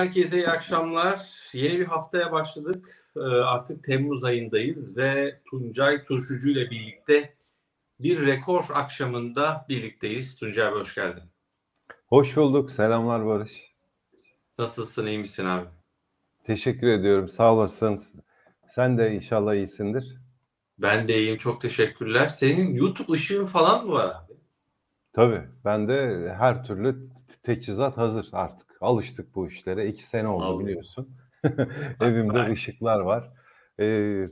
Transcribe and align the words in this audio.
Herkese 0.00 0.36
iyi 0.36 0.48
akşamlar. 0.48 1.20
Yeni 1.52 1.78
bir 1.78 1.84
haftaya 1.84 2.32
başladık. 2.32 3.10
Ee, 3.16 3.20
artık 3.20 3.84
Temmuz 3.84 4.24
ayındayız 4.24 4.96
ve 4.96 5.40
Tuncay 5.50 6.04
Turşucu 6.04 6.50
ile 6.50 6.70
birlikte 6.70 7.34
bir 8.00 8.26
rekor 8.26 8.64
akşamında 8.74 9.66
birlikteyiz. 9.68 10.38
Tuncay 10.38 10.66
abi 10.66 10.78
hoş 10.78 10.94
geldin. 10.94 11.22
Hoş 12.06 12.36
bulduk. 12.36 12.70
Selamlar 12.70 13.26
Barış. 13.26 13.74
Nasılsın, 14.58 15.06
iyi 15.06 15.18
misin 15.18 15.44
abi? 15.44 15.66
Teşekkür 16.44 16.86
ediyorum. 16.86 17.28
Sağ 17.28 17.54
olasın. 17.54 18.00
Sen 18.68 18.98
de 18.98 19.14
inşallah 19.14 19.54
iyisindir. 19.54 20.16
Ben 20.78 21.08
de 21.08 21.18
iyiyim. 21.18 21.36
Çok 21.36 21.60
teşekkürler. 21.60 22.28
Senin 22.28 22.74
YouTube 22.74 23.12
ışığın 23.12 23.46
falan 23.46 23.86
mı 23.86 23.92
var 23.92 24.04
abi? 24.04 24.34
Tabii. 25.12 25.42
Ben 25.64 25.88
de 25.88 26.34
her 26.38 26.64
türlü 26.64 27.09
teçhizat 27.42 27.96
hazır 27.98 28.28
artık. 28.32 28.76
Alıştık 28.80 29.34
bu 29.34 29.48
işlere. 29.48 29.86
İki 29.86 30.04
sene 30.04 30.28
oldu 30.28 30.44
Aldım. 30.44 30.66
biliyorsun. 30.66 31.16
Evimde 32.00 32.38
Vay. 32.38 32.52
ışıklar 32.52 33.00
var. 33.00 33.30
Ee, 33.80 34.26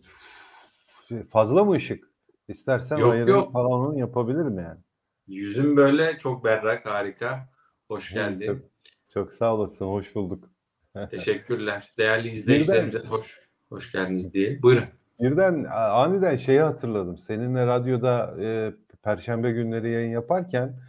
fazla 1.31 1.65
mı 1.65 1.73
ışık? 1.73 2.05
İstersen 2.49 2.97
Yok, 2.97 3.29
yok. 3.29 3.53
falan 3.53 3.71
onu 3.71 3.99
yapabilirim 3.99 4.59
yani. 4.59 4.81
Yüzün 5.27 5.77
böyle 5.77 6.19
çok 6.19 6.45
berrak, 6.45 6.87
harika. 6.87 7.49
Hoş 7.89 8.09
Çok, 8.09 8.15
geldin. 8.15 8.67
çok 9.15 9.33
sağ 9.33 9.55
olasın. 9.55 9.87
Hoş 9.87 10.15
bulduk. 10.15 10.51
Teşekkürler. 11.11 11.93
Değerli 11.99 12.29
izleyicilerimize 12.29 12.99
hoş 12.99 13.41
hoş 13.69 13.93
geldiniz 13.93 14.35
diye. 14.35 14.63
Buyurun. 14.63 14.85
Birden 15.21 15.65
aniden 15.71 16.37
şeyi 16.37 16.61
hatırladım. 16.61 17.19
Seninle 17.19 17.67
radyoda 17.67 18.35
e, 18.43 18.73
Perşembe 19.03 19.53
günleri 19.53 19.91
yayın 19.91 20.11
yaparken 20.11 20.81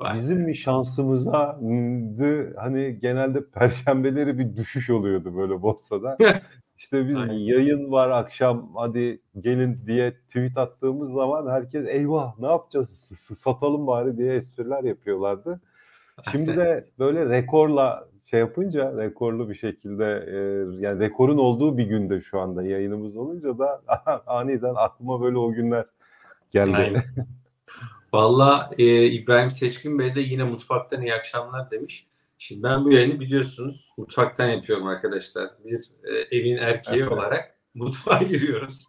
Vay. 0.00 0.14
bizim 0.14 0.46
bir 0.46 0.54
şansımıza 0.54 1.60
hani 2.56 2.98
genelde 3.02 3.44
Perşembeleri 3.54 4.38
bir 4.38 4.56
düşüş 4.56 4.90
oluyordu 4.90 5.36
böyle 5.36 5.62
borsada. 5.62 6.16
İşte 6.78 7.08
biz 7.08 7.16
Aynen. 7.16 7.32
yayın 7.32 7.92
var 7.92 8.10
akşam 8.10 8.70
hadi 8.74 9.20
gelin 9.40 9.80
diye 9.86 10.12
tweet 10.12 10.58
attığımız 10.58 11.12
zaman 11.12 11.50
herkes 11.50 11.88
eyvah 11.88 12.38
ne 12.38 12.46
yapacağız 12.46 12.90
satalım 13.38 13.86
bari 13.86 14.16
diye 14.16 14.34
espriler 14.34 14.84
yapıyorlardı. 14.84 15.60
Şimdi 16.32 16.56
de 16.56 16.88
böyle 16.98 17.28
rekorla 17.28 18.08
şey 18.24 18.40
yapınca 18.40 18.96
rekorlu 18.96 19.50
bir 19.50 19.54
şekilde 19.54 20.04
e, 20.04 20.36
yani 20.86 21.00
rekorun 21.00 21.38
olduğu 21.38 21.78
bir 21.78 21.84
günde 21.84 22.20
şu 22.20 22.40
anda 22.40 22.62
yayınımız 22.62 23.16
olunca 23.16 23.58
da 23.58 23.82
aniden 24.26 24.74
aklıma 24.76 25.20
böyle 25.20 25.38
o 25.38 25.52
günler 25.52 25.84
geldi. 26.50 26.76
Aynen. 26.76 27.02
Valla 28.12 28.70
e, 28.78 29.06
İbrahim 29.06 29.50
Seçkin 29.50 29.98
Bey 29.98 30.14
de 30.14 30.20
yine 30.20 30.44
mutfaktan 30.44 31.02
iyi 31.02 31.14
akşamlar 31.14 31.70
demiş. 31.70 32.06
Şimdi 32.38 32.62
ben 32.62 32.84
bu 32.84 32.92
yayını 32.92 33.20
biliyorsunuz 33.20 33.92
mutfaktan 33.98 34.46
yapıyorum 34.48 34.86
arkadaşlar. 34.86 35.50
Bir 35.64 35.90
e, 36.04 36.36
evin 36.38 36.56
erkeği 36.56 37.00
Evet. 37.00 37.12
olarak 37.12 37.54
mutfağa 37.74 38.22
giriyoruz. 38.22 38.86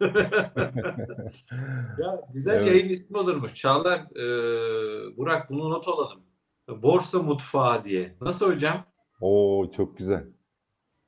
ya 1.98 2.20
güzel 2.34 2.56
Evet. 2.58 2.68
yayın 2.68 2.88
ismi 2.88 3.18
olurmuş. 3.18 3.54
Çağlar, 3.54 3.98
e, 3.98 5.16
Burak 5.16 5.50
bunu 5.50 5.70
not 5.70 5.88
alalım. 5.88 6.20
Borsa 6.68 7.18
mutfağı 7.22 7.84
diye. 7.84 8.16
Nasıl 8.20 8.52
hocam? 8.54 8.84
Oo 9.20 9.70
çok 9.76 9.98
güzel. 9.98 10.24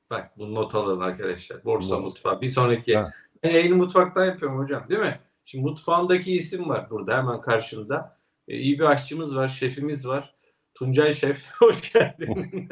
Bak 0.09 0.37
bunu 0.37 0.55
not 0.55 0.75
alın 0.75 0.99
arkadaşlar. 0.99 1.65
Borsa 1.65 1.89
Tamam. 1.89 2.03
mutfağı. 2.03 2.41
Bir 2.41 2.47
sonraki 2.49 2.97
Ha. 2.97 3.11
ben 3.43 3.49
yayını 3.49 3.75
mutfaktan 3.75 4.25
yapıyorum 4.25 4.59
hocam 4.59 4.85
değil 4.89 5.01
mi? 5.01 5.19
Şimdi 5.45 5.63
mutfağındaki 5.63 6.35
isim 6.35 6.69
var 6.69 6.89
burada 6.89 7.17
hemen 7.17 7.41
karşımda. 7.41 8.17
E, 8.47 8.57
iyi 8.57 8.79
bir 8.79 8.83
aşçımız 8.83 9.37
var, 9.37 9.47
şefimiz 9.47 10.07
var. 10.07 10.35
Tuncay 10.73 11.13
Şef, 11.13 11.51
hoş 11.59 11.93
geldin. 11.93 12.69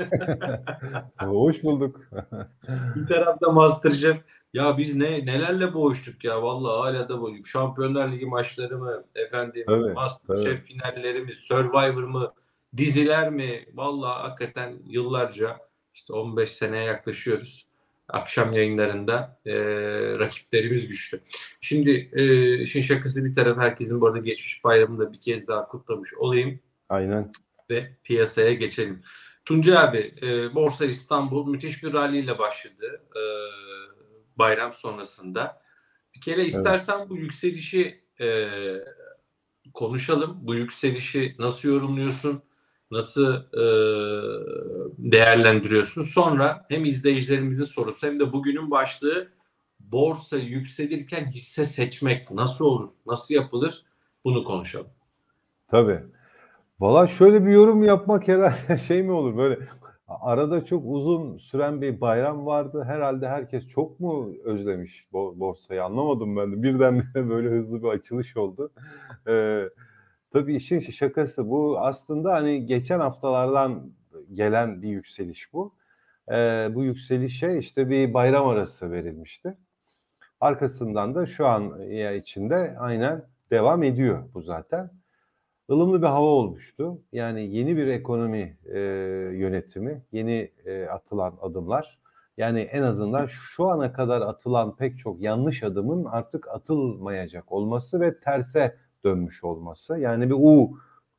Hoş 1.19 1.63
bulduk. 1.63 2.01
bir 2.95 3.07
tarafta 3.07 3.51
Masterchef. 3.51 4.17
Ya 4.53 4.78
biz 4.78 4.95
ne 4.95 5.25
nelerle 5.25 5.73
boğuştuk 5.73 6.23
ya 6.23 6.44
vallahi 6.44 6.81
hala 6.81 7.09
da 7.09 7.22
boğuştuk. 7.22 7.47
Şampiyonlar 7.47 8.11
Ligi 8.11 8.25
maçları 8.25 8.78
mı, 8.78 9.03
efendim 9.16 9.63
Tabii, 9.67 9.94
Masterchef 9.94 10.61
finalleri 10.63 11.22
mi, 11.22 11.35
Survivor 11.35 12.03
mı, 12.03 12.34
diziler 12.78 13.29
mi? 13.29 13.66
Vallahi 13.73 14.22
hakikaten 14.22 14.79
yıllarca 14.85 15.57
işte 15.94 16.13
15 16.13 16.51
seneye 16.51 16.85
yaklaşıyoruz. 16.85 17.67
Akşam 18.09 18.53
yayınlarında 18.53 19.40
e, 19.46 19.53
rakiplerimiz 20.19 20.88
güçlü. 20.88 21.22
Şimdi 21.62 22.09
e, 22.14 22.53
işin 22.59 22.81
şakası 22.81 23.25
bir 23.25 23.34
taraf 23.34 23.58
herkesin 23.58 24.02
bu 24.02 24.08
arada 24.08 24.19
geçmiş 24.19 24.64
bayramını 24.64 25.00
da 25.00 25.14
bir 25.14 25.22
kez 25.22 25.47
daha 25.47 25.68
kutlamış 25.68 26.14
olayım 26.14 26.59
Aynen. 26.90 27.31
ve 27.69 27.91
piyasaya 28.03 28.53
geçelim. 28.53 29.03
Tuncay 29.46 29.78
abi, 29.78 30.16
e, 30.22 30.56
Borsa 30.56 30.86
İstanbul 30.86 31.47
müthiş 31.47 31.84
bir 31.84 31.94
rally 31.94 32.19
ile 32.19 32.40
başladı 32.40 33.02
e, 33.16 33.24
bayram 34.35 34.74
sonrasında. 34.74 35.62
Bir 36.16 36.22
kere 36.22 36.46
istersen 36.46 37.09
bu 37.09 37.18
yükselişi 37.18 38.03
e, 38.22 38.47
konuşalım. 39.74 40.38
Bu 40.41 40.56
yükselişi 40.56 41.35
nasıl 41.40 41.70
yorumluyorsun? 41.70 42.44
Nasıl 42.94 43.34
e, 43.34 43.64
değerlendiriyorsun? 44.98 46.04
Sonra 46.04 46.66
hem 46.70 46.86
izleyicilerimizin 46.86 47.66
sorusu 47.66 48.08
hem 48.08 48.20
de 48.20 48.34
bugünün 48.34 48.72
başlığı 48.72 49.28
borsa 49.80 50.38
yükselirken 50.38 51.26
hisse 51.26 51.66
seçmek 51.66 52.32
nasıl 52.32 52.66
olur? 52.66 52.90
Nasıl 53.06 53.36
yapılır? 53.36 53.86
Bunu 54.26 54.44
konuşalım. 54.44 54.88
Tabii. 55.68 56.00
Valla 56.80 57.08
şöyle 57.08 57.46
bir 57.46 57.52
yorum 57.52 57.84
yapmak 57.84 58.28
herhalde 58.28 58.78
şey 58.88 59.03
mi 59.03 59.12
olur 59.12 59.38
böyle 59.38 59.59
arada 60.08 60.66
çok 60.66 60.84
uzun 60.86 61.38
süren 61.38 61.82
bir 61.82 62.02
bayram 62.02 62.46
vardı. 62.46 62.84
Herhalde 62.88 63.28
herkes 63.28 63.68
çok 63.68 64.00
mu 64.00 64.34
özlemiş 64.44 65.06
bo- 65.14 65.40
borsayı 65.40 65.84
anlamadım 65.84 66.38
ben 66.38 66.52
de. 66.52 66.64
Birdenbire 66.64 67.30
böyle 67.30 67.50
hızlı 67.50 67.84
bir 67.84 67.88
açılış 67.88 68.38
oldu. 68.38 68.72
Ee, 69.28 69.70
tabii 70.34 70.56
işin 70.56 70.80
şakası 70.80 71.50
bu 71.50 71.80
aslında 71.80 72.34
hani 72.34 72.66
geçen 72.66 73.00
haftalardan 73.00 73.92
gelen 74.34 74.82
bir 74.82 74.90
yükseliş 74.90 75.54
bu. 75.54 75.74
Ee, 76.32 76.70
bu 76.74 76.84
yükselişe 76.84 77.58
işte 77.60 77.90
bir 77.90 78.14
bayram 78.14 78.48
arası 78.48 78.92
verilmişti. 78.92 79.58
Arkasından 80.40 81.16
da 81.16 81.26
şu 81.26 81.48
an 81.48 81.82
içinde 82.18 82.76
aynen 82.80 83.26
devam 83.52 83.84
ediyor 83.84 84.24
bu 84.34 84.42
zaten 84.42 84.92
ılımlı 85.70 86.02
bir 86.02 86.08
hava 86.08 86.28
olmuştu. 86.28 87.02
Yani 87.12 87.56
yeni 87.56 87.78
bir 87.78 87.88
ekonomi 87.88 88.58
e, 88.66 88.80
yönetimi, 89.38 90.04
yeni 90.12 90.52
e, 90.66 90.86
atılan 90.86 91.38
adımlar. 91.42 92.00
Yani 92.38 92.60
en 92.60 92.84
azından 92.84 93.26
şu 93.26 93.70
ana 93.70 93.94
kadar 93.94 94.22
atılan 94.22 94.76
pek 94.76 95.00
çok 95.00 95.22
yanlış 95.22 95.64
adımın 95.64 96.06
artık 96.06 96.48
atılmayacak 96.48 97.52
olması 97.52 98.00
ve 98.02 98.20
terse 98.20 98.78
dönmüş 99.03 99.44
olması. 99.44 100.00
Yani 100.00 100.30
bir 100.30 100.36
U 100.38 100.78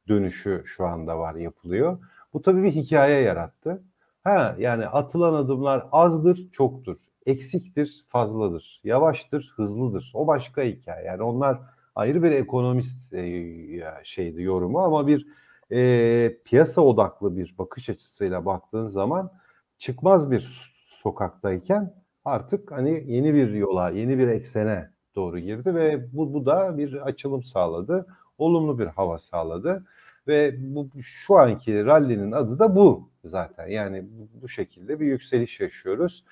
dönüşü 0.09 0.63
şu 0.67 0.87
anda 0.87 1.19
var 1.19 1.35
yapılıyor. 1.35 1.99
Bu 2.33 2.43
tabii 2.43 2.63
bir 2.63 2.71
hikaye 2.71 3.21
yarattı. 3.21 3.83
Ha 4.25 4.57
yani 4.59 4.87
atılan 4.87 5.35
adımlar 5.35 5.87
azdır, 5.93 6.51
çoktur. 6.53 6.99
Eksiktir, 7.27 8.05
fazladır. 8.09 8.81
Yavaştır, 8.85 9.53
hızlıdır. 9.57 10.13
O 10.15 10.27
başka 10.27 10.63
hikaye. 10.63 11.07
Yani 11.07 11.23
onlar 11.23 11.61
ayrı 11.95 12.23
bir 12.23 12.31
ekonomist 12.31 13.15
e, 13.15 13.83
şeydi 14.05 14.43
yorumu 14.43 14.79
ama 14.79 15.07
bir 15.07 15.27
e, 15.73 16.39
piyasa 16.45 16.83
odaklı 16.83 17.37
bir 17.37 17.55
bakış 17.59 17.91
açısıyla 17.91 18.47
baktığın 18.47 18.87
zaman 18.87 19.33
çıkmaz 19.79 20.31
bir 20.31 20.73
sokaktayken 21.03 21.95
artık 22.25 22.73
hani 22.73 23.05
yeni 23.13 23.35
bir 23.35 23.51
yola, 23.51 23.91
yeni 23.91 24.19
bir 24.19 24.29
eksene 24.29 24.91
doğru 25.17 25.39
girdi 25.39 25.75
ve 25.75 26.13
bu, 26.13 26.35
bu 26.35 26.47
da 26.47 26.79
bir 26.79 27.07
açılım 27.07 27.45
sağladı. 27.45 28.07
Olumlu 28.39 28.79
bir 28.79 28.87
hava 28.87 29.19
sağladı 29.19 29.85
ve 30.29 30.55
bu 30.75 30.89
şu 31.03 31.37
anki 31.37 31.85
rallinin 31.87 32.33
adı 32.33 32.59
da 32.59 32.77
bu 32.77 33.09
zaten. 33.25 33.69
Yani 33.69 34.05
bu, 34.11 34.43
bu 34.43 34.49
şekilde 34.49 35.01
bir 35.01 35.07
yükseliş 35.07 35.61
yaşıyoruz. 35.61 36.25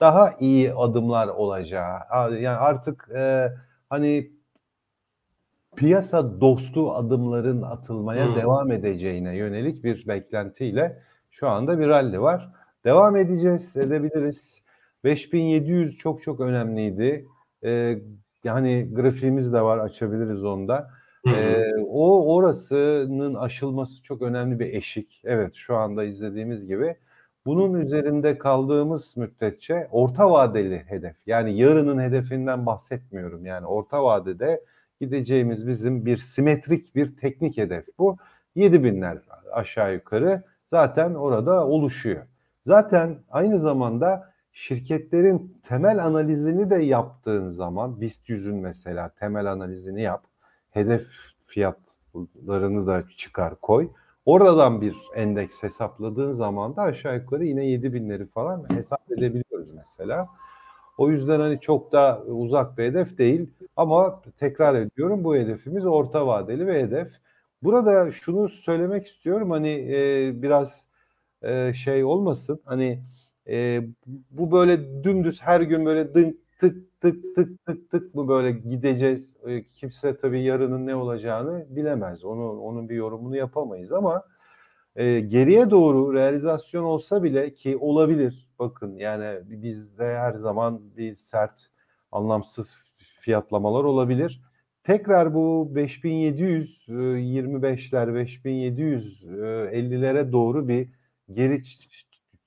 Daha 0.00 0.34
iyi 0.40 0.74
adımlar 0.74 1.28
olacağı, 1.28 2.00
yani 2.30 2.48
artık 2.48 3.08
e, 3.14 3.52
hani 3.90 4.30
piyasa 5.76 6.40
dostu 6.40 6.92
adımların 6.94 7.62
atılmaya 7.62 8.26
Hmm. 8.26 8.36
devam 8.36 8.72
edeceğine 8.72 9.36
yönelik 9.36 9.84
bir 9.84 10.08
beklentiyle 10.08 11.02
şu 11.30 11.48
anda 11.48 11.78
bir 11.78 11.88
rally 11.88 12.20
var. 12.20 12.52
Devam 12.84 13.16
edeceğiz, 13.16 13.76
edebiliriz. 13.76 14.62
5700 15.04 15.96
çok 15.98 16.22
çok 16.22 16.40
önemliydi. 16.40 17.26
Ee, 17.64 17.98
yani 18.44 18.88
grafiğimiz 18.94 19.52
de 19.52 19.62
var, 19.62 19.78
açabiliriz 19.78 20.44
onda. 20.44 20.90
Hı 21.26 21.30
hı. 21.30 21.34
Ee, 21.34 21.74
o 21.88 22.34
orasının 22.34 23.34
aşılması 23.34 24.02
çok 24.02 24.22
önemli 24.22 24.58
bir 24.58 24.74
eşik. 24.74 25.22
Evet, 25.24 25.54
şu 25.54 25.76
anda 25.76 26.04
izlediğimiz 26.04 26.66
gibi. 26.66 26.96
Bunun 27.46 27.80
üzerinde 27.80 28.38
kaldığımız 28.38 29.16
müddetçe 29.16 29.88
orta 29.90 30.30
vadeli 30.30 30.78
hedef. 30.78 31.16
Yani 31.26 31.56
yarının 31.56 32.00
hedefinden 32.00 32.66
bahsetmiyorum. 32.66 33.46
Yani 33.46 33.66
orta 33.66 34.04
vadede 34.04 34.64
gideceğimiz 35.00 35.66
bizim 35.68 36.06
bir 36.06 36.16
simetrik 36.16 36.96
bir 36.96 37.16
teknik 37.16 37.56
hedef 37.56 37.84
bu. 37.98 38.16
7000'ler 38.56 39.18
aşağı 39.52 39.94
yukarı 39.94 40.42
zaten 40.70 41.14
orada 41.14 41.66
oluşuyor. 41.66 42.22
Zaten 42.62 43.18
aynı 43.30 43.58
zamanda 43.58 44.32
şirketlerin 44.52 45.60
temel 45.62 46.04
analizini 46.04 46.70
de 46.70 46.76
yaptığın 46.76 47.48
zaman 47.48 48.00
BIST 48.00 48.28
100'ün 48.28 48.56
mesela 48.56 49.08
temel 49.08 49.52
analizini 49.52 50.02
yap. 50.02 50.24
Hedef 50.70 51.06
fiyatlarını 51.46 52.86
da 52.86 53.04
çıkar 53.16 53.54
koy. 53.60 53.88
Oradan 54.26 54.80
bir 54.80 54.96
endeks 55.14 55.62
hesapladığın 55.62 56.32
zaman 56.32 56.76
da 56.76 56.82
aşağı 56.82 57.16
yukarı 57.16 57.44
yine 57.44 57.64
7000'leri 57.64 58.26
falan 58.26 58.66
hesap 58.74 59.12
edebiliyoruz 59.12 59.68
mesela. 59.74 60.28
O 60.98 61.10
yüzden 61.10 61.40
hani 61.40 61.60
çok 61.60 61.92
da 61.92 62.22
uzak 62.26 62.78
bir 62.78 62.84
hedef 62.84 63.18
değil 63.18 63.50
ama 63.76 64.22
tekrar 64.38 64.74
ediyorum 64.74 65.24
bu 65.24 65.36
hedefimiz 65.36 65.86
orta 65.86 66.26
vadeli 66.26 66.66
bir 66.66 66.74
hedef. 66.74 67.08
Burada 67.62 68.12
şunu 68.12 68.48
söylemek 68.48 69.06
istiyorum 69.06 69.50
hani 69.50 69.70
e, 69.70 70.32
biraz 70.42 70.86
e, 71.42 71.72
şey 71.74 72.04
olmasın 72.04 72.60
hani 72.64 73.02
e, 73.48 73.82
bu 74.30 74.52
böyle 74.52 75.04
dümdüz 75.04 75.42
her 75.42 75.60
gün 75.60 75.86
böyle 75.86 76.14
dın, 76.14 76.40
tık 76.60 77.00
tık 77.00 77.34
tık 77.34 77.66
tık 77.66 77.90
tık 77.90 78.14
mı 78.14 78.28
böyle 78.28 78.52
gideceğiz. 78.52 79.36
E, 79.46 79.64
kimse 79.64 80.16
tabii 80.16 80.42
yarının 80.42 80.86
ne 80.86 80.94
olacağını 80.94 81.66
bilemez. 81.70 82.24
Onu 82.24 82.60
onun 82.60 82.88
bir 82.88 82.94
yorumunu 82.94 83.36
yapamayız 83.36 83.92
ama 83.92 84.22
e, 84.96 85.20
geriye 85.20 85.70
doğru 85.70 86.14
realizasyon 86.14 86.84
olsa 86.84 87.22
bile 87.22 87.54
ki 87.54 87.76
olabilir. 87.76 88.48
Bakın 88.58 88.96
yani 88.96 89.40
bizde 89.44 90.16
her 90.16 90.32
zaman 90.32 90.80
bir 90.96 91.14
sert 91.14 91.66
anlamsız 92.12 92.76
fiyatlamalar 93.20 93.84
olabilir. 93.84 94.42
Tekrar 94.84 95.34
bu 95.34 95.72
5725'ler 95.74 98.12
5750'lere 98.12 100.32
doğru 100.32 100.68
bir 100.68 100.88
geri 101.32 101.62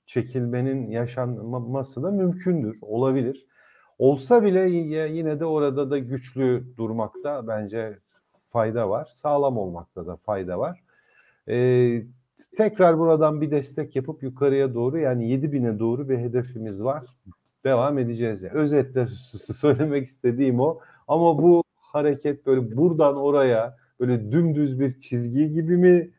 çekilmenin 0.06 0.90
yaşanması 0.90 2.02
da 2.02 2.10
mümkündür, 2.10 2.78
olabilir. 2.82 3.46
Olsa 3.98 4.44
bile 4.44 4.70
yine 5.10 5.40
de 5.40 5.44
orada 5.44 5.90
da 5.90 5.98
güçlü 5.98 6.76
durmakta 6.76 7.48
bence 7.48 7.98
fayda 8.50 8.90
var. 8.90 9.08
Sağlam 9.12 9.58
olmakta 9.58 10.06
da 10.06 10.16
fayda 10.16 10.58
var. 10.58 10.84
Ee, 11.48 12.02
tekrar 12.56 12.98
buradan 12.98 13.40
bir 13.40 13.50
destek 13.50 13.96
yapıp 13.96 14.22
yukarıya 14.22 14.74
doğru 14.74 14.98
yani 14.98 15.24
7000'e 15.24 15.78
doğru 15.78 16.08
bir 16.08 16.18
hedefimiz 16.18 16.84
var. 16.84 17.04
Devam 17.64 17.98
edeceğiz. 17.98 18.42
Yani. 18.42 18.54
Özetle 18.54 19.06
söylemek 19.54 20.06
istediğim 20.06 20.60
o. 20.60 20.78
Ama 21.08 21.42
bu 21.42 21.62
hareket 21.80 22.46
böyle 22.46 22.76
buradan 22.76 23.16
oraya 23.16 23.76
böyle 24.00 24.32
dümdüz 24.32 24.80
bir 24.80 25.00
çizgi 25.00 25.52
gibi 25.52 25.76
mi 25.76 26.10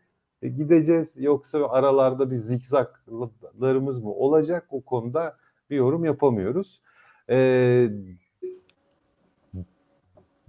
gideceğiz 0.48 1.14
yoksa 1.16 1.70
aralarda 1.70 2.32
bir 2.32 2.36
zikzaklarımız 2.36 4.04
mı 4.04 4.14
olacak 4.14 4.66
o 4.70 4.82
konuda 4.82 5.38
bir 5.70 5.76
yorum 5.76 6.06
yapamıyoruz. 6.06 6.82
Ee, 7.30 7.90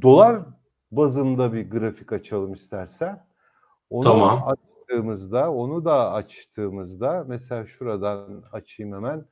dolar 0.03 0.43
bazında 0.93 1.53
bir 1.53 1.71
grafik 1.71 2.13
açalım 2.13 2.53
istersen. 2.53 3.27
Onu 3.91 4.05
tamam. 4.05 4.43
açtığımızda, 4.47 5.53
onu 5.53 5.85
da 5.85 6.13
açtığımızda 6.13 7.25
mesela 7.29 7.67
şuradan 7.67 8.45
açayım 8.53 8.93
hemen. 8.93 9.25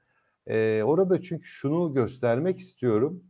Ee, 0.47 0.83
orada 0.83 1.23
çünkü 1.23 1.45
şunu 1.45 1.95
göstermek 1.95 2.59
istiyorum. 2.59 3.23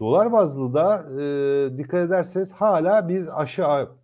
Dolar 0.00 0.32
bazlı 0.32 0.74
da 0.74 1.06
e, 1.22 1.78
dikkat 1.78 2.00
ederseniz 2.00 2.52
hala 2.52 3.08
biz 3.08 3.28
aşağı 3.28 3.96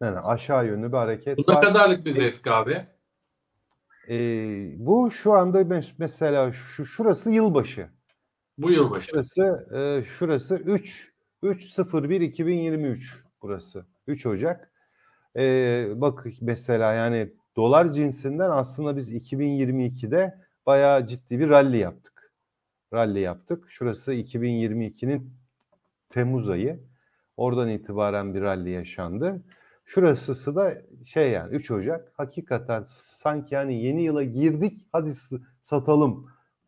yani 0.00 0.18
aşağı 0.18 0.66
yönlü 0.66 0.92
bir 0.92 0.96
hareket 0.96 1.38
Bu 1.38 1.44
ne 1.48 1.60
kadarlık 1.60 2.06
bir 2.06 2.14
grafik 2.14 2.46
abi? 2.46 2.86
E, 4.08 4.16
bu 4.86 5.10
şu 5.10 5.32
anda 5.32 5.80
mesela 5.98 6.52
şu 6.52 6.86
şurası 6.86 7.30
yılbaşı. 7.30 7.88
Bu 8.58 8.70
yılbaşı. 8.70 9.08
Şurası 9.08 9.68
e, 9.74 10.04
şurası 10.04 10.56
3 10.56 11.12
301 11.42 12.20
2023 12.20 13.24
burası. 13.42 13.86
3 14.06 14.26
Ocak. 14.26 14.70
E, 15.36 15.86
bak 15.96 16.26
mesela 16.40 16.92
yani 16.92 17.32
dolar 17.56 17.92
cinsinden 17.92 18.50
aslında 18.50 18.96
biz 18.96 19.12
2022'de 19.12 20.34
bayağı 20.66 21.06
ciddi 21.06 21.38
bir 21.38 21.48
rally 21.48 21.76
yaptık. 21.76 22.32
Rally 22.92 23.20
yaptık. 23.20 23.64
Şurası 23.68 24.14
2022'nin 24.14 25.34
Temmuz 26.08 26.48
ayı. 26.48 26.80
Oradan 27.36 27.68
itibaren 27.68 28.34
bir 28.34 28.40
rally 28.40 28.70
yaşandı. 28.70 29.42
Şurası 29.84 30.56
da 30.56 30.74
şey 31.04 31.30
yani 31.30 31.54
3 31.54 31.70
Ocak 31.70 32.12
hakikaten 32.16 32.84
sanki 32.88 33.54
yani 33.54 33.82
yeni 33.82 34.02
yıla 34.02 34.22
girdik 34.22 34.86
hadi 34.92 35.12
satalım 35.60 36.26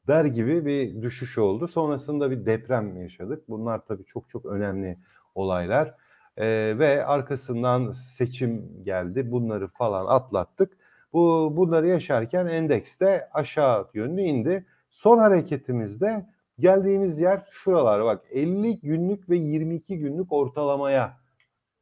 der 0.08 0.24
gibi 0.24 0.66
bir 0.66 1.02
düşüş 1.02 1.38
oldu. 1.38 1.68
Sonrasında 1.68 2.30
bir 2.30 2.46
deprem 2.46 2.96
yaşadık. 2.96 3.48
Bunlar 3.48 3.86
tabii 3.86 4.04
çok 4.04 4.30
çok 4.30 4.46
önemli 4.46 4.98
olaylar. 5.34 5.94
Ee, 6.36 6.74
ve 6.78 7.06
arkasından 7.06 7.92
seçim 7.92 8.84
geldi. 8.84 9.30
Bunları 9.30 9.68
falan 9.68 10.06
atlattık. 10.06 10.72
Bu 11.12 11.52
bunları 11.56 11.86
yaşarken 11.86 12.46
endeks 12.46 13.00
de 13.00 13.28
aşağı 13.32 13.88
yönlü 13.94 14.20
indi. 14.20 14.66
Son 14.90 15.18
hareketimizde 15.18 16.26
geldiğimiz 16.58 17.20
yer 17.20 17.42
şuralar 17.50 18.04
bak 18.04 18.24
50 18.30 18.80
günlük 18.80 19.30
ve 19.30 19.36
22 19.36 19.98
günlük 19.98 20.32
ortalamaya 20.32 21.16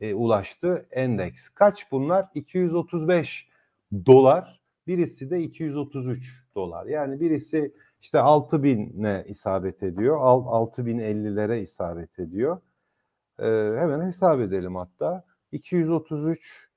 e, 0.04 0.14
ulaştı 0.14 0.86
endeks. 0.90 1.48
Kaç 1.48 1.92
bunlar? 1.92 2.26
235 2.34 3.48
dolar. 4.06 4.60
Birisi 4.86 5.30
de 5.30 5.40
233 5.40 6.44
dolar. 6.54 6.86
Yani 6.86 7.20
birisi 7.20 7.74
işte 8.00 8.18
6000'e 8.18 9.24
isabet 9.28 9.82
ediyor. 9.82 10.16
6050'lere 10.16 11.60
isabet 11.62 12.18
ediyor. 12.18 12.60
Ee, 13.38 13.44
hemen 13.78 14.06
hesap 14.06 14.40
edelim 14.40 14.76
hatta. 14.76 15.24
233 15.52 16.68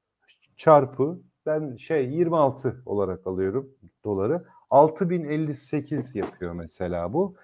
çarpı 0.58 1.20
ben 1.46 1.76
şey 1.76 2.10
26 2.10 2.82
olarak 2.86 3.28
alıyorum 3.28 3.70
doları. 4.04 4.46
6058 4.70 6.16
yapıyor 6.16 6.54
mesela 6.54 7.14
bu. 7.14 7.36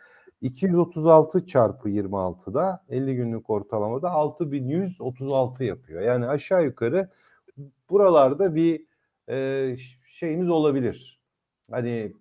236 0.43 1.47
çarpı 1.47 1.89
26'da 1.89 2.83
50 2.89 3.15
günlük 3.15 3.49
ortalamada 3.49 4.11
6136 4.11 5.63
yapıyor. 5.63 6.01
Yani 6.01 6.27
aşağı 6.27 6.63
yukarı 6.63 7.09
buralarda 7.89 8.55
bir 8.55 8.85
e, 9.29 9.77
şeyimiz 10.19 10.49
olabilir. 10.49 11.19
Hani 11.71 12.13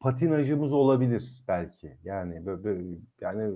patinajımız 0.00 0.72
olabilir 0.72 1.42
belki. 1.48 1.96
Yani 2.04 2.46
böyle, 2.46 2.98
yani 3.20 3.54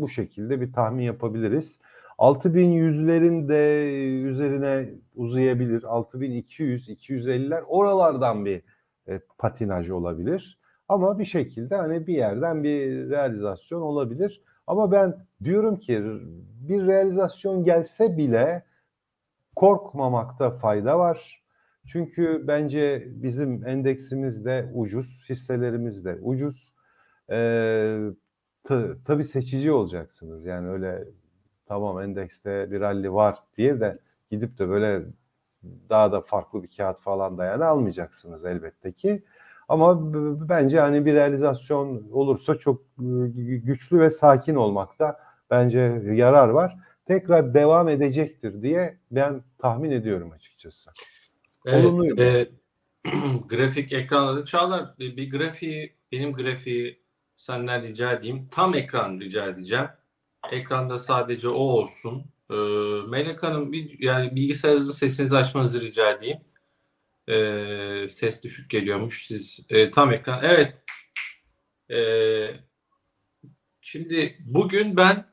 bu 0.00 0.08
şekilde 0.08 0.60
bir 0.60 0.72
tahmin 0.72 1.04
yapabiliriz. 1.04 1.80
6100'lerin 2.18 3.48
de 3.48 3.92
üzerine 4.22 4.90
uzayabilir. 5.14 5.82
6200, 5.82 6.88
250'ler 6.88 7.62
oralardan 7.62 8.44
bir 8.44 8.62
e, 9.08 9.20
patinaj 9.38 9.90
olabilir. 9.90 10.58
Ama 10.88 11.18
bir 11.18 11.24
şekilde 11.24 11.76
hani 11.76 12.06
bir 12.06 12.14
yerden 12.14 12.64
bir 12.64 13.10
realizasyon 13.10 13.80
olabilir. 13.80 14.42
Ama 14.66 14.92
ben 14.92 15.26
diyorum 15.44 15.76
ki 15.78 16.04
bir 16.68 16.86
realizasyon 16.86 17.64
gelse 17.64 18.16
bile 18.16 18.62
korkmamakta 19.56 20.50
fayda 20.50 20.98
var. 20.98 21.44
Çünkü 21.86 22.44
bence 22.46 23.04
bizim 23.06 23.66
endeksimiz 23.66 24.44
de 24.44 24.70
ucuz, 24.74 25.24
hisselerimiz 25.28 26.04
de 26.04 26.18
ucuz. 26.22 26.72
Ee, 27.30 27.98
tabii 29.04 29.24
seçici 29.24 29.72
olacaksınız. 29.72 30.44
Yani 30.44 30.68
öyle 30.68 31.04
tamam 31.66 32.00
endekste 32.00 32.70
bir 32.70 32.80
rally 32.80 33.12
var 33.12 33.38
diye 33.56 33.80
de 33.80 33.98
gidip 34.30 34.58
de 34.58 34.68
böyle 34.68 35.02
daha 35.90 36.12
da 36.12 36.20
farklı 36.20 36.62
bir 36.62 36.70
kağıt 36.76 37.00
falan 37.00 37.38
da 37.38 37.44
yani 37.44 37.64
almayacaksınız 37.64 38.44
elbette 38.44 38.92
ki. 38.92 39.24
Ama 39.68 40.12
bence 40.48 40.80
hani 40.80 41.06
bir 41.06 41.14
realizasyon 41.14 42.08
olursa 42.12 42.58
çok 42.58 42.82
güçlü 43.64 44.00
ve 44.00 44.10
sakin 44.10 44.54
olmakta 44.54 45.18
bence 45.50 46.02
yarar 46.12 46.48
var. 46.48 46.76
Tekrar 47.06 47.54
devam 47.54 47.88
edecektir 47.88 48.62
diye 48.62 48.98
ben 49.10 49.42
tahmin 49.58 49.90
ediyorum 49.90 50.30
açıkçası. 50.30 50.90
Evet, 51.66 52.18
e, 52.18 52.48
grafik 53.48 53.92
ekranları 53.92 54.44
Çağlar 54.44 54.98
bir 54.98 55.30
grafiği 55.30 55.96
benim 56.12 56.32
grafiği 56.32 57.04
senden 57.36 57.82
rica 57.82 58.12
edeyim. 58.12 58.48
Tam 58.50 58.74
ekran 58.74 59.20
rica 59.20 59.46
edeceğim. 59.46 59.86
Ekranda 60.52 60.98
sadece 60.98 61.48
o 61.48 61.52
olsun. 61.52 62.24
E, 62.50 62.54
Melek 63.08 63.42
Hanım 63.42 63.72
bir, 63.72 63.98
yani 63.98 64.36
bilgisayarınızın 64.36 64.92
sesinizi 64.92 65.36
açmanızı 65.36 65.80
rica 65.80 66.10
edeyim. 66.10 66.38
E, 67.28 68.08
ses 68.08 68.42
düşük 68.42 68.70
geliyormuş. 68.70 69.26
Siz 69.26 69.66
e, 69.68 69.90
tam 69.90 70.12
ekran. 70.12 70.40
Evet. 70.44 70.84
E, 71.90 71.98
şimdi 73.80 74.38
bugün 74.40 74.96
ben 74.96 75.26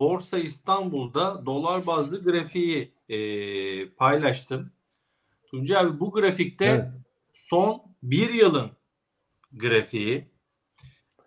Borsa 0.00 0.38
İstanbul'da 0.38 1.46
dolar 1.46 1.86
bazlı 1.86 2.24
grafiği 2.24 2.92
e, 3.08 3.88
paylaştım. 3.88 4.72
Tuncay 5.46 5.78
abi 5.78 6.00
bu 6.00 6.12
grafikte 6.12 6.64
evet. 6.64 6.84
son 7.32 7.82
bir 8.02 8.34
yılın 8.34 8.70
grafiği. 9.52 10.36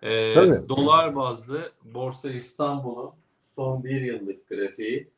Tabii. 0.02 0.70
dolar 0.70 1.16
bazlı 1.16 1.72
Borsa 1.84 2.32
İstanbul'un 2.32 3.12
son 3.44 3.84
bir 3.84 4.02
yıllık 4.02 4.48
grafiği. 4.48 5.12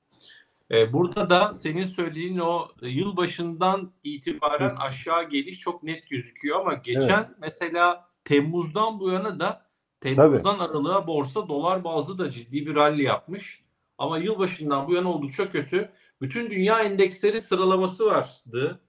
Ee, 0.71 0.93
burada 0.93 1.29
da 1.29 1.53
senin 1.53 1.83
söylediğin 1.83 2.37
o 2.37 2.67
yılbaşından 2.81 3.91
itibaren 4.03 4.75
aşağı 4.75 5.29
geliş 5.29 5.59
çok 5.59 5.83
net 5.83 6.09
gözüküyor 6.09 6.59
ama 6.59 6.73
geçen 6.73 7.35
mesela 7.41 8.09
Temmuz'dan 8.23 8.99
bu 8.99 9.09
yana 9.09 9.39
da 9.39 9.65
Temmuz'dan 10.01 10.59
aralığa 10.59 11.07
borsa 11.07 11.47
dolar 11.47 11.83
bazlı 11.83 12.17
da 12.17 12.29
ciddi 12.29 12.65
bir 12.65 12.75
rally 12.75 13.03
yapmış. 13.03 13.63
Ama 13.97 14.17
yılbaşından 14.17 14.87
bu 14.87 14.93
yana 14.93 15.09
oldukça 15.09 15.49
kötü. 15.49 15.89
Bütün 16.21 16.49
dünya 16.49 16.79
endeksleri 16.79 17.39
sıralaması 17.39 18.05
vardı. 18.05 18.81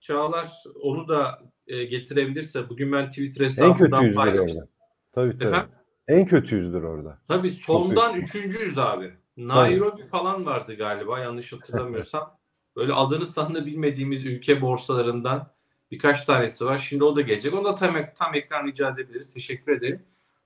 Çağlar 0.00 0.48
onu 0.82 1.08
da 1.08 1.42
e, 1.66 1.84
getirebilirse 1.84 2.68
bugün 2.68 2.92
ben 2.92 3.08
Twitter 3.08 3.40
En 3.40 3.48
hesabından 3.48 4.14
paylaştım. 4.14 4.68
Tabii 5.12 5.32
tabii. 5.32 5.44
Efendim? 5.44 5.70
En 6.08 6.26
kötü 6.26 6.56
yüzdür 6.56 6.82
orada. 6.82 7.18
Tabii 7.28 7.50
sondan 7.50 8.14
üçüncüyüz 8.14 8.78
abi. 8.78 9.12
Nairobi 9.36 10.06
falan 10.06 10.46
vardı 10.46 10.74
galiba 10.74 11.20
yanlış 11.20 11.52
hatırlamıyorsam. 11.52 12.38
Böyle 12.76 12.92
adını 12.92 13.26
sanını 13.26 13.66
bilmediğimiz 13.66 14.26
ülke 14.26 14.60
borsalarından 14.60 15.52
birkaç 15.90 16.24
tanesi 16.24 16.64
var. 16.64 16.78
Şimdi 16.78 17.04
o 17.04 17.16
da 17.16 17.20
gelecek. 17.20 17.54
Onu 17.54 17.64
da 17.64 17.74
tam, 17.74 17.96
tam 18.18 18.34
ekran 18.34 18.66
rica 18.66 18.90
edebiliriz. 18.90 19.34
Teşekkür 19.34 19.72
ederim. 19.72 20.02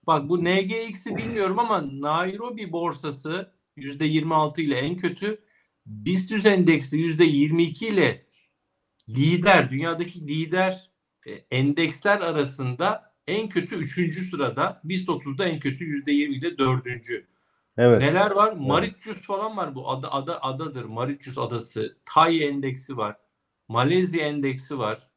Bak 0.06 0.28
bu 0.28 0.44
NGX'i 0.44 1.16
bilmiyorum 1.16 1.58
ama 1.58 2.00
Nairobi 2.00 2.72
borsası 2.72 3.52
%26 3.76 4.60
ile 4.60 4.78
en 4.78 4.96
kötü. 4.96 5.44
BIST 5.86 6.30
100 6.30 6.46
endeksi 6.46 6.96
%22 6.96 7.86
ile 7.86 8.26
lider, 9.08 9.70
dünyadaki 9.70 10.28
lider 10.28 10.90
e, 11.26 11.32
endeksler 11.32 12.20
arasında 12.20 13.14
en 13.26 13.48
kötü 13.48 13.76
3. 13.76 14.30
sırada. 14.30 14.80
BIST 14.84 15.08
30'da 15.08 15.44
en 15.44 15.60
kötü 15.60 15.84
%20 15.84 16.12
ile 16.12 16.58
4. 16.58 16.86
Evet. 17.82 17.98
Neler 18.02 18.30
var? 18.30 18.52
Mauritius 18.52 19.22
falan 19.22 19.56
var 19.56 19.74
bu. 19.74 19.90
Ada, 19.90 20.12
ada 20.12 20.42
adadır. 20.42 20.84
Mauritius 20.84 21.38
adası. 21.38 21.96
Tay 22.14 22.44
endeksi 22.48 22.96
var. 22.96 23.16
Malezya 23.68 24.26
endeksi 24.26 24.78
var. 24.78 25.10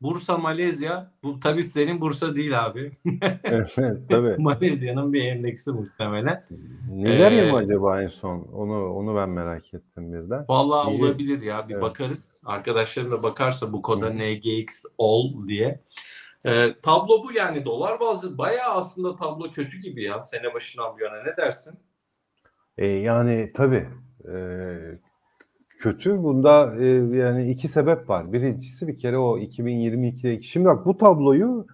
Bursa 0.00 0.36
Malezya. 0.38 1.12
Bu 1.22 1.40
tabii 1.40 1.64
senin 1.64 2.00
Bursa 2.00 2.34
değil 2.36 2.64
abi. 2.66 2.92
evet 3.44 3.76
tabii. 4.10 4.36
Malezya'nın 4.38 5.12
bir 5.12 5.24
endeksi 5.24 5.70
muhtemelen. 5.72 6.44
Nijerya 6.90 7.44
Ee, 7.44 7.50
mı 7.50 7.56
acaba 7.56 8.02
en 8.02 8.08
son? 8.08 8.38
Onu 8.42 8.92
onu 8.94 9.16
ben 9.16 9.28
merak 9.28 9.74
ettim 9.74 10.12
birden. 10.12 10.44
Vallahi 10.48 10.90
İyi. 10.94 11.02
olabilir 11.04 11.42
ya. 11.42 11.68
Bir 11.68 11.74
Evet. 11.74 11.82
bakarız. 11.82 12.40
Arkadaşlarım 12.44 13.10
da 13.10 13.22
bakarsa 13.22 13.72
bu 13.72 13.82
koda. 13.82 14.10
NGX 14.10 14.84
all 14.98 15.48
diye. 15.48 15.80
Ee, 16.44 16.74
tablo 16.82 17.24
bu 17.24 17.32
yani 17.32 17.64
dolar 17.64 18.00
bazlı 18.00 18.38
bayağı 18.38 18.74
aslında 18.74 19.16
tablo 19.16 19.50
kötü 19.50 19.78
gibi 19.78 20.02
ya 20.02 20.20
sene 20.20 20.54
başından 20.54 20.96
bu 20.98 21.02
yana 21.04 21.22
ne 21.22 21.36
dersin? 21.36 21.78
E, 22.78 22.86
yani 22.86 23.50
tabii 23.54 23.88
e, 24.32 24.36
kötü. 25.78 26.22
Bunda 26.22 26.76
e, 26.78 26.86
yani 27.16 27.50
iki 27.50 27.68
sebep 27.68 28.08
var. 28.08 28.32
Birincisi 28.32 28.88
bir 28.88 28.98
kere 28.98 29.18
o 29.18 29.38
2022'deki. 29.38 30.48
Şimdi 30.48 30.66
bak 30.66 30.86
bu 30.86 30.98
tabloyu 30.98 31.66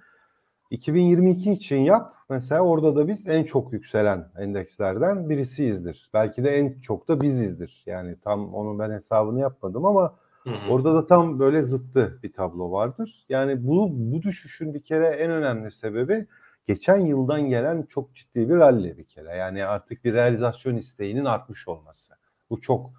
2022 0.70 1.52
için 1.52 1.76
yap. 1.76 2.14
Mesela 2.30 2.61
orada 2.61 2.96
da 2.96 3.08
biz 3.08 3.28
en 3.28 3.44
çok 3.44 3.73
yükselen 3.73 4.28
endekslerden 4.38 5.30
birisiyizdir. 5.30 6.11
Belki 6.14 6.44
de 6.44 6.50
en 6.50 6.80
çok 6.80 7.08
da 7.08 7.20
bizizdir. 7.20 7.82
Yani 7.87 8.16
tam 8.25 8.54
onun 8.54 8.78
ben 8.78 8.90
hesabını 8.90 9.40
yapmadım 9.40 9.84
ama 9.87 10.14
Hı 10.44 10.50
hı. 10.50 10.70
Orada 10.70 10.94
da 10.94 11.06
tam 11.06 11.38
böyle 11.38 11.62
zıttı 11.62 12.18
bir 12.23 12.32
tablo 12.32 12.73
vardır. 12.73 13.25
Yani 13.28 13.66
bu 13.66 13.88
bu 13.92 14.23
düşüşün 14.23 14.75
bir 14.75 14.82
kere 14.82 15.06
en 15.06 15.30
önemli 15.30 15.70
sebebi 15.70 16.26
geçen 16.64 16.97
yıldan 16.97 17.42
gelen 17.42 17.83
çok 17.83 18.14
ciddi 18.14 18.49
bir 18.49 18.56
rally 18.56 18.99
bir 18.99 19.04
kere. 19.04 19.37
Yani 19.37 19.64
artık 19.64 20.04
bir 20.04 20.14
realizasyon 20.14 20.76
isteğinin 20.76 21.25
artmış 21.25 21.68
olması. 21.68 22.14
Bu 22.50 22.61
çok 22.61 22.90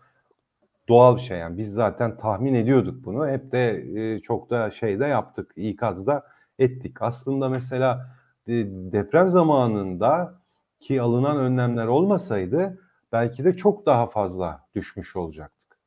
doğal 0.89 1.15
bir 1.15 1.21
şey. 1.21 1.37
Yani 1.37 1.57
biz 1.57 1.73
zaten 1.73 2.17
tahmin 2.17 2.53
ediyorduk 2.53 3.05
bunu. 3.05 3.27
Hep 3.27 3.51
de 3.51 3.85
e, 3.95 4.19
çok 4.19 4.49
da 4.49 4.71
şeyde 4.71 5.05
yaptık. 5.05 5.51
ikazda 5.55 6.23
ettik. 6.59 7.01
Aslında 7.01 7.49
mesela 7.49 8.15
e, 8.47 8.53
deprem 8.67 9.29
zamanında 9.29 10.39
ki 10.79 11.01
alınan 11.01 11.37
önlemler 11.37 11.87
olmasaydı 11.87 12.79
belki 13.11 13.43
de 13.43 13.53
çok 13.53 13.85
daha 13.85 14.07
fazla 14.07 14.67
düşmüş 14.75 15.15
olacaktık. 15.15 15.77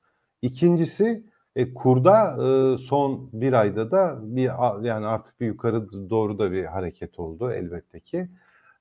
İkincisi 0.43 1.25
e, 1.59 1.75
kurda 1.75 2.37
e, 2.45 2.79
son 2.79 3.31
bir 3.33 3.53
ayda 3.53 3.91
da 3.91 4.19
bir 4.23 4.45
yani 4.87 5.07
artık 5.07 5.41
bir 5.41 5.47
yukarı 5.47 6.11
doğru 6.11 6.39
da 6.39 6.53
bir 6.53 6.65
hareket 6.65 7.19
oldu 7.19 7.53
elbette 7.53 8.01
ki. 8.01 8.29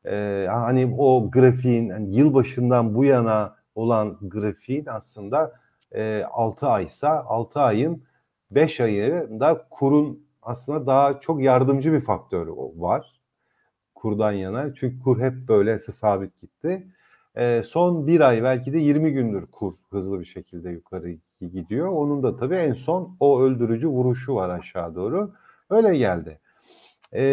E, 0.05 0.47
hani 0.49 0.95
o 0.97 1.31
grafiğin 1.31 1.89
yani 1.89 2.15
yılbaşından 2.15 2.95
bu 2.95 3.05
yana 3.05 3.55
olan 3.75 4.17
grafiğin 4.21 4.85
aslında 4.85 5.53
e, 5.95 6.23
6 6.31 6.67
aysa 6.67 7.23
6 7.27 7.59
ayın 7.59 8.03
5 8.51 8.79
ayında 8.79 9.67
kurun 9.69 10.27
aslında 10.41 10.87
daha 10.87 11.19
çok 11.19 11.41
yardımcı 11.41 11.93
bir 11.93 12.01
faktör 12.01 12.47
var 12.77 13.21
kurdan 13.95 14.31
yana. 14.31 14.73
Çünkü 14.73 14.99
kur 14.99 15.19
hep 15.21 15.33
böyle 15.47 15.79
sabit 15.79 16.39
gitti. 16.39 16.87
E, 17.35 17.63
son 17.63 18.07
bir 18.07 18.21
ay 18.21 18.43
belki 18.43 18.73
de 18.73 18.77
20 18.79 19.13
gündür 19.13 19.45
kur 19.51 19.73
hızlı 19.91 20.19
bir 20.19 20.25
şekilde 20.25 20.69
yukarı 20.69 21.09
gidiyor. 21.41 21.87
Onun 21.87 22.23
da 22.23 22.37
tabii 22.37 22.55
en 22.55 22.73
son 22.73 23.17
o 23.19 23.41
öldürücü 23.41 23.87
vuruşu 23.87 24.35
var 24.35 24.49
aşağı 24.49 24.95
doğru. 24.95 25.33
Öyle 25.69 25.97
geldi. 25.97 26.39
E, 27.13 27.23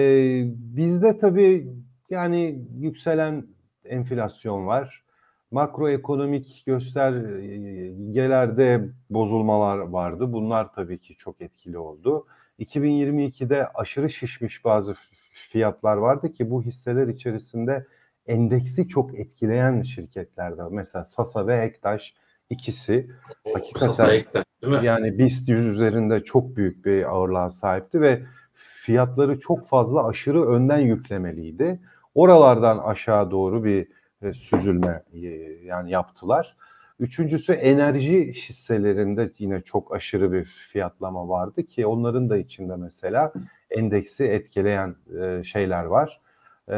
bizde 0.49 1.19
tabii 1.19 1.69
yani 2.11 2.65
yükselen 2.79 3.47
enflasyon 3.85 4.67
var. 4.67 5.05
Makroekonomik 5.51 6.63
göstergelerde 6.67 8.89
bozulmalar 9.11 9.79
vardı. 9.79 10.33
Bunlar 10.33 10.73
tabii 10.73 10.99
ki 10.99 11.17
çok 11.17 11.41
etkili 11.41 11.79
oldu. 11.79 12.27
2022'de 12.59 13.69
aşırı 13.69 14.11
şişmiş 14.11 14.65
bazı 14.65 14.95
fiyatlar 15.33 15.97
vardı 15.97 16.33
ki 16.33 16.51
bu 16.51 16.63
hisseler 16.63 17.09
içerisinde 17.09 17.87
endeksi 18.27 18.89
çok 18.89 19.19
etkileyen 19.19 19.83
şirketler 19.83 20.59
de 20.59 20.63
var. 20.63 20.71
Mesela 20.71 21.05
Sasa 21.05 21.47
ve 21.47 21.57
Ektaş 21.57 22.15
ikisi 22.51 23.11
O 23.45 23.55
Hakikaten. 23.55 24.11
Ektaş, 24.11 24.45
değil 24.63 24.73
mi? 24.73 24.87
yani 24.87 25.19
BIST 25.19 25.49
100 25.49 25.67
üzerinde 25.67 26.25
çok 26.25 26.57
büyük 26.57 26.85
bir 26.85 27.15
ağırlığa 27.15 27.51
sahipti 27.51 28.01
ve 28.01 28.23
fiyatları 28.55 29.41
çok 29.41 29.69
fazla 29.69 30.07
aşırı 30.07 30.49
önden 30.49 30.79
yüklemeliydi. 30.79 31.81
Oralardan 32.15 32.79
aşağı 32.79 33.31
doğru 33.31 33.65
bir 33.65 33.89
e, 34.23 34.33
süzülme 34.33 35.03
e, 35.13 35.19
yani 35.65 35.91
yaptılar. 35.91 36.57
Üçüncüsü 37.01 37.53
enerji 37.53 38.33
hisselerinde 38.33 39.33
yine 39.39 39.61
çok 39.61 39.95
aşırı 39.95 40.33
bir 40.33 40.45
fiyatlama 40.45 41.29
vardı 41.29 41.63
ki 41.67 41.87
onların 41.87 42.31
da 42.31 42.37
içinde 42.37 42.77
mesela 42.77 43.33
endeksi 43.71 44.25
etkileyen 44.25 44.97
e, 45.21 45.45
şeyler 45.45 45.85
var. 45.85 46.21
E, 46.69 46.77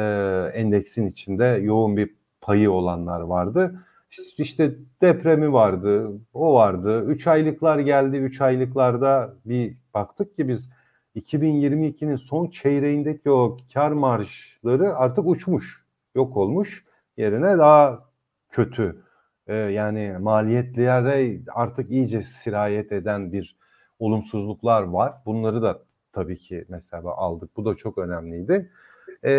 endeksin 0.54 1.06
içinde 1.06 1.44
yoğun 1.44 1.96
bir 1.96 2.14
payı 2.40 2.70
olanlar 2.70 3.20
vardı. 3.20 3.80
İşte 4.38 4.74
depremi 5.02 5.52
vardı, 5.52 6.10
o 6.34 6.54
vardı. 6.54 7.04
3 7.06 7.26
aylıklar 7.26 7.78
geldi. 7.78 8.16
3 8.16 8.40
aylıklarda 8.40 9.34
bir 9.44 9.76
baktık 9.94 10.36
ki 10.36 10.48
biz 10.48 10.70
2022'nin 11.16 12.16
son 12.16 12.50
çeyreğindeki 12.50 13.30
o 13.30 13.56
kar 13.74 13.90
marjları 13.90 14.96
artık 14.96 15.26
uçmuş, 15.26 15.84
yok 16.14 16.36
olmuş. 16.36 16.84
Yerine 17.16 17.58
daha 17.58 18.04
kötü 18.50 19.02
e, 19.46 19.54
yani 19.54 20.16
maliyetlere 20.20 21.40
artık 21.54 21.90
iyice 21.90 22.22
sirayet 22.22 22.92
eden 22.92 23.32
bir 23.32 23.56
olumsuzluklar 23.98 24.82
var. 24.82 25.12
Bunları 25.26 25.62
da 25.62 25.82
tabii 26.12 26.38
ki 26.38 26.64
mesela 26.68 27.10
aldık. 27.10 27.56
Bu 27.56 27.64
da 27.64 27.74
çok 27.74 27.98
önemliydi. 27.98 28.70
E, 29.24 29.32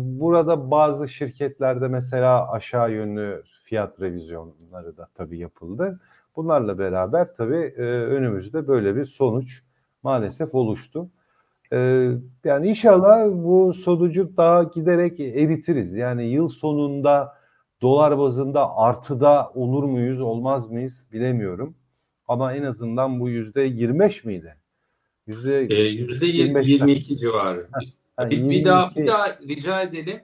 burada 0.00 0.70
bazı 0.70 1.08
şirketlerde 1.08 1.88
mesela 1.88 2.52
aşağı 2.52 2.92
yönlü 2.92 3.42
fiyat 3.70 4.00
revizyonları 4.00 4.96
da 4.96 5.08
tabii 5.14 5.38
yapıldı. 5.38 6.00
Bunlarla 6.36 6.78
beraber 6.78 7.34
tabii 7.36 7.74
e, 7.76 7.82
önümüzde 7.82 8.68
böyle 8.68 8.96
bir 8.96 9.04
sonuç 9.04 9.62
maalesef 10.02 10.54
oluştu. 10.54 11.10
E, 11.72 11.78
yani 12.44 12.68
inşallah 12.68 13.26
bu 13.32 13.74
sonucu 13.74 14.36
daha 14.36 14.62
giderek 14.62 15.20
eritiriz. 15.20 15.96
Yani 15.96 16.24
yıl 16.28 16.48
sonunda 16.48 17.36
dolar 17.82 18.18
bazında 18.18 18.76
artıda 18.76 19.50
olur 19.54 19.84
muyuz 19.84 20.20
olmaz 20.20 20.70
mıyız 20.70 21.06
bilemiyorum. 21.12 21.74
Ama 22.28 22.54
en 22.54 22.62
azından 22.62 23.20
bu 23.20 23.28
yüzde 23.28 23.62
25 23.62 24.24
miydi? 24.24 24.56
Yüzde 25.26 25.66
Ee, 25.70 25.82
Yüzde 25.82 26.26
25'ler. 26.26 26.64
22 26.64 27.18
civarı. 27.18 27.68
Yani 28.18 28.30
bir, 28.30 28.50
bir 28.50 28.64
daha 28.64 28.82
22 28.82 29.00
bir 29.02 29.06
daha 29.06 29.38
rica 29.48 29.82
edelim. 29.82 30.20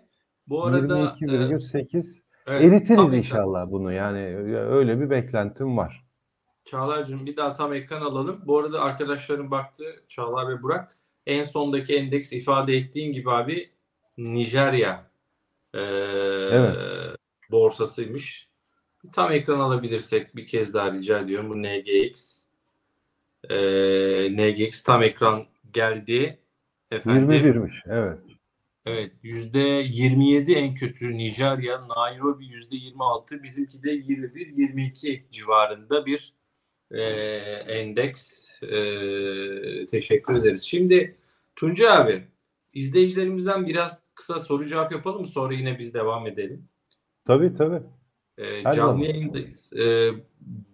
Bu 0.49 0.65
arada 0.65 0.99
e, 0.99 1.03
22,8 1.03 2.26
evet, 2.47 2.65
eritiriz 2.65 2.97
tam 2.97 3.15
ekran. 3.15 3.19
inşallah 3.19 3.71
bunu. 3.71 3.93
Yani 3.93 4.19
öyle 4.57 5.01
bir 5.01 5.11
beklentim 5.11 5.77
var. 5.77 6.07
Çağlar'cığım 6.65 7.27
bir 7.27 7.37
daha 7.37 7.53
tam 7.53 7.73
ekran 7.75 8.01
alalım. 8.03 8.43
Bu 8.47 8.59
arada 8.59 8.81
arkadaşlarım 8.83 9.51
baktı 9.51 9.85
Çağlar 10.09 10.49
ve 10.49 10.63
Burak. 10.63 10.93
En 11.27 11.43
sondaki 11.43 11.97
endeks 11.97 12.33
ifade 12.33 12.77
ettiğin 12.77 13.13
gibi 13.13 13.31
abi 13.31 13.71
Nijerya 14.19 15.11
e, 15.75 15.81
Evet. 16.53 16.77
borsasıymış. 17.51 18.49
Tam 19.13 19.33
ekran 19.33 19.61
alabilirsek 19.61 20.37
bir 20.37 20.47
kez 20.47 20.75
daha 20.75 20.93
rica 20.93 21.19
ediyorum. 21.19 21.51
Bu 21.51 21.63
NGX. 21.63 22.43
E, 23.51 23.57
NGX 24.31 24.83
tam 24.83 25.03
ekran 25.03 25.47
geldi. 25.73 26.39
Efendim. 26.91 27.31
21'miş. 27.31 27.83
Evet. 27.87 28.19
Evet 28.87 29.13
yüzde 29.23 29.59
27 29.59 30.53
en 30.53 30.75
kötü 30.75 31.17
Nijerya, 31.17 31.89
Nairobi 31.89 32.47
yüzde 32.47 32.77
26, 32.77 33.43
bizimki 33.43 33.83
de 33.83 33.95
21-22 33.95 35.31
civarında 35.31 36.07
bir 36.07 36.35
e, 36.91 37.03
endeks. 37.69 38.47
E, 38.63 39.87
teşekkür 39.87 40.37
ederiz. 40.37 40.63
Şimdi 40.63 41.17
Tunca 41.57 41.93
abi 41.93 42.25
izleyicilerimizden 42.75 43.67
biraz 43.67 44.03
kısa 44.15 44.39
soru 44.39 44.67
cevap 44.67 44.93
yapalım? 44.93 45.27
Sonra 45.27 45.55
yine 45.55 45.79
biz 45.79 45.95
devam 45.95 46.27
edelim. 46.27 46.69
Tabii 47.25 47.55
tabii. 47.55 47.83
E, 48.39 48.63
canlı 48.63 48.77
zaman. 48.77 48.99
yayındayız. 48.99 49.73
E, 49.73 50.11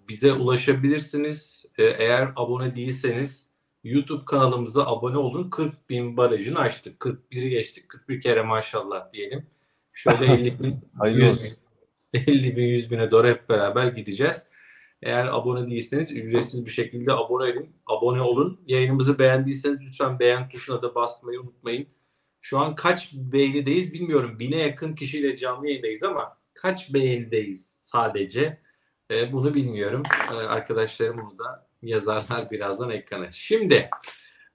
bize 0.09 0.33
ulaşabilirsiniz. 0.33 1.65
E, 1.79 1.85
eğer 1.85 2.33
abone 2.37 2.77
değilseniz 2.77 3.52
YouTube 3.85 4.25
kanalımıza 4.25 4.87
abone 4.87 5.19
olun. 5.19 5.51
40 5.51 5.91
bin 5.91 6.17
barajını 6.17 6.59
açtık. 6.59 7.01
41'i 7.01 7.51
geçtik. 7.51 7.89
41 7.89 8.21
kere 8.21 8.43
maşallah 8.43 9.13
diyelim. 9.13 9.47
Şöyle 9.93 10.25
50 10.27 10.61
bin, 10.61 10.81
Hayırlı 10.99 11.21
100 11.21 11.31
olsun. 11.31 11.45
bin, 12.15 12.21
50 12.27 12.57
bin, 12.57 12.67
100 12.67 12.91
bine 12.91 13.11
doğru 13.11 13.29
hep 13.29 13.49
beraber 13.49 13.87
gideceğiz. 13.87 14.47
Eğer 15.03 15.27
abone 15.27 15.69
değilseniz 15.69 16.11
ücretsiz 16.11 16.67
bir 16.67 16.71
şekilde 16.71 17.13
abone 17.13 17.53
olun. 17.53 17.69
Abone 17.87 18.21
olun. 18.21 18.61
Yayınımızı 18.67 19.19
beğendiyseniz 19.19 19.81
lütfen 19.81 20.19
beğen 20.19 20.49
tuşuna 20.49 20.83
da 20.83 20.95
basmayı 20.95 21.41
unutmayın. 21.41 21.87
Şu 22.41 22.59
an 22.59 22.75
kaç 22.75 23.13
beğenideyiz 23.13 23.95
bilmiyorum. 23.95 24.39
Bine 24.39 24.57
yakın 24.57 24.95
kişiyle 24.95 25.37
canlı 25.37 25.69
yayındayız 25.69 26.03
ama 26.03 26.39
kaç 26.55 26.95
beğenideyiz 26.95 27.77
sadece 27.81 28.61
e, 29.11 29.33
bunu 29.33 29.55
bilmiyorum. 29.55 30.03
E, 30.33 30.35
arkadaşlarım 30.35 31.19
bunu 31.19 31.39
da 31.39 31.72
yazarlar 31.83 32.51
birazdan 32.51 32.91
ekrana. 32.91 33.31
Şimdi 33.31 33.91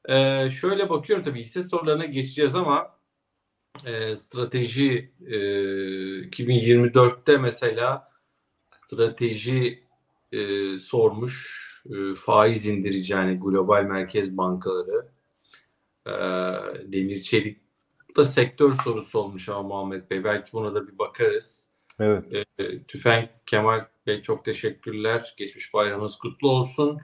e, 0.10 0.50
şöyle 0.50 0.90
bakıyorum 0.90 1.26
tabii 1.26 1.42
hisse 1.42 1.64
sorularına 1.64 2.06
geçeceğiz 2.06 2.56
ama 2.56 2.98
e, 3.86 4.16
strateji 4.16 5.12
e, 5.28 5.36
2024'te 5.36 7.38
mesela 7.38 8.08
strateji 8.70 9.84
e, 10.32 10.78
sormuş 10.78 11.68
e, 11.86 12.16
faiz 12.16 12.66
indireceğini 12.66 13.40
global 13.40 13.84
merkez 13.84 14.38
bankaları 14.38 15.08
e, 16.06 16.12
demir 16.92 17.22
çelik 17.22 17.62
bu 18.10 18.16
da 18.16 18.26
sektör 18.26 18.74
sorusu 18.84 19.20
olmuş 19.20 19.50
ama 19.50 19.64
Muhammed 19.64 20.10
Bey 20.10 20.24
belki 20.24 20.54
buna 20.54 20.76
da 20.76 20.88
bir 20.88 20.98
bakarız. 20.98 21.70
Evet. 22.00 22.48
E, 22.60 22.84
Tüfenk 22.84 23.30
Kemal 23.46 23.86
Bey 24.08 24.22
çok 24.22 24.46
teşekkürler. 24.46 25.34
Geçmiş 25.38 25.74
bayramınız 25.74 26.18
kutlu 26.18 26.50
olsun. 26.50 27.00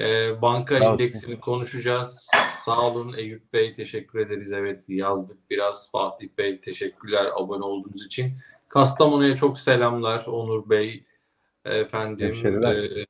E, 0.00 0.42
banka 0.42 0.78
Sağ 0.78 0.84
olsun. 0.84 0.92
indeksini 0.92 1.40
konuşacağız. 1.40 2.28
Sağ 2.64 2.86
olun 2.86 3.14
Eyüp 3.16 3.52
Bey 3.52 3.74
teşekkür 3.74 4.18
ederiz. 4.18 4.52
Evet 4.52 4.84
yazdık 4.88 5.50
biraz. 5.50 5.90
Fatih 5.92 6.28
Bey 6.38 6.60
teşekkürler 6.60 7.26
abone 7.36 7.64
olduğunuz 7.64 8.06
için. 8.06 8.32
Kastamonu'ya 8.68 9.36
çok 9.36 9.58
selamlar 9.58 10.26
Onur 10.26 10.70
Bey. 10.70 11.04
Efendim 11.64 12.34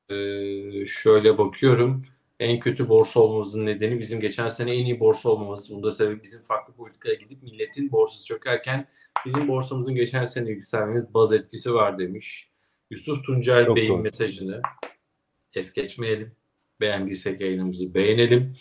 e, 0.09 0.15
e, 0.17 0.87
şöyle 0.87 1.39
bakıyorum. 1.39 2.03
En 2.41 2.61
kötü 2.61 2.89
borsa 2.89 3.21
olmamızın 3.21 3.67
nedeni 3.67 3.99
bizim 3.99 4.21
geçen 4.21 4.49
sene 4.49 4.75
en 4.75 4.85
iyi 4.85 5.01
borsa 5.01 5.29
olmamız. 5.31 5.71
Bunda 5.71 5.91
sebebi 5.91 6.23
bizim 6.23 6.43
farklı 6.43 6.75
politikaya 6.75 7.15
gidip 7.15 7.43
milletin 7.43 7.93
borsası 7.93 8.27
çökerken 8.27 8.89
bizim 9.27 9.49
borsamızın 9.49 9.95
geçen 9.95 10.25
sene 10.25 10.49
yükselmemiz 10.51 11.15
baz 11.15 11.33
etkisi 11.33 11.75
var 11.75 11.99
demiş. 11.99 12.51
Yusuf 12.91 13.25
Tuncel 13.25 13.67
Çok 13.67 13.77
Bey'in 13.77 13.89
doğru. 13.93 14.03
mesajını 14.03 14.61
es 15.55 15.73
geçmeyelim. 15.73 16.33
Beğendiysek 16.83 17.41
yayınımızı 17.41 17.95
beğenelim. 17.95 18.57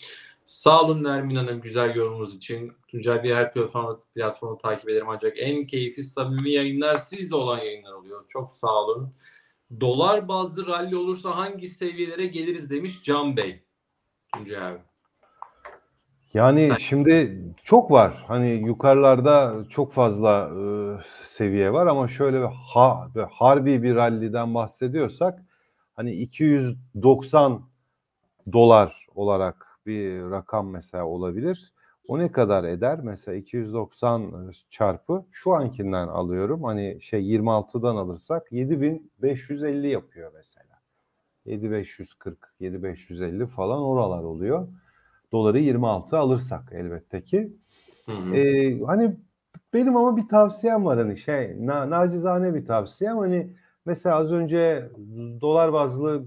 Sağ 0.46 0.82
olun 0.82 1.04
Nermin 1.04 1.36
Hanım 1.36 1.62
güzel 1.62 1.96
yorumunuz 1.96 2.36
için. 2.36 2.72
Tuncel 2.88 3.24
bir 3.24 3.36
her 3.36 3.54
platformu, 3.54 4.04
platformu 4.16 4.58
takip 4.58 4.90
ederim 4.90 5.10
ancak 5.10 5.34
en 5.40 5.68
keyifli 5.68 6.04
samimi 6.04 6.52
yayınlar 6.52 6.98
sizle 6.98 7.36
olan 7.36 7.58
yayınlar 7.58 7.94
oluyor. 7.94 8.26
Çok 8.28 8.52
sağ 8.52 8.84
olun. 8.84 9.14
Dolar 9.82 10.28
bazlı 10.28 10.68
rally 10.68 10.96
olursa 10.96 11.38
hangi 11.38 11.68
seviyelere 11.68 12.26
geliriz 12.26 12.70
demiş 12.70 13.04
Can 13.04 13.38
Bey. 13.38 13.64
Tuncay 14.36 14.68
abi. 14.68 14.80
Yani 16.34 16.68
Sen- 16.68 16.76
şimdi 16.76 17.42
çok 17.64 17.92
var. 17.92 18.24
Hani 18.28 18.50
yukarılarda 18.50 19.56
çok 19.70 19.94
fazla 19.94 20.50
e, 20.50 20.64
seviye 21.04 21.74
var 21.74 21.88
ama 21.88 22.08
şöyle 22.08 22.42
bir 22.42 22.48
ha, 22.74 23.08
bir 23.16 23.22
harbi 23.22 23.84
bir 23.84 23.96
ralliden 23.96 24.56
bahsediyorsak 24.56 25.40
hani 25.96 26.12
290 26.12 27.71
dolar 28.54 29.08
olarak 29.16 29.68
bir 29.86 30.32
rakam 30.32 30.70
mesela 30.70 31.06
olabilir. 31.06 31.74
O 32.08 32.20
ne 32.20 32.32
kadar 32.32 32.64
eder? 32.64 33.00
Mesela 33.04 33.38
290 33.38 34.54
çarpı 34.70 35.26
şu 35.32 35.54
ankinden 35.54 36.08
alıyorum. 36.08 36.64
Hani 36.64 36.98
şey 37.02 37.22
26'dan 37.24 37.96
alırsak 37.96 38.52
7550 38.52 39.88
yapıyor 39.88 40.32
mesela. 40.36 40.82
7540, 41.46 42.40
7550 42.60 43.48
falan 43.48 43.82
oralar 43.82 44.24
oluyor. 44.24 44.68
Doları 45.32 45.60
26 45.60 46.18
alırsak 46.18 46.64
elbette 46.72 47.24
ki. 47.24 47.54
Hı 48.06 48.12
hı. 48.12 48.36
Ee, 48.36 48.80
hani 48.82 49.16
benim 49.74 49.98
ama 49.98 50.18
bir 50.18 50.28
tavsiyem 50.28 50.86
var 50.86 50.98
hani 50.98 51.18
şey 51.18 51.56
na, 51.60 51.90
nacizane 51.90 52.56
bir 52.56 52.66
tavsiyem 52.66 53.18
hani 53.18 53.54
mesela 53.86 54.16
az 54.16 54.32
önce 54.32 54.90
dolar 55.42 55.74
bazlı 55.74 56.24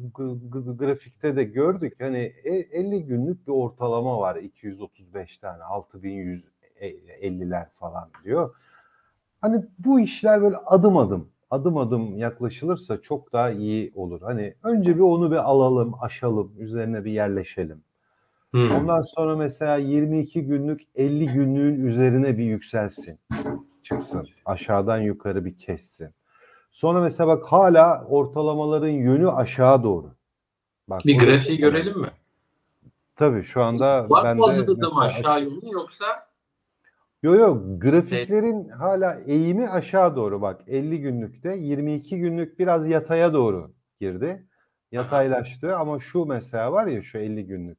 grafikte 0.79 1.37
de 1.37 1.45
gördük 1.45 1.97
hani 2.01 2.33
e- 2.45 2.79
50 2.79 3.05
günlük 3.05 3.47
bir 3.47 3.53
ortalama 3.53 4.19
var 4.19 4.37
235 4.37 5.38
tane 5.38 5.62
6150'ler 5.62 7.71
falan 7.71 8.09
diyor. 8.25 8.55
Hani 9.40 9.64
bu 9.79 10.01
işler 10.01 10.43
böyle 10.43 10.57
adım 10.57 10.97
adım 10.97 11.29
adım 11.51 11.77
adım 11.77 12.19
yaklaşılırsa 12.19 13.01
çok 13.01 13.33
daha 13.33 13.51
iyi 13.51 13.93
olur. 13.95 14.21
Hani 14.23 14.55
önce 14.62 14.97
bir 14.97 15.01
onu 15.01 15.31
bir 15.31 15.51
alalım, 15.51 15.95
aşalım, 16.01 16.53
üzerine 16.59 17.05
bir 17.05 17.12
yerleşelim. 17.12 17.83
Hı. 18.55 18.69
Ondan 18.81 19.03
sonra 19.03 19.37
mesela 19.37 19.77
22 19.77 20.45
günlük 20.45 20.81
50 20.95 21.27
günlüğün 21.27 21.87
üzerine 21.87 22.38
bir 22.38 22.45
yükselsin. 22.45 23.19
Çıksın. 23.83 24.29
Aşağıdan 24.45 25.01
yukarı 25.01 25.45
bir 25.45 25.59
kessin. 25.59 26.11
Sonra 26.74 27.00
mesela 27.00 27.28
bak 27.28 27.44
hala 27.44 28.04
ortalamaların 28.08 28.88
yönü 28.88 29.30
aşağı 29.30 29.82
doğru. 29.82 30.14
Bak 30.88 31.04
Bir 31.04 31.18
grafiği 31.18 31.58
önemli. 31.58 31.60
görelim 31.60 32.00
mi? 32.00 32.10
Tabii 33.16 33.42
şu 33.42 33.62
anda 33.62 34.10
Var 34.10 34.24
ben 34.24 34.38
bazlı 34.38 34.80
da 34.80 34.90
mı 34.90 35.00
aşağı 35.00 35.44
yolun 35.44 35.66
yoksa 35.66 36.06
Yo 37.22 37.34
yo 37.34 37.78
grafiklerin 37.78 38.68
hala 38.68 39.14
eğimi 39.26 39.68
aşağı 39.68 40.16
doğru 40.16 40.42
bak 40.42 40.60
50 40.66 41.00
günlükte 41.00 41.56
22 41.56 42.18
günlük 42.18 42.58
biraz 42.58 42.88
yataya 42.88 43.32
doğru 43.32 43.70
girdi. 44.00 44.46
Yataylaştı 44.92 45.76
ama 45.76 46.00
şu 46.00 46.24
mesela 46.24 46.72
var 46.72 46.87
ya 46.87 47.02
şu 47.02 47.18
50 47.18 47.46
günlük. 47.46 47.78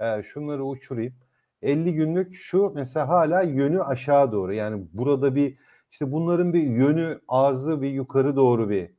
Ee, 0.00 0.22
şunları 0.22 0.64
uçurayım. 0.64 1.14
50 1.62 1.94
günlük 1.94 2.34
şu 2.34 2.72
mesela 2.74 3.08
hala 3.08 3.42
yönü 3.42 3.82
aşağı 3.82 4.32
doğru. 4.32 4.52
Yani 4.54 4.86
burada 4.92 5.34
bir 5.34 5.58
işte 5.90 6.12
bunların 6.12 6.52
bir 6.52 6.62
yönü 6.62 7.20
ağzı 7.28 7.82
bir 7.82 7.90
yukarı 7.90 8.36
doğru 8.36 8.70
bir 8.70 8.90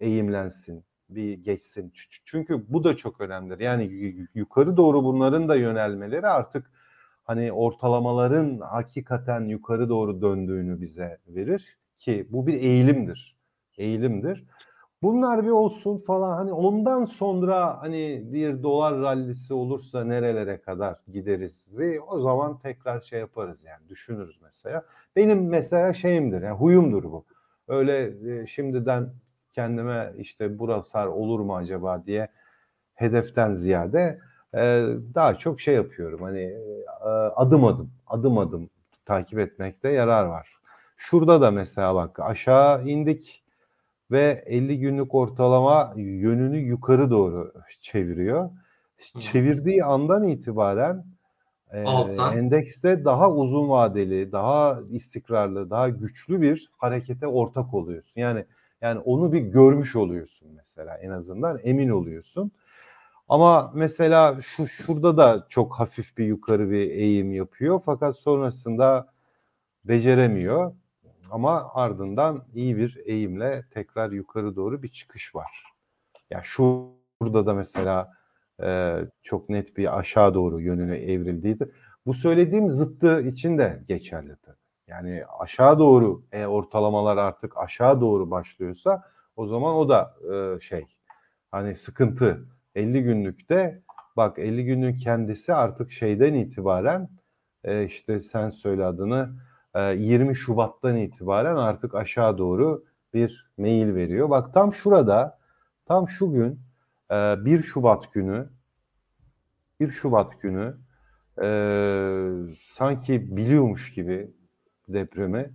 eğimlensin. 0.00 0.84
Bir 1.08 1.32
geçsin. 1.32 1.92
Çünkü 2.24 2.64
bu 2.68 2.84
da 2.84 2.96
çok 2.96 3.20
önemlidir. 3.20 3.60
Yani 3.60 3.84
yu- 3.84 4.26
yukarı 4.34 4.76
doğru 4.76 5.04
bunların 5.04 5.48
da 5.48 5.56
yönelmeleri 5.56 6.26
artık 6.26 6.70
hani 7.24 7.52
ortalamaların 7.52 8.60
hakikaten 8.60 9.40
yukarı 9.40 9.88
doğru 9.88 10.22
döndüğünü 10.22 10.80
bize 10.80 11.18
verir 11.28 11.78
ki 11.96 12.26
bu 12.30 12.46
bir 12.46 12.54
eğilimdir. 12.54 13.36
Eğilimdir. 13.78 14.44
Bunlar 15.02 15.44
bir 15.44 15.50
olsun 15.50 15.98
falan 15.98 16.36
hani 16.36 16.52
ondan 16.52 17.04
sonra 17.04 17.82
hani 17.82 18.22
bir 18.32 18.62
dolar 18.62 19.00
rallisi 19.00 19.54
olursa 19.54 20.04
nerelere 20.04 20.60
kadar 20.60 20.96
gideriz 21.12 21.78
o 22.08 22.20
zaman 22.20 22.58
tekrar 22.58 23.00
şey 23.00 23.20
yaparız 23.20 23.64
yani 23.64 23.88
düşünürüz 23.88 24.38
mesela. 24.42 24.84
Benim 25.16 25.48
mesela 25.48 25.94
şeyimdir 25.94 26.42
yani 26.42 26.56
huyumdur 26.58 27.04
bu. 27.04 27.24
Öyle 27.68 28.12
e, 28.42 28.46
şimdiden 28.46 29.10
kendime 29.52 30.12
işte 30.18 30.58
burası 30.58 30.98
olur 30.98 31.40
mu 31.40 31.56
acaba 31.56 32.02
diye 32.06 32.28
hedeften 32.94 33.54
ziyade 33.54 34.18
e, 34.54 34.86
daha 35.14 35.34
çok 35.38 35.60
şey 35.60 35.74
yapıyorum 35.74 36.22
hani 36.22 36.40
e, 36.40 37.08
adım 37.36 37.64
adım 37.64 37.90
adım 38.06 38.38
adım 38.38 38.70
takip 39.06 39.38
etmekte 39.38 39.88
yarar 39.88 40.24
var. 40.24 40.58
Şurada 40.96 41.40
da 41.40 41.50
mesela 41.50 41.94
bak 41.94 42.20
aşağı 42.20 42.88
indik 42.88 43.44
ve 44.10 44.44
50 44.46 44.78
günlük 44.78 45.14
ortalama 45.14 45.92
yönünü 45.96 46.58
yukarı 46.58 47.10
doğru 47.10 47.52
çeviriyor. 47.80 48.50
Hı. 49.14 49.20
Çevirdiği 49.20 49.84
andan 49.84 50.28
itibaren 50.28 51.04
e, 51.72 51.80
endekste 52.34 53.04
daha 53.04 53.32
uzun 53.32 53.68
vadeli, 53.68 54.32
daha 54.32 54.80
istikrarlı, 54.90 55.70
daha 55.70 55.88
güçlü 55.88 56.40
bir 56.40 56.70
harekete 56.78 57.26
ortak 57.26 57.74
oluyorsun. 57.74 58.20
Yani 58.20 58.44
yani 58.80 58.98
onu 58.98 59.32
bir 59.32 59.40
görmüş 59.40 59.96
oluyorsun 59.96 60.48
mesela 60.56 60.98
en 60.98 61.10
azından 61.10 61.58
emin 61.62 61.88
oluyorsun. 61.88 62.52
Ama 63.28 63.72
mesela 63.74 64.38
şu 64.42 64.66
şurada 64.66 65.16
da 65.16 65.46
çok 65.48 65.72
hafif 65.72 66.18
bir 66.18 66.26
yukarı 66.26 66.70
bir 66.70 66.90
eğim 66.90 67.32
yapıyor 67.32 67.80
fakat 67.84 68.16
sonrasında 68.16 69.08
beceremiyor. 69.84 70.72
Ama 71.30 71.70
ardından 71.74 72.44
iyi 72.54 72.76
bir 72.76 73.00
eğimle 73.04 73.64
tekrar 73.70 74.10
yukarı 74.12 74.56
doğru 74.56 74.82
bir 74.82 74.88
çıkış 74.88 75.34
var. 75.34 75.62
Ya 76.30 76.40
şurada 76.44 77.46
da 77.46 77.54
mesela 77.54 78.12
e, 78.62 78.98
çok 79.22 79.48
net 79.48 79.76
bir 79.76 79.98
aşağı 79.98 80.34
doğru 80.34 80.60
yönüne 80.60 80.96
evrildiydi. 80.96 81.72
Bu 82.06 82.14
söylediğim 82.14 82.70
zıttı 82.70 83.20
için 83.20 83.58
de 83.58 83.84
geçerli. 83.88 84.36
Yani 84.88 85.24
aşağı 85.38 85.78
doğru 85.78 86.22
e, 86.32 86.46
ortalamalar 86.46 87.16
artık 87.16 87.56
aşağı 87.56 88.00
doğru 88.00 88.30
başlıyorsa 88.30 89.02
o 89.36 89.46
zaman 89.46 89.74
o 89.74 89.88
da 89.88 90.14
e, 90.32 90.60
şey 90.60 90.86
hani 91.50 91.76
sıkıntı 91.76 92.46
50 92.74 93.02
günlükte 93.02 93.82
bak 94.16 94.38
50 94.38 94.64
günün 94.64 94.96
kendisi 94.96 95.54
artık 95.54 95.92
şeyden 95.92 96.34
itibaren 96.34 97.08
e, 97.64 97.84
işte 97.84 98.20
sen 98.20 98.50
söyle 98.50 98.84
adını 98.84 99.30
20 99.74 100.36
Şubat'tan 100.36 100.96
itibaren 100.96 101.56
artık 101.56 101.94
aşağı 101.94 102.38
doğru 102.38 102.84
bir 103.14 103.50
mail 103.58 103.94
veriyor. 103.94 104.30
Bak 104.30 104.54
tam 104.54 104.74
şurada 104.74 105.38
tam 105.86 106.08
şu 106.08 106.32
gün 106.32 106.60
e, 107.10 107.44
1 107.44 107.62
Şubat 107.62 108.12
günü 108.12 108.48
1 109.80 109.90
Şubat 109.90 110.40
günü 110.40 110.76
e, 111.42 111.48
sanki 112.64 113.36
biliyormuş 113.36 113.92
gibi 113.92 114.30
depremi 114.88 115.50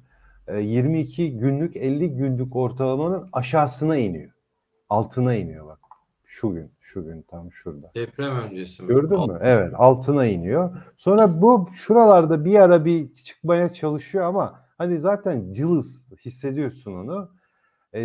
e, 0.48 0.60
22 0.60 1.38
günlük 1.38 1.76
50 1.76 2.16
günlük 2.16 2.56
ortalamanın 2.56 3.30
aşağısına 3.34 3.98
iniyor. 3.98 4.32
Altına 4.90 5.36
iniyor 5.36 5.66
bak. 5.68 5.83
Şu 6.34 6.54
gün, 6.54 6.72
şu 6.80 7.04
gün 7.04 7.22
tam 7.22 7.52
şurada. 7.52 7.92
Deprem 7.96 8.38
öncesi 8.38 8.84
mi? 8.84 8.88
Gördün 8.88 9.16
Alt- 9.16 9.30
mü? 9.30 9.40
Evet, 9.42 9.74
altına 9.76 10.26
iniyor. 10.26 10.78
Sonra 10.98 11.42
bu 11.42 11.70
şuralarda 11.74 12.46
bir 12.46 12.60
ara 12.60 12.86
bir 12.86 13.14
çıkmaya 13.14 13.74
çalışıyor 13.74 14.26
ama 14.26 14.60
hani 14.78 14.98
zaten 14.98 15.52
cılız 15.52 16.06
hissediyorsun 16.26 16.94
onu. 16.94 17.32
Ee, 17.94 18.02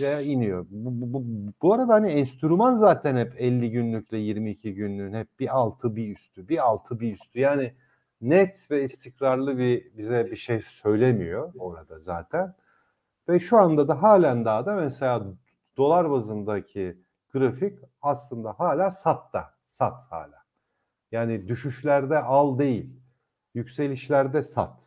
ve 0.00 0.24
iniyor. 0.24 0.66
Bu, 0.70 1.00
bu, 1.00 1.12
bu, 1.12 1.24
bu 1.62 1.74
arada 1.74 1.94
hani 1.94 2.10
enstrüman 2.10 2.74
zaten 2.74 3.16
hep 3.16 3.34
50 3.38 3.70
günlükle 3.70 4.18
22 4.18 4.74
günlüğün 4.74 5.14
hep 5.14 5.28
bir 5.40 5.56
altı 5.56 5.96
bir 5.96 6.16
üstü, 6.16 6.48
bir 6.48 6.58
altı 6.58 7.00
bir 7.00 7.12
üstü. 7.12 7.40
Yani 7.40 7.72
net 8.20 8.70
ve 8.70 8.84
istikrarlı 8.84 9.58
bir 9.58 9.96
bize 9.96 10.28
bir 10.30 10.36
şey 10.36 10.62
söylemiyor 10.66 11.52
orada 11.58 11.98
zaten. 11.98 12.54
Ve 13.28 13.38
şu 13.40 13.58
anda 13.58 13.88
da 13.88 14.02
halen 14.02 14.44
daha 14.44 14.66
da 14.66 14.74
mesela 14.74 15.24
dolar 15.76 16.10
bazındaki 16.10 16.96
grafik 17.32 17.78
aslında 18.02 18.52
hala 18.52 18.90
satta. 18.90 19.54
Sat 19.66 20.04
hala. 20.10 20.42
Yani 21.12 21.48
düşüşlerde 21.48 22.18
al 22.18 22.58
değil. 22.58 23.00
Yükselişlerde 23.54 24.42
sat. 24.42 24.82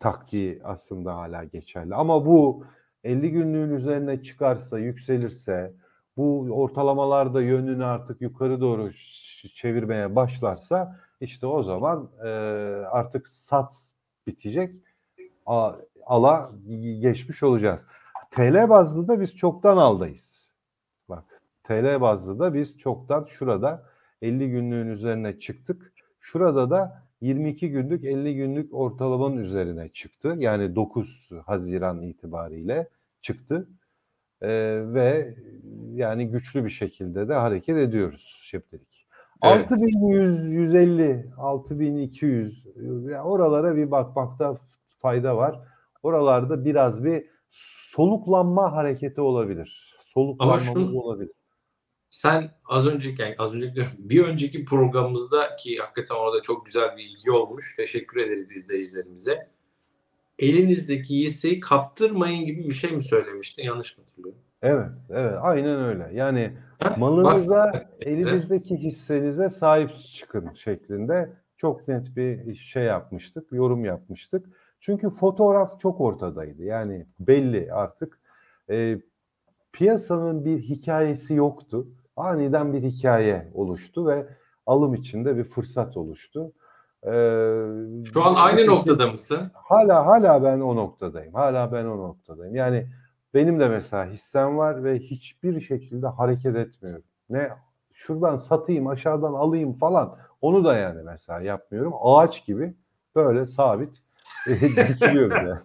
Taktiği 0.00 0.60
aslında 0.64 1.16
hala 1.16 1.44
geçerli. 1.44 1.94
Ama 1.94 2.26
bu 2.26 2.64
50 3.04 3.30
günlüğün 3.30 3.70
üzerine 3.76 4.22
çıkarsa, 4.22 4.78
yükselirse, 4.78 5.74
bu 6.16 6.48
ortalamalarda 6.50 7.42
yönünü 7.42 7.84
artık 7.84 8.20
yukarı 8.20 8.60
doğru 8.60 8.92
çevirmeye 9.54 10.16
başlarsa 10.16 11.00
işte 11.20 11.46
o 11.46 11.62
zaman 11.62 12.10
e, 12.24 12.28
artık 12.90 13.28
sat 13.28 13.72
bitecek. 14.26 14.76
A- 15.46 15.76
ala 16.06 16.52
geçmiş 17.00 17.42
olacağız. 17.42 17.86
TL 18.30 18.68
bazlı 18.68 19.08
da 19.08 19.20
biz 19.20 19.36
çoktan 19.36 19.76
aldayız. 19.76 20.41
TL 21.64 22.00
bazlı 22.00 22.38
da 22.38 22.54
biz 22.54 22.78
çoktan 22.78 23.24
şurada 23.28 23.82
50 24.22 24.50
günlüğün 24.50 24.86
üzerine 24.88 25.38
çıktık. 25.38 25.92
Şurada 26.20 26.70
da 26.70 27.02
22 27.20 27.70
günlük 27.70 28.04
50 28.04 28.34
günlük 28.34 28.74
ortalamanın 28.74 29.36
üzerine 29.36 29.88
çıktı. 29.88 30.34
Yani 30.38 30.76
9 30.76 31.30
Haziran 31.46 32.02
itibariyle 32.02 32.88
çıktı. 33.20 33.68
Ee, 34.42 34.48
ve 34.86 35.34
yani 35.92 36.28
güçlü 36.28 36.64
bir 36.64 36.70
şekilde 36.70 37.28
de 37.28 37.34
hareket 37.34 37.76
ediyoruz 37.76 38.40
şimdilik. 38.42 39.06
Evet. 39.42 39.72
6100, 39.72 40.46
150, 40.48 41.30
6200 41.38 42.66
ya 43.10 43.24
oralara 43.24 43.76
bir 43.76 43.90
bakmakta 43.90 44.58
fayda 44.98 45.36
var. 45.36 45.60
Oralarda 46.02 46.64
biraz 46.64 47.04
bir 47.04 47.26
soluklanma 47.50 48.72
hareketi 48.72 49.20
olabilir. 49.20 49.96
Soluklanmamız 50.04 50.64
şunu- 50.64 50.98
olabilir. 50.98 51.32
Sen 52.12 52.50
az 52.68 52.88
önceki, 52.88 53.22
yani 53.22 53.34
az 53.38 53.54
önceki 53.54 53.74
diyorum, 53.74 53.92
bir 53.98 54.24
önceki 54.24 54.64
programımızda 54.64 55.56
ki 55.56 55.76
hakikaten 55.78 56.14
orada 56.14 56.42
çok 56.42 56.66
güzel 56.66 56.96
bir 56.96 57.02
ilgi 57.04 57.30
olmuş. 57.30 57.76
Teşekkür 57.76 58.20
ederiz 58.20 58.50
izleyicilerimize. 58.52 59.48
Elinizdeki 60.38 61.18
hisseyi 61.18 61.60
kaptırmayın 61.60 62.46
gibi 62.46 62.68
bir 62.68 62.72
şey 62.72 62.92
mi 62.92 63.02
söylemiştin? 63.02 63.62
Yanlış 63.62 63.98
mı 63.98 64.04
hatırlıyorum? 64.04 64.40
Evet, 64.62 64.88
evet, 65.10 65.34
aynen 65.40 65.84
öyle. 65.84 66.10
Yani 66.14 66.52
Ha? 66.78 66.94
malınıza, 66.98 67.70
Bak- 67.74 67.86
elinizdeki 68.00 68.76
hissenize 68.76 69.48
sahip 69.48 69.90
çıkın 69.96 70.52
şeklinde 70.52 71.30
çok 71.56 71.88
net 71.88 72.16
bir 72.16 72.54
şey 72.54 72.82
yapmıştık, 72.84 73.52
yorum 73.52 73.84
yapmıştık. 73.84 74.46
Çünkü 74.80 75.10
fotoğraf 75.10 75.80
çok 75.80 76.00
ortadaydı. 76.00 76.64
Yani 76.64 77.06
belli 77.20 77.72
artık. 77.72 78.20
Ee, 78.70 78.98
piyasanın 79.72 80.44
bir 80.44 80.58
hikayesi 80.58 81.34
yoktu. 81.34 81.86
Aniden 82.16 82.72
bir 82.72 82.82
hikaye 82.82 83.48
oluştu 83.54 84.06
ve 84.06 84.26
alım 84.66 84.94
içinde 84.94 85.36
bir 85.36 85.44
fırsat 85.44 85.96
oluştu. 85.96 86.52
Ee, 87.06 87.10
Şu 88.12 88.24
an 88.24 88.34
aynı 88.34 88.66
noktada 88.66 89.06
mısın? 89.10 89.50
Hala 89.54 90.06
hala 90.06 90.42
ben 90.42 90.60
o 90.60 90.76
noktadayım. 90.76 91.34
Hala 91.34 91.72
ben 91.72 91.84
o 91.84 91.98
noktadayım. 91.98 92.54
Yani 92.54 92.86
benim 93.34 93.60
de 93.60 93.68
mesela 93.68 94.06
hissem 94.06 94.58
var 94.58 94.84
ve 94.84 94.98
hiçbir 94.98 95.60
şekilde 95.60 96.06
hareket 96.06 96.56
etmiyorum. 96.56 97.04
Ne 97.30 97.50
şuradan 97.92 98.36
satayım, 98.36 98.86
aşağıdan 98.86 99.32
alayım 99.32 99.72
falan. 99.72 100.16
Onu 100.40 100.64
da 100.64 100.76
yani 100.76 101.02
mesela 101.04 101.40
yapmıyorum. 101.40 101.92
Ağaç 102.02 102.46
gibi 102.46 102.74
böyle 103.16 103.46
sabit 103.46 104.02
dikiliyorum 104.88 105.46
yani. 105.46 105.58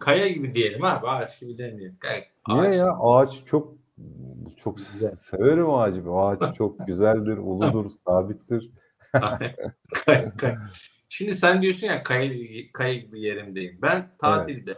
Kaya 0.00 0.28
gibi 0.28 0.54
diyelim 0.54 0.84
abi. 0.84 1.06
Ağaç 1.08 1.40
gibi 1.40 1.58
demeyelim. 1.58 1.98
Niye 2.48 2.60
ağaç. 2.68 2.76
ya? 2.76 2.96
Ağaç 3.00 3.44
çok 3.46 3.83
çok 4.64 4.76
Güzel. 4.76 5.16
severim 5.16 5.70
ağacı. 5.70 6.10
O 6.10 6.26
ağaç 6.26 6.56
çok 6.56 6.78
güzeldir, 6.86 7.36
uludur, 7.36 7.90
sabittir. 7.90 8.70
Şimdi 11.08 11.34
sen 11.34 11.62
diyorsun 11.62 11.86
ya 11.86 12.02
kaya, 12.02 12.32
kaya 12.72 12.94
gibi 12.94 13.20
yerimdeyim. 13.20 13.78
Ben 13.82 14.10
tatilde 14.18 14.74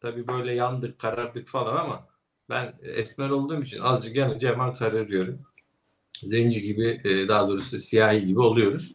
tabii 0.00 0.26
böyle 0.28 0.54
yandık 0.54 0.98
karardık 0.98 1.48
falan 1.48 1.76
ama 1.76 2.08
ben 2.50 2.74
esmer 2.82 3.30
olduğum 3.30 3.62
için 3.62 3.80
azıcık 3.80 4.16
yanınca 4.16 4.52
hemen 4.52 4.74
kararıyorum. 4.74 5.38
Zenci 6.22 6.62
gibi 6.62 7.00
e, 7.04 7.28
daha 7.28 7.48
doğrusu 7.48 7.78
siyahi 7.78 8.26
gibi 8.26 8.40
oluyoruz. 8.40 8.94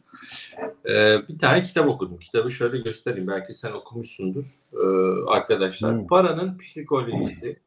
E, 0.84 1.18
bir 1.28 1.38
tane 1.38 1.62
kitap 1.62 1.88
okudum. 1.88 2.18
Kitabı 2.18 2.50
şöyle 2.50 2.78
göstereyim. 2.78 3.28
Belki 3.28 3.52
sen 3.52 3.72
okumuşsundur 3.72 4.44
e, 4.72 4.86
arkadaşlar. 5.30 5.94
Hmm. 5.94 6.06
Paranın 6.06 6.58
Psikolojisi. 6.58 7.65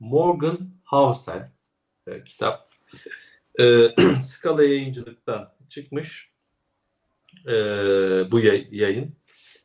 Morgan 0.00 0.70
Housel 0.84 1.50
e, 2.06 2.24
kitap. 2.24 2.70
E, 3.60 3.88
Skala 4.20 4.62
yayıncılıktan 4.64 5.52
çıkmış 5.68 6.30
e, 7.46 7.52
bu 8.30 8.40
yay- 8.40 8.68
yayın 8.70 9.14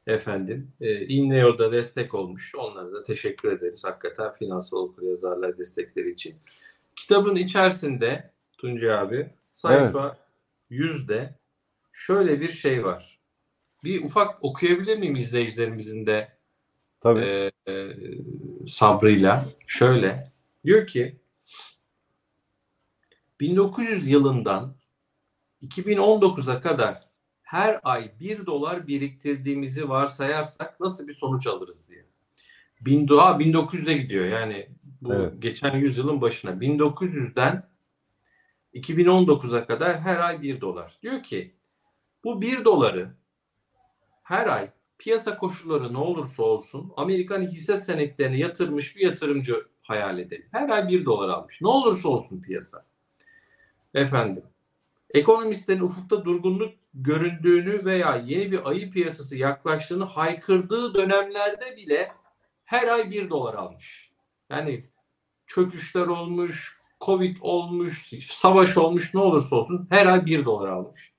efendim. 0.07 0.71
E, 0.81 1.05
İnneyor'da 1.05 1.71
destek 1.71 2.13
olmuş. 2.13 2.55
Onlara 2.55 2.91
da 2.93 3.03
teşekkür 3.03 3.51
ederiz. 3.51 3.83
Hakikaten 3.83 4.31
finansal 4.31 4.77
okuryazarlar 4.77 5.57
destekleri 5.57 6.11
için. 6.11 6.35
Kitabın 6.95 7.35
içerisinde 7.35 8.31
Tuncay 8.57 8.93
abi 8.93 9.29
sayfa 9.45 10.17
100'de 10.71 11.35
şöyle 11.91 12.39
bir 12.41 12.49
şey 12.49 12.83
var. 12.85 13.19
Bir 13.83 14.03
ufak 14.03 14.43
okuyabilir 14.43 14.97
miyim 14.97 15.15
izleyicilerimizin 15.15 16.05
de 16.05 16.31
Tabii. 17.01 17.19
e, 17.19 17.51
e, 17.71 17.91
sabrıyla. 18.67 19.45
Şöyle 19.67 20.31
diyor 20.65 20.87
ki 20.87 21.19
1900 23.39 24.07
yılından 24.07 24.75
2019'a 25.61 26.61
kadar 26.61 27.09
her 27.41 27.79
ay 27.83 28.11
1 28.19 28.45
dolar 28.45 28.87
biriktirdiğimizi 28.87 29.89
varsayarsak 29.89 30.79
nasıl 30.79 31.07
bir 31.07 31.13
sonuç 31.13 31.47
alırız 31.47 31.89
diye. 31.89 32.05
Bin 32.81 33.07
doğa 33.07 33.31
1900'e 33.31 33.97
gidiyor 33.97 34.25
yani 34.25 34.69
bu 35.01 35.13
Evet. 35.13 35.33
geçen 35.39 35.77
yüzyılın 35.77 36.21
başına 36.21 36.51
1900'den 36.51 37.69
2019'a 38.73 39.65
kadar 39.65 39.99
her 39.99 40.17
ay 40.19 40.41
1 40.41 40.61
dolar. 40.61 40.97
Diyor 41.01 41.23
ki 41.23 41.55
Bu 42.23 42.41
1 42.41 42.65
doları 42.65 43.15
her 44.23 44.47
ay 44.47 44.69
piyasa 45.01 45.37
koşulları 45.37 45.93
ne 45.93 45.97
olursa 45.97 46.43
olsun 46.43 46.93
Amerikan 46.97 47.41
hisse 47.41 47.77
senetlerine 47.77 48.37
yatırmış 48.37 48.95
bir 48.95 49.01
yatırımcı 49.01 49.65
hayal 49.81 50.19
edelim. 50.19 50.45
Her 50.51 50.69
ay 50.69 50.87
1 50.87 51.05
dolar 51.05 51.29
almış. 51.29 51.61
Ne 51.61 51.67
olursa 51.67 52.09
olsun 52.09 52.41
piyasa. 52.41 52.85
Efendim 53.93 54.43
ekonomistlerin 55.13 55.81
ufukta 55.81 56.25
durgunluk 56.25 56.73
göründüğünü 56.93 57.85
veya 57.85 58.15
yeni 58.25 58.51
bir 58.51 58.69
ayı 58.69 58.91
piyasası 58.91 59.37
yaklaştığını 59.37 60.03
haykırdığı 60.03 60.93
dönemlerde 60.93 61.77
bile 61.77 62.11
her 62.65 62.87
ay 62.87 63.11
1 63.11 63.29
dolar 63.29 63.53
almış. 63.53 64.11
Yani 64.49 64.85
çöküşler 65.47 66.07
olmuş, 66.07 66.79
Covid 67.01 67.37
olmuş, 67.41 68.09
savaş 68.29 68.77
olmuş 68.77 69.13
ne 69.13 69.19
olursa 69.19 69.55
olsun 69.55 69.87
her 69.89 70.05
ay 70.05 70.25
1 70.25 70.45
dolar 70.45 70.69
almış. 70.69 71.13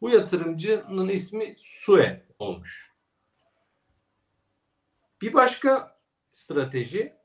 Bu 0.00 0.10
yatırımcının 0.10 1.08
ismi 1.08 1.54
Sue 1.58 2.26
olmuş. 2.38 2.95
Bir 5.22 5.34
başka 5.34 5.98
strateji 6.30 7.16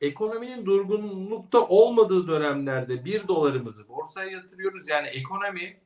ekonominin 0.00 0.66
durgunlukta 0.66 1.66
olmadığı 1.66 2.28
dönemlerde 2.28 3.04
1 3.04 3.28
dolarımızı 3.28 3.88
borsaya 3.88 4.30
yatırıyoruz. 4.30 4.88
Yani 4.88 5.08
ekonomi 5.08 5.80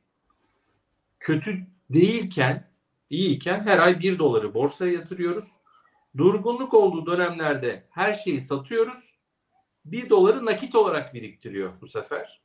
kötü 1.20 1.66
değilken, 1.90 2.70
iyiyken 3.11 3.61
her 3.61 3.78
ay 3.78 4.00
1 4.00 4.18
doları 4.18 4.54
borsaya 4.54 4.92
yatırıyoruz. 4.92 5.48
Durgunluk 6.16 6.74
olduğu 6.74 7.07
dönemlerde 7.07 7.87
her 7.90 8.14
şeyi 8.14 8.40
satıyoruz. 8.40 9.18
1 9.85 10.11
doları 10.11 10.44
nakit 10.44 10.74
olarak 10.74 11.14
biriktiriyor 11.14 11.80
bu 11.80 11.87
sefer. 11.87 12.42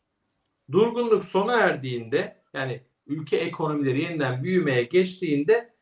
Durgunluk 0.72 1.26
sona 1.26 1.60
erdiğinde 1.60 2.42
yani 2.54 2.84
ülke 3.08 3.38
ekonomileri 3.38 4.02
yeniden 4.02 4.44
büyümeye 4.44 4.84
geçtiğinde 4.84 5.74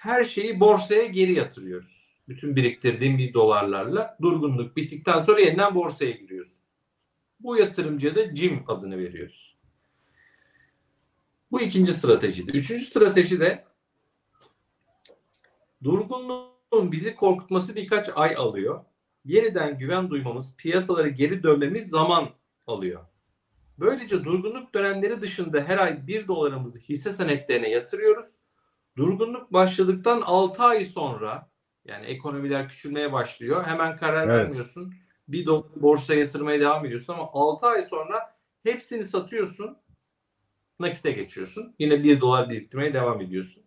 her 0.00 0.24
şeyi 0.24 0.60
borsaya 0.60 1.06
geri 1.06 1.32
yatırıyoruz. 1.32 2.20
Bütün 2.28 2.56
biriktirdiğim 2.56 3.18
bir 3.18 3.34
dolarlarla 3.34 4.16
durgunluk 4.22 4.76
bittikten 4.76 5.18
sonra 5.18 5.40
yeniden 5.40 5.74
borsaya 5.74 6.10
giriyorsun. 6.10 6.62
Bu 7.40 7.56
yatırımcıya 7.56 8.14
da 8.14 8.34
CIM 8.34 8.64
adını 8.68 8.98
veriyoruz. 8.98 9.56
Bu 11.50 11.60
ikinci 11.60 11.92
stratejiydi. 11.92 12.50
Üçüncü 12.50 12.84
strateji 12.84 13.40
de 13.40 13.64
durgunluğun 15.84 16.92
bizi 16.92 17.14
korkutması 17.14 17.76
birkaç 17.76 18.08
ay 18.14 18.34
alıyor. 18.36 18.84
Yeniden 19.24 19.78
güven 19.78 20.10
duymamız, 20.10 20.56
piyasalara 20.56 21.08
geri 21.08 21.42
dönmemiz 21.42 21.88
zaman 21.88 22.28
alıyor. 22.66 23.04
Böylece 23.78 24.24
durgunluk 24.24 24.74
dönemleri 24.74 25.20
dışında 25.20 25.64
her 25.64 25.78
ay 25.78 26.06
1 26.06 26.28
dolarımızı 26.28 26.78
hisse 26.78 27.12
senetlerine 27.12 27.70
yatırıyoruz. 27.70 28.40
Durgunluk 28.96 29.52
başladıktan 29.52 30.20
6 30.20 30.62
ay 30.62 30.84
sonra 30.84 31.50
yani 31.84 32.06
ekonomiler 32.06 32.68
küçülmeye 32.68 33.12
başlıyor. 33.12 33.64
Hemen 33.66 33.96
karar 33.96 34.28
Evet. 34.28 34.36
vermiyorsun. 34.36 34.94
Bir 35.28 35.46
borsaya 35.76 36.20
yatırmaya 36.20 36.60
devam 36.60 36.86
ediyorsun 36.86 37.12
ama 37.12 37.28
6 37.32 37.66
ay 37.66 37.82
sonra 37.82 38.36
hepsini 38.62 39.04
satıyorsun. 39.04 39.76
Nakite 40.80 41.10
geçiyorsun. 41.12 41.74
Yine 41.78 42.02
1 42.04 42.20
dolar 42.20 42.50
biriktirmeye 42.50 42.94
devam 42.94 43.20
ediyorsun. 43.20 43.62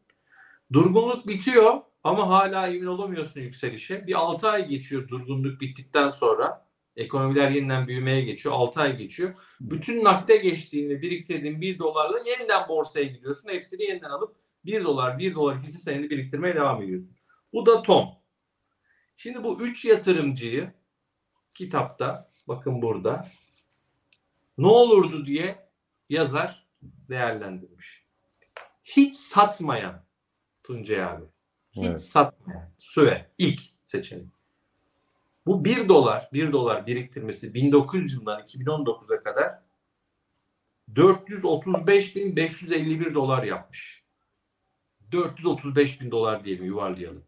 Durgunluk 0.74 1.28
bitiyor 1.28 1.82
ama 2.04 2.30
hala 2.30 2.68
emin 2.68 2.86
olamıyorsun 2.86 3.42
yükselişe. 3.42 4.08
Bir 4.08 4.20
6 4.20 4.50
ay 4.50 4.68
geçiyor 4.68 5.08
durgunluk 5.08 5.62
bittikten 5.62 6.08
sonra. 6.08 6.66
Ekonomiler 6.98 7.52
yeniden 7.52 7.88
büyümeye 7.88 8.22
geçiyor. 8.22 8.56
6 8.56 8.82
ay 8.82 8.98
geçiyor. 8.98 9.34
Bütün 9.62 10.04
nakde 10.04 10.38
geçtiğinde 10.38 11.02
biriktirdiğin 11.02 11.62
1 11.62 11.80
dolarla 11.80 12.18
yeniden 12.20 12.68
borsaya 12.70 13.06
gidiyorsun. 13.06 13.50
Hepsini 13.50 13.84
yeniden 13.84 14.10
alıp 14.10 14.36
1 14.66 14.84
dolar 14.84 15.20
1 15.20 15.36
dolar 15.36 15.62
hisse 15.62 15.78
senedi 15.78 16.10
biriktirmeye 16.10 16.56
devam 16.56 16.82
ediyorsun. 16.82 17.16
Bu 17.54 17.66
da 17.66 17.82
Tom. 17.82 18.10
Şimdi 19.18 19.44
bu 19.44 19.62
üç 19.62 19.86
yatırımcıyı 19.86 20.72
kitapta 21.56 22.32
bakın 22.48 22.82
burada 22.82 23.28
ne 24.58 24.68
olurdu 24.68 25.26
diye 25.26 25.70
yazar 26.10 26.68
değerlendirmiş. 26.82 28.04
Hiç 28.84 29.16
satmayan 29.16 30.04
Tuncay 30.64 31.04
abi. 31.04 31.26
Hiç 31.72 31.86
Evet. 31.86 32.04
satmayan. 32.04 32.72
Süre 32.80 33.32
ilk 33.38 33.62
seçenek. 33.86 34.28
Bu 35.46 35.66
1 35.66 35.90
dolar, 35.90 36.30
1 36.34 36.52
dolar 36.52 36.88
biriktirmesi 36.88 37.54
1900 37.54 38.14
yılından 38.14 38.42
2019'a 38.42 39.24
kadar 39.24 39.60
435.551 40.94 43.14
dolar 43.14 43.44
yapmış. 43.44 44.03
435 45.14 46.02
bin 46.02 46.12
dolar 46.12 46.44
diyelim 46.44 46.66
yuvarlayalım. 46.66 47.24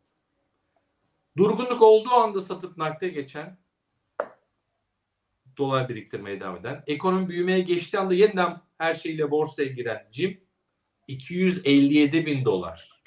Durgunluk 1.38 1.82
olduğu 1.82 2.14
anda 2.14 2.42
satıp 2.42 2.78
nakde 2.78 3.10
geçen 3.10 3.58
dolar 5.58 5.90
biriktirmeye 5.90 6.40
devam 6.40 6.56
eden, 6.56 6.84
ekonomi 6.88 7.30
büyümeye 7.30 7.60
geçtiği 7.60 8.00
anda 8.00 8.14
yeniden 8.14 8.62
her 8.78 8.94
şeyle 8.94 9.32
borsaya 9.32 9.68
giren 9.70 10.08
Jim 10.12 10.42
257 11.08 12.26
bin 12.26 12.46
dolar. 12.46 13.02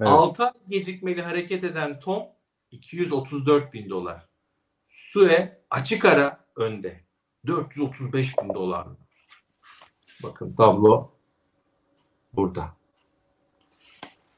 Evet. 0.00 0.08
6 0.08 0.44
ay 0.44 0.52
gecikmeli 0.68 1.22
hareket 1.22 1.64
eden 1.64 2.00
Tom 2.00 2.22
234 2.70 3.72
bin 3.72 3.90
dolar. 3.90 4.28
Sue 4.88 5.62
açık 5.70 6.04
ara 6.04 6.44
önde. 6.56 7.00
435 7.46 8.38
bin 8.42 8.54
dolar. 8.54 8.88
Bakın 10.22 10.54
tablo 10.54 11.12
burada. 12.32 12.76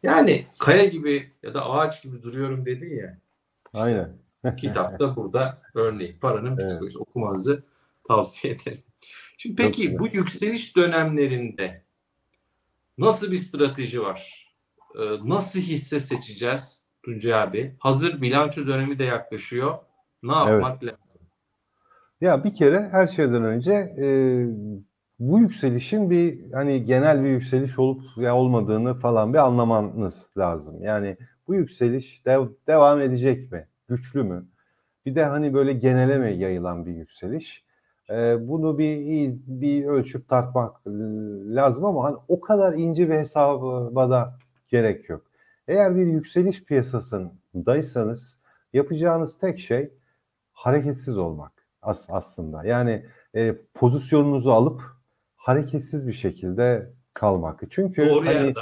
Yani 0.03 0.47
kaya 0.59 0.85
gibi 0.85 1.33
ya 1.43 1.55
da 1.55 1.71
ağaç 1.71 2.03
gibi 2.03 2.23
duruyorum 2.23 2.67
dedin 2.67 2.97
ya. 2.97 3.19
Aynen. 3.75 4.13
Kitapta 4.57 5.17
burada 5.17 5.63
örneği. 5.75 6.19
Paranın 6.19 6.51
Evet. 6.51 6.59
psikolojisi 6.61 6.99
okumanızı 6.99 7.63
tavsiye 8.09 8.55
ederim. 8.55 8.83
Şimdi 9.39 9.57
Çok 9.57 9.67
peki 9.67 9.83
güzel. 9.83 9.99
bu 9.99 10.07
yükseliş 10.07 10.77
dönemlerinde 10.77 11.83
nasıl 12.99 13.31
bir 13.31 13.37
strateji 13.37 14.03
var? 14.03 14.49
Ee, 14.99 15.01
Nasıl 15.25 15.61
hisse 15.61 16.01
seçeceğiz 16.01 16.85
Tuncay 17.03 17.35
abi? 17.35 17.77
Hazır 17.79 18.23
bilanço 18.23 18.67
dönemi 18.67 18.99
de 18.99 19.05
yaklaşıyor. 19.05 19.79
Ne 20.23 20.33
yapmak 20.33 20.85
lazım? 20.85 20.99
Ya 22.21 22.45
bir 22.45 22.55
kere 22.55 22.89
her 22.93 23.07
şeyden 23.07 23.45
önce 23.45 23.73
e, 23.73 24.07
bu 25.19 25.39
yükselişin 25.41 26.11
bir 26.11 26.53
hani 26.53 26.85
genel 26.85 27.25
bir 27.25 27.29
yükseliş 27.29 27.79
olup 27.79 28.03
ya 28.17 28.37
olmadığını 28.37 28.95
falan 28.95 29.33
bir 29.35 29.39
anlamanız 29.39 30.27
lazım. 30.39 30.83
Yani 30.83 31.17
bu 31.49 31.55
yükseliş 31.55 32.23
dev- 32.27 32.53
devam 32.67 33.01
edecek 33.01 33.53
mi? 33.53 33.69
Güçlü 33.89 34.23
mü? 34.23 34.47
Bir 35.07 35.15
de 35.15 35.25
hani 35.25 35.55
böyle 35.55 35.73
genele 35.73 36.19
mi 36.19 36.35
yayılan 36.43 36.87
bir 36.87 36.93
yükseliş? 36.95 37.65
E, 38.11 38.49
bunu 38.49 38.79
bir 38.79 38.99
bir 39.47 39.85
ölçüp 39.87 40.29
tartmak 40.29 40.87
lazım 41.57 41.85
ama 41.85 42.05
hani 42.05 42.17
o 42.29 42.41
kadar 42.41 42.73
ince 42.75 43.09
bir 43.11 43.15
hesaba 43.15 44.11
da 44.11 44.35
gerek 44.69 45.09
yok. 45.09 45.23
Eğer 45.69 45.97
bir 45.97 46.07
yükseliş 46.07 46.65
piyasasındaysanız 46.65 48.39
yapacağınız 48.73 49.39
tek 49.39 49.59
şey 49.61 49.91
hareketsiz 50.53 51.19
olmak 51.19 51.53
as- 51.83 52.07
aslında. 52.11 52.65
Yani 52.65 53.07
e, 53.35 53.57
pozisyonunuzu 53.75 54.51
alıp 54.51 54.98
hareketsiz 55.49 56.09
bir 56.09 56.13
şekilde 56.13 56.91
kalmak. 57.15 57.63
Çünkü 57.71 58.09
Doğru 58.09 58.27
hani, 58.27 58.55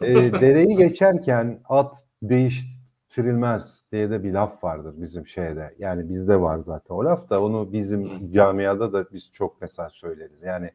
e, 0.00 0.14
dereyi 0.32 0.76
geçerken 0.76 1.60
at 1.68 1.96
değiştirilmez 2.22 3.84
diye 3.92 4.10
de 4.10 4.24
bir 4.24 4.32
laf 4.32 4.64
vardır 4.64 4.94
bizim 4.96 5.26
şeyde. 5.26 5.74
Yani 5.78 6.08
bizde 6.08 6.40
var 6.40 6.58
zaten 6.58 6.94
o 6.94 7.04
laf 7.04 7.30
da 7.30 7.42
onu 7.42 7.72
bizim 7.72 8.32
camiada 8.32 8.92
da 8.92 9.06
biz 9.12 9.30
çok 9.32 9.60
mesela 9.60 9.90
söyleriz. 9.90 10.42
Yani 10.42 10.70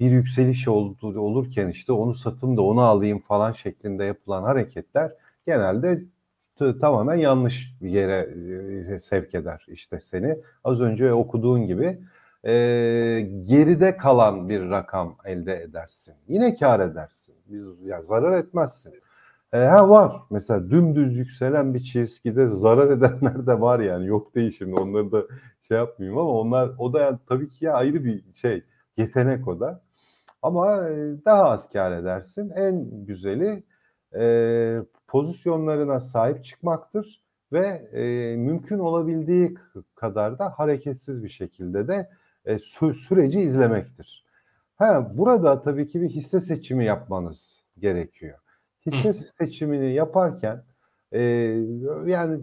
bir 0.00 0.10
yükseliş 0.10 0.68
oldu, 0.68 1.20
olurken 1.20 1.68
işte 1.68 1.92
onu 1.92 2.14
satayım 2.14 2.56
da 2.56 2.62
onu 2.62 2.80
alayım 2.80 3.18
falan 3.18 3.52
şeklinde 3.52 4.04
yapılan 4.04 4.42
hareketler 4.42 5.12
genelde 5.46 6.02
tamamen 6.80 7.16
yanlış 7.16 7.72
bir 7.80 7.90
yere 7.90 8.28
e, 8.94 9.00
sevk 9.00 9.34
eder 9.34 9.66
işte 9.68 10.00
seni. 10.00 10.38
Az 10.64 10.80
önce 10.80 11.12
okuduğun 11.12 11.66
gibi 11.66 11.98
e, 12.44 12.52
geride 13.42 13.96
kalan 13.96 14.48
bir 14.48 14.70
rakam 14.70 15.16
elde 15.24 15.62
edersin. 15.62 16.14
Yine 16.28 16.54
kar 16.54 16.80
edersin. 16.80 17.34
Biz, 17.48 17.86
ya 17.86 18.02
zarar 18.02 18.38
etmezsin. 18.38 18.94
E, 19.52 19.58
ha 19.58 19.88
var. 19.88 20.22
Mesela 20.30 20.70
dümdüz 20.70 21.16
yükselen 21.16 21.74
bir 21.74 21.80
çizgide 21.80 22.46
zarar 22.46 22.90
edenler 22.90 23.46
de 23.46 23.60
var 23.60 23.80
yani. 23.80 24.06
Yok 24.06 24.34
değil 24.34 24.50
şimdi 24.58 24.80
onları 24.80 25.12
da 25.12 25.22
şey 25.68 25.76
yapmayayım 25.76 26.18
ama 26.18 26.30
onlar 26.30 26.70
o 26.78 26.92
da 26.92 27.00
yani 27.00 27.18
tabii 27.28 27.48
ki 27.48 27.64
ya 27.64 27.72
ayrı 27.74 28.04
bir 28.04 28.24
şey. 28.34 28.64
Yetenek 28.96 29.48
o 29.48 29.60
da. 29.60 29.82
Ama 30.42 30.88
e, 30.88 31.24
daha 31.24 31.50
az 31.50 31.70
kar 31.70 31.92
edersin. 31.92 32.50
En 32.50 33.06
güzeli 33.06 33.62
e, 34.14 34.82
pozisyonlarına 35.08 36.00
sahip 36.00 36.44
çıkmaktır 36.44 37.22
ve 37.52 37.66
e, 37.92 38.36
mümkün 38.36 38.78
olabildiği 38.78 39.54
kadar 39.94 40.38
da 40.38 40.50
hareketsiz 40.50 41.24
bir 41.24 41.28
şekilde 41.28 41.88
de 41.88 42.08
e, 42.44 42.54
sü- 42.54 42.94
süreci 42.94 43.40
izlemektir. 43.40 44.24
Ha, 44.76 45.10
burada 45.14 45.62
tabii 45.62 45.86
ki 45.86 46.00
bir 46.00 46.08
hisse 46.08 46.40
seçimi 46.40 46.84
yapmanız 46.84 47.62
gerekiyor. 47.78 48.38
Hisse 48.86 49.12
seçimini 49.12 49.92
yaparken 49.92 50.64
e, 51.12 51.20
yani 52.06 52.40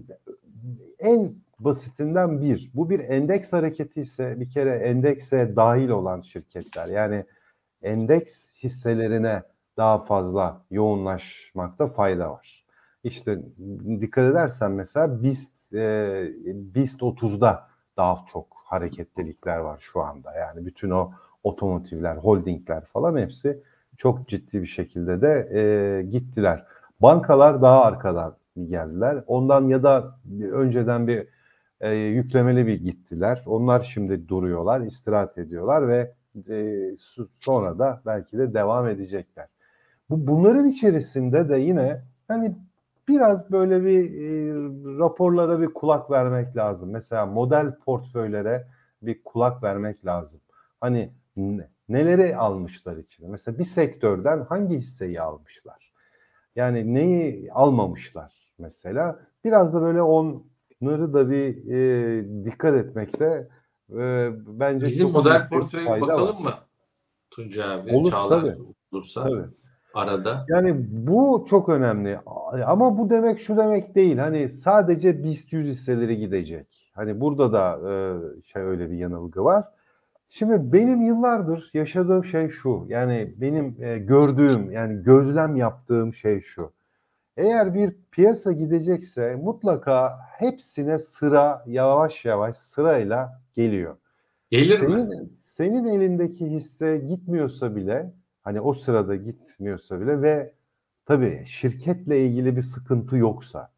en 0.99 1.35
basitinden 1.59 2.41
bir, 2.41 2.71
bu 2.73 2.89
bir 2.89 2.99
endeks 2.99 3.53
hareketi 3.53 4.01
ise 4.01 4.39
bir 4.39 4.49
kere 4.49 4.75
endekse 4.75 5.55
dahil 5.55 5.89
olan 5.89 6.21
şirketler 6.21 6.87
yani 6.87 7.25
endeks 7.81 8.55
hisselerine 8.63 9.43
daha 9.77 10.05
fazla 10.05 10.61
yoğunlaşmakta 10.71 11.87
fayda 11.87 12.31
var. 12.31 12.65
İşte 13.03 13.39
dikkat 14.01 14.31
edersen 14.31 14.71
mesela 14.71 15.23
BIST, 15.23 15.51
e, 15.73 16.31
BIST 16.45 17.01
30'da 17.01 17.67
daha 17.97 18.25
çok 18.31 18.58
hareketlilikler 18.69 19.57
var 19.57 19.79
şu 19.81 20.01
anda. 20.01 20.33
Yani 20.33 20.65
bütün 20.65 20.89
o 20.89 21.11
otomotivler, 21.43 22.15
holdingler 22.15 22.85
falan 22.85 23.17
hepsi 23.17 23.63
çok 23.97 24.27
ciddi 24.27 24.61
bir 24.61 24.67
şekilde 24.67 25.21
de 25.21 25.49
e, 25.53 26.03
gittiler. 26.03 26.65
Bankalar 26.99 27.61
daha 27.61 27.83
arkadan 27.83 28.35
geldiler. 28.67 29.23
Ondan 29.27 29.67
ya 29.67 29.83
da 29.83 30.19
önceden 30.51 31.07
bir 31.07 31.27
e, 31.81 31.91
yüklemeli 31.91 32.67
bir 32.67 32.83
gittiler. 32.83 33.43
Onlar 33.45 33.81
şimdi 33.81 34.27
duruyorlar, 34.27 34.81
istirahat 34.81 35.37
ediyorlar 35.37 35.87
ve 35.87 36.13
e, 36.49 36.89
sonra 37.39 37.79
da 37.79 38.01
belki 38.05 38.37
de 38.37 38.53
devam 38.53 38.87
edecekler. 38.87 39.47
Bu 40.09 40.27
bunların 40.27 40.65
içerisinde 40.65 41.49
de 41.49 41.57
yine 41.57 42.01
hani 42.27 42.55
biraz 43.09 43.51
böyle 43.51 43.85
bir 43.85 44.03
e, 44.13 44.53
raporlara 44.99 45.61
bir 45.61 45.67
kulak 45.67 46.11
vermek 46.11 46.57
lazım. 46.57 46.89
Mesela 46.91 47.25
model 47.25 47.75
portföylere 47.75 48.67
bir 49.01 49.23
kulak 49.23 49.63
vermek 49.63 50.05
lazım. 50.05 50.41
Hani 50.81 51.13
neleri 51.89 52.37
almışlar 52.37 52.97
içine? 52.97 53.27
Mesela 53.27 53.59
bir 53.59 53.63
sektörden 53.63 54.41
hangi 54.49 54.77
hisseyi 54.77 55.21
almışlar? 55.21 55.93
Yani 56.55 56.93
neyi 56.93 57.53
almamışlar 57.53 58.53
mesela? 58.59 59.19
Biraz 59.43 59.73
da 59.73 59.81
böyle 59.81 60.01
onları 60.01 61.13
da 61.13 61.29
bir 61.29 61.71
e, 61.71 62.45
dikkat 62.45 62.75
etmekte 62.75 63.47
e, 63.93 64.29
bence 64.47 64.85
Bizim 64.85 65.11
model 65.11 65.49
portföye 65.49 66.01
bakalım 66.01 66.45
var. 66.45 66.51
mı? 66.51 66.53
Tuncay 67.31 67.73
abi, 67.73 67.95
Olur, 67.95 68.11
Çağlar 68.11 68.41
tabii. 68.41 68.55
olursa 68.91 69.23
Tabii. 69.23 69.58
Arada. 69.93 70.45
Yani 70.49 70.85
bu 70.89 71.45
çok 71.49 71.69
önemli. 71.69 72.19
Ama 72.65 72.97
bu 72.97 73.09
demek 73.09 73.39
şu 73.39 73.57
demek 73.57 73.95
değil. 73.95 74.17
Hani 74.17 74.49
sadece 74.49 75.23
BIST 75.23 75.53
100 75.53 75.67
hisseleri 75.67 76.17
gidecek. 76.17 76.91
Hani 76.95 77.21
burada 77.21 77.53
da 77.53 77.79
e, 77.91 78.43
şey 78.43 78.61
öyle 78.61 78.91
bir 78.91 78.97
yanılgı 78.97 79.43
var. 79.43 79.63
Şimdi 80.29 80.73
benim 80.73 81.01
yıllardır 81.01 81.69
yaşadığım 81.73 82.25
şey 82.25 82.49
şu. 82.49 82.85
Yani 82.87 83.33
benim 83.37 83.75
e, 83.79 83.97
gördüğüm 83.97 84.71
yani 84.71 85.03
gözlem 85.03 85.55
yaptığım 85.55 86.13
şey 86.13 86.41
şu. 86.41 86.71
Eğer 87.37 87.73
bir 87.73 87.95
piyasa 88.11 88.51
gidecekse 88.51 89.35
mutlaka 89.35 90.19
hepsine 90.37 90.99
sıra 90.99 91.63
yavaş 91.67 92.25
yavaş 92.25 92.57
sırayla 92.57 93.41
geliyor. 93.53 93.97
Gelir 94.51 94.77
senin, 94.77 95.07
mi? 95.07 95.29
Senin 95.39 95.85
elindeki 95.85 96.45
hisse 96.45 96.97
gitmiyorsa 96.97 97.75
bile 97.75 98.13
hani 98.43 98.61
o 98.61 98.73
sırada 98.73 99.15
gitmiyorsa 99.15 100.01
bile 100.01 100.21
ve 100.21 100.53
tabii 101.05 101.43
şirketle 101.45 102.25
ilgili 102.25 102.55
bir 102.57 102.61
sıkıntı 102.61 103.17
yoksa, 103.17 103.71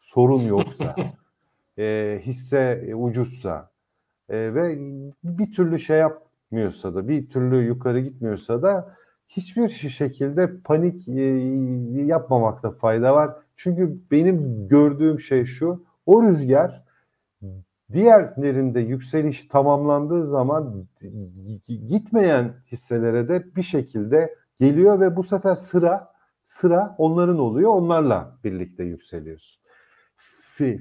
sorun 0.00 0.42
yoksa, 0.42 0.96
e, 1.78 2.20
hisse 2.22 2.92
ucuzsa 2.94 3.70
e, 4.28 4.54
ve 4.54 4.78
bir 5.24 5.52
türlü 5.52 5.78
şey 5.80 5.98
yapmıyorsa 5.98 6.94
da, 6.94 7.08
bir 7.08 7.30
türlü 7.30 7.56
yukarı 7.62 8.00
gitmiyorsa 8.00 8.62
da 8.62 8.96
hiçbir 9.28 9.68
şekilde 9.68 10.60
panik 10.64 11.08
e, 11.08 11.22
yapmamakta 12.04 12.70
fayda 12.70 13.14
var. 13.14 13.36
Çünkü 13.56 13.98
benim 14.10 14.68
gördüğüm 14.68 15.20
şey 15.20 15.44
şu, 15.44 15.84
o 16.06 16.22
rüzgar 16.22 16.84
diğerlerinde 17.92 18.80
yükseliş 18.80 19.44
tamamlandığı 19.44 20.24
zaman 20.24 20.86
gitmeyen 21.66 22.54
hisselere 22.72 23.28
de 23.28 23.56
bir 23.56 23.62
şekilde 23.62 24.34
geliyor 24.58 25.00
ve 25.00 25.16
bu 25.16 25.24
sefer 25.24 25.54
sıra 25.54 26.12
sıra 26.44 26.94
onların 26.98 27.38
oluyor. 27.38 27.70
Onlarla 27.70 28.38
birlikte 28.44 28.84
yükseliyorsun. 28.84 29.62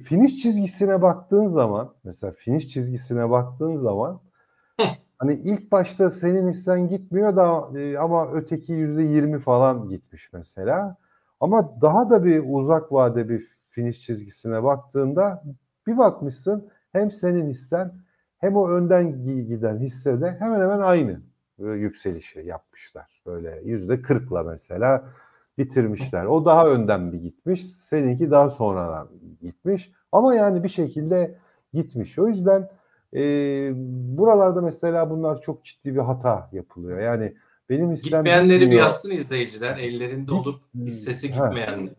Finish 0.05 0.37
çizgisine 0.37 1.01
baktığın 1.01 1.45
zaman 1.45 1.93
mesela 2.03 2.33
finish 2.33 2.67
çizgisine 2.67 3.29
baktığın 3.29 3.75
zaman 3.75 4.21
hani 5.17 5.33
ilk 5.33 5.71
başta 5.71 6.09
senin 6.09 6.49
hissen 6.49 6.87
gitmiyor 6.87 7.35
da 7.35 7.79
e, 7.79 7.97
ama 7.97 8.31
öteki 8.31 8.73
yüzde 8.73 9.03
yirmi 9.03 9.39
falan 9.39 9.89
gitmiş 9.89 10.29
mesela. 10.33 10.97
Ama 11.39 11.81
daha 11.81 12.09
da 12.09 12.25
bir 12.25 12.43
uzak 12.47 12.91
vade 12.91 13.29
bir 13.29 13.47
finish 13.69 14.01
çizgisine 14.01 14.63
baktığında 14.63 15.43
bir 15.87 15.97
bakmışsın 15.97 16.69
hem 16.91 17.11
senin 17.11 17.49
hissen 17.49 17.93
hem 18.37 18.55
o 18.55 18.69
önden 18.69 19.25
giden 19.47 19.77
hissede 19.77 20.35
hemen 20.39 20.59
hemen 20.59 20.79
aynı 20.79 21.21
e, 21.59 21.65
yükselişi 21.65 22.39
yapmışlar. 22.39 23.21
Böyle 23.25 23.61
yüzde 23.65 24.01
kırkla 24.01 24.43
mesela 24.43 25.03
bitirmişler. 25.57 26.25
O 26.25 26.45
daha 26.45 26.67
önden 26.67 27.13
bir 27.13 27.17
gitmiş. 27.17 27.65
Seninki 27.65 28.31
daha 28.31 28.49
sonradan 28.49 29.07
gitmiş. 29.41 29.91
Ama 30.11 30.35
yani 30.35 30.63
bir 30.63 30.69
şekilde 30.69 31.35
gitmiş. 31.73 32.19
O 32.19 32.27
yüzden 32.27 32.69
e, 33.13 33.19
buralarda 34.17 34.61
mesela 34.61 35.09
bunlar 35.09 35.41
çok 35.41 35.65
ciddi 35.65 35.95
bir 35.95 35.99
hata 35.99 36.49
yapılıyor. 36.51 36.99
Yani 36.99 37.33
benim 37.69 37.91
hissem 37.91 38.19
Gitmeyenleri 38.19 38.59
gitmiyor. 38.59 38.71
bir 38.71 38.77
yazsın 38.77 39.11
izleyiciler. 39.11 39.77
Ellerinde 39.77 40.31
olup 40.33 40.61
hissesi 40.75 41.27
gitmeyenler. 41.27 41.93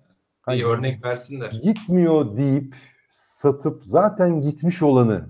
Bir 0.49 0.65
örnek 0.65 1.05
versinler. 1.05 1.51
Gitmiyor 1.63 2.37
deyip 2.37 2.75
satıp 3.13 3.83
zaten 3.85 4.41
gitmiş 4.41 4.83
olanı 4.83 5.29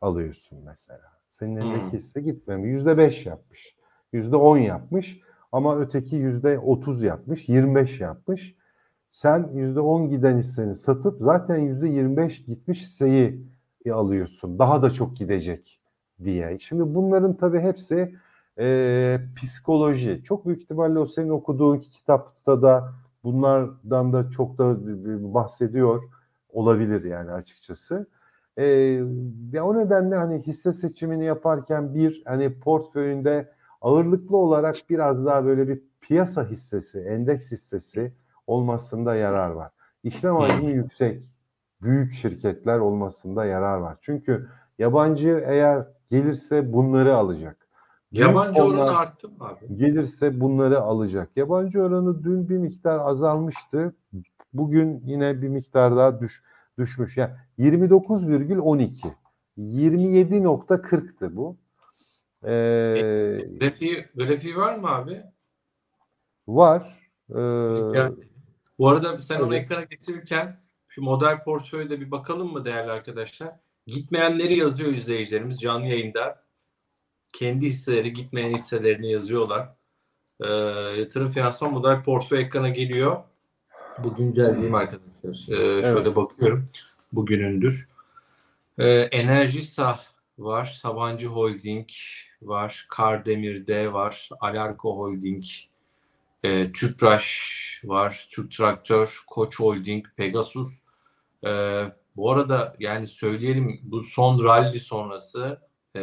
alıyorsun 0.00 0.58
mesela. 0.64 1.12
Senin 1.28 1.56
elindeki 1.56 1.90
Hmm. 1.90 1.98
hisse 1.98 2.20
gitmemiş. 2.20 2.66
Yüzde 2.66 2.98
beş 2.98 3.26
yapmış. 3.26 3.76
Yüzde 4.12 4.36
on 4.36 4.56
yapmış. 4.58 5.20
Ama 5.52 5.78
öteki 5.78 6.16
yüzde 6.16 6.58
otuz 6.58 7.02
yapmış. 7.02 7.48
Yirmi 7.48 7.74
beş 7.74 8.00
yapmış. 8.00 8.54
Sen 9.10 9.50
yüzde 9.54 9.80
on 9.80 10.08
giden 10.08 10.38
hisseni 10.38 10.76
satıp 10.76 11.16
zaten 11.20 11.58
yüzde 11.58 11.88
yirmi 11.88 12.16
beş 12.16 12.44
gitmiş 12.44 12.80
hisseyi 12.82 13.46
alıyorsun. 13.92 14.58
Daha 14.58 14.82
da 14.82 14.90
çok 14.90 15.16
gidecek 15.16 15.80
diye. 16.24 16.58
Şimdi 16.58 16.94
bunların 16.94 17.36
tabii 17.36 17.60
hepsi 17.60 18.14
e, 18.58 19.20
psikoloji. 19.36 20.22
Çok 20.24 20.46
büyük 20.46 20.62
ihtimalle 20.62 20.98
o 20.98 21.06
senin 21.06 21.30
okuduğun 21.30 21.78
kitapta 21.78 22.62
da 22.62 22.92
bunlardan 23.24 24.12
da 24.12 24.30
çok 24.30 24.58
da 24.58 24.76
bahsediyor 25.34 26.02
olabilir 26.52 27.04
yani 27.04 27.32
açıkçası. 27.32 28.06
E, 28.56 28.66
ya 29.52 29.64
o 29.64 29.78
nedenle 29.78 30.16
hani 30.16 30.40
hisse 30.40 30.72
seçimini 30.72 31.24
yaparken 31.24 31.94
bir 31.94 32.22
hani 32.24 32.60
portföyünde 32.60 33.52
ağırlıklı 33.80 34.36
olarak 34.36 34.76
biraz 34.90 35.26
daha 35.26 35.44
böyle 35.44 35.68
bir 35.68 35.82
piyasa 36.00 36.44
hissesi, 36.44 37.00
endeks 37.00 37.52
hissesi 37.52 38.12
olmasında 38.46 39.14
yarar 39.14 39.50
var. 39.50 39.70
İşlem 40.02 40.36
hacmi 40.36 40.72
yüksek, 40.72 41.34
büyük 41.82 42.12
şirketler 42.12 42.78
olmasında 42.78 43.44
yarar 43.44 43.76
var. 43.76 43.96
Çünkü 44.00 44.48
yabancı 44.78 45.44
eğer 45.46 45.86
gelirse 46.08 46.72
bunları 46.72 47.16
alacak. 47.16 47.68
Yabancı 48.12 48.62
oranı 48.62 48.96
arttı 48.98 49.28
mı 49.28 49.34
abi? 49.40 49.76
Gelirse 49.76 50.40
bunları 50.40 50.80
alacak. 50.80 51.36
Yabancı 51.36 51.82
oranı 51.82 52.24
dün 52.24 52.48
bir 52.48 52.56
miktar 52.56 52.98
azalmıştı. 52.98 53.94
Bugün 54.52 55.02
yine 55.04 55.42
bir 55.42 55.48
miktar 55.48 55.96
daha 55.96 56.20
düş, 56.20 56.42
düşmüş. 56.78 57.16
Yani 57.16 57.32
29,12. 57.58 59.12
27.40'tı 59.58 61.36
bu. 61.36 61.56
Ee, 62.44 62.48
grafiği, 63.60 64.06
grafiği 64.14 64.56
var 64.56 64.78
mı 64.78 64.88
abi? 64.88 65.22
Var. 66.48 67.10
Ee, 67.34 67.40
yani, 67.98 68.14
bu 68.78 68.88
arada 68.88 69.20
sen 69.20 69.34
evet. 69.34 69.44
onu 69.44 69.56
ekrana 69.56 69.84
getirirken 69.84 70.60
şu 70.88 71.02
model 71.02 71.44
portföyde 71.44 72.00
bir 72.00 72.10
bakalım 72.10 72.52
mı 72.52 72.64
değerli 72.64 72.90
arkadaşlar? 72.90 73.54
Gitmeyenleri 73.86 74.58
yazıyor 74.58 74.92
izleyicilerimiz 74.92 75.60
canlı 75.60 75.86
yayında. 75.86 76.44
Kendi 77.32 77.66
hisseleri, 77.66 78.12
gitmeyen 78.12 78.52
hisselerini 78.52 79.12
yazıyorlar. 79.12 79.68
Ee, 80.40 80.46
yatırım 80.98 81.30
finansman 81.30 81.72
model 81.72 82.02
portföy 82.02 82.40
ekrana 82.40 82.68
geliyor. 82.68 83.22
Bu 84.04 84.14
güncelleyeyim 84.14 84.74
arkadaşlar. 84.74 85.48
Ee, 85.48 85.56
Evet. 85.56 85.86
Şöyle 85.86 86.16
bakıyorum. 86.16 86.68
Bugünündür. 87.12 87.88
Ee, 88.78 88.88
Enerjisa 88.88 90.00
var. 90.38 90.64
Sabancı 90.64 91.26
Holding 91.26 91.88
var. 92.42 92.86
Kardemir'de 92.90 93.92
var. 93.92 94.28
Alarko 94.40 94.96
Holding. 94.96 95.44
E, 96.44 96.72
Tüpraş 96.72 97.60
var. 97.84 98.28
Türk 98.30 98.52
Traktör, 98.52 99.20
Koç 99.26 99.60
Holding, 99.60 100.06
Pegasus. 100.16 100.82
E, 101.46 101.50
bu 102.16 102.30
arada 102.32 102.76
yani 102.78 103.06
söyleyelim 103.06 103.80
bu 103.82 104.02
son 104.02 104.44
rally 104.44 104.78
sonrası 104.78 105.60
e, 105.96 106.00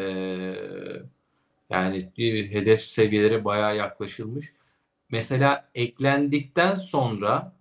Yani 1.69 2.11
bir 2.17 2.51
hedef 2.51 2.81
seviyeleri 2.81 3.45
bayağı 3.45 3.77
yaklaşılmış. 3.77 4.45
Mesela 5.11 5.69
eklendikten 5.75 6.75
sonra 6.75 7.56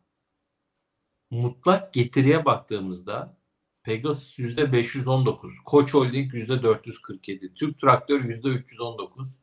mutlak 1.30 1.92
getiriye 1.92 2.44
baktığımızda 2.44 3.36
Pegasus 3.82 4.38
%519, 4.38 5.50
Koç 5.64 5.94
Holding 5.94 6.34
%447, 6.34 7.54
Türk 7.54 7.80
Traktör 7.80 8.20
%319, 8.20 9.36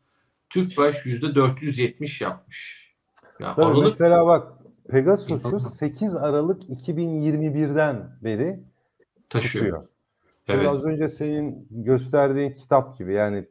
Tüpraş 0.50 1.06
%470 1.06 2.24
yapmış. 2.24 2.84
Ya 3.40 3.56
Tabii 3.56 3.66
Aralık 3.66 3.84
mesela 3.84 4.26
bak 4.26 4.54
Pegasus'u 4.90 5.60
8 5.60 6.16
Aralık 6.16 6.64
2021'den 6.64 8.18
beri 8.24 8.60
taşıyor. 9.30 9.66
tutuyor. 9.66 9.88
Evet. 10.48 10.68
Az 10.68 10.86
önce 10.86 11.10
senin 11.10 11.68
gösterdiğin 11.72 12.52
kitap 12.52 12.98
gibi 12.98 13.14
yani 13.14 13.46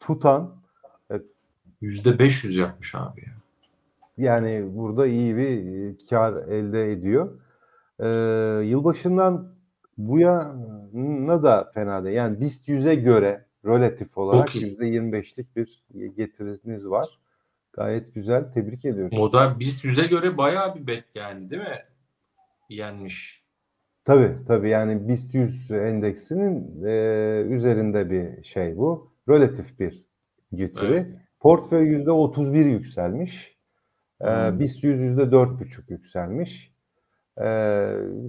tutan 0.00 0.58
%500 1.82 2.52
yapmış 2.52 2.94
abi 2.94 3.20
ya. 3.20 3.32
yani 4.18 4.76
burada 4.76 5.06
iyi 5.06 5.36
bir 5.36 5.48
e, 5.48 5.96
kar 6.10 6.32
elde 6.32 6.92
ediyor. 6.92 7.40
Ee, 8.00 8.06
yılbaşından 8.64 9.54
bu 9.96 10.18
yana 10.18 11.42
da 11.42 11.70
fena 11.74 12.04
değil. 12.04 12.16
Yani 12.16 12.40
BIST 12.40 12.68
100'e 12.68 12.94
göre 12.94 13.44
relatif 13.64 14.18
olarak 14.18 14.56
iyi. 14.56 14.76
%25'lik 14.78 15.56
bir 15.56 15.84
getiriniz 16.16 16.90
var. 16.90 17.08
Gayet 17.72 18.14
güzel. 18.14 18.52
Tebrik 18.52 18.84
ediyorum. 18.84 19.18
Moda 19.18 19.60
BIST 19.60 19.84
100'e 19.84 20.06
göre 20.06 20.36
bayağı 20.38 20.74
bir 20.74 20.86
bet 20.86 21.04
yani 21.14 21.50
değil 21.50 21.62
mi? 21.62 21.78
Yenmiş. 22.68 23.44
Tabii 24.04 24.36
tabii 24.46 24.68
yani 24.68 25.08
BIST 25.08 25.34
100 25.34 25.70
endeksinin 25.70 26.84
e, 26.84 26.92
üzerinde 27.48 28.10
bir 28.10 28.44
şey 28.44 28.76
bu. 28.76 29.12
Relatif 29.28 29.78
bir 29.80 30.04
getiri. 30.54 30.92
Evet. 30.94 31.06
Portföy 31.40 31.96
%31 31.96 32.56
yükselmiş. 32.68 33.58
E, 34.20 34.26
Hmm. 34.26 34.60
BIST 34.60 34.84
100 34.84 35.00
%4,5 35.02 35.90
yükselmiş. 35.92 36.72
E, 37.44 37.48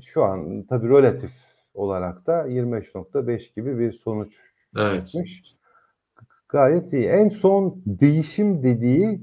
şu 0.05 0.24
an 0.24 0.64
tabii 0.70 0.89
relatif 0.89 1.32
olarak 1.74 2.28
da 2.28 2.47
25.5 2.47 3.55
gibi 3.55 3.80
bir 3.80 3.91
sonuç 3.91 4.36
Evet. 4.78 5.07
çıkmış. 5.07 5.43
Gayet 6.49 6.93
iyi. 6.93 7.05
En 7.05 7.30
son 7.30 7.82
değişim 7.86 8.64
dediği 8.64 9.22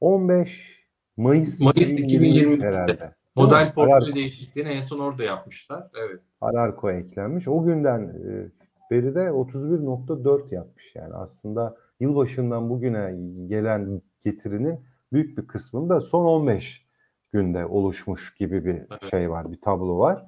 15 0.00 0.78
Mayıs, 1.16 1.60
Mayıs 1.60 1.92
2023 1.92 2.52
2023'te. 2.52 2.66
herhalde. 2.66 3.14
Model 3.36 3.72
portföy 3.72 4.14
değişikliğini 4.14 4.68
en 4.68 4.80
son 4.80 4.98
orada 4.98 5.22
yapmışlar. 5.22 5.86
Evet. 5.98 6.20
Alarko 6.40 6.90
eklenmiş. 6.90 7.48
O 7.48 7.62
günden 7.64 8.00
e, 8.00 8.50
beri 8.90 9.14
de 9.14 9.18
31.4 9.30 10.54
yapmış. 10.54 10.92
Yani 10.94 11.14
aslında 11.14 11.76
yılbaşından 12.00 12.70
bugüne 12.70 13.14
gelen 13.46 14.02
getirinin 14.20 14.80
büyük 15.12 15.38
bir 15.38 15.46
kısmında 15.46 15.96
da 15.96 16.00
son 16.00 16.24
15 16.24 16.87
günde 17.38 17.66
oluşmuş 17.66 18.34
gibi 18.34 18.64
bir 18.64 18.74
Evet. 18.74 19.10
şey 19.10 19.30
var, 19.30 19.52
bir 19.52 19.60
tablo 19.60 19.98
var. 19.98 20.26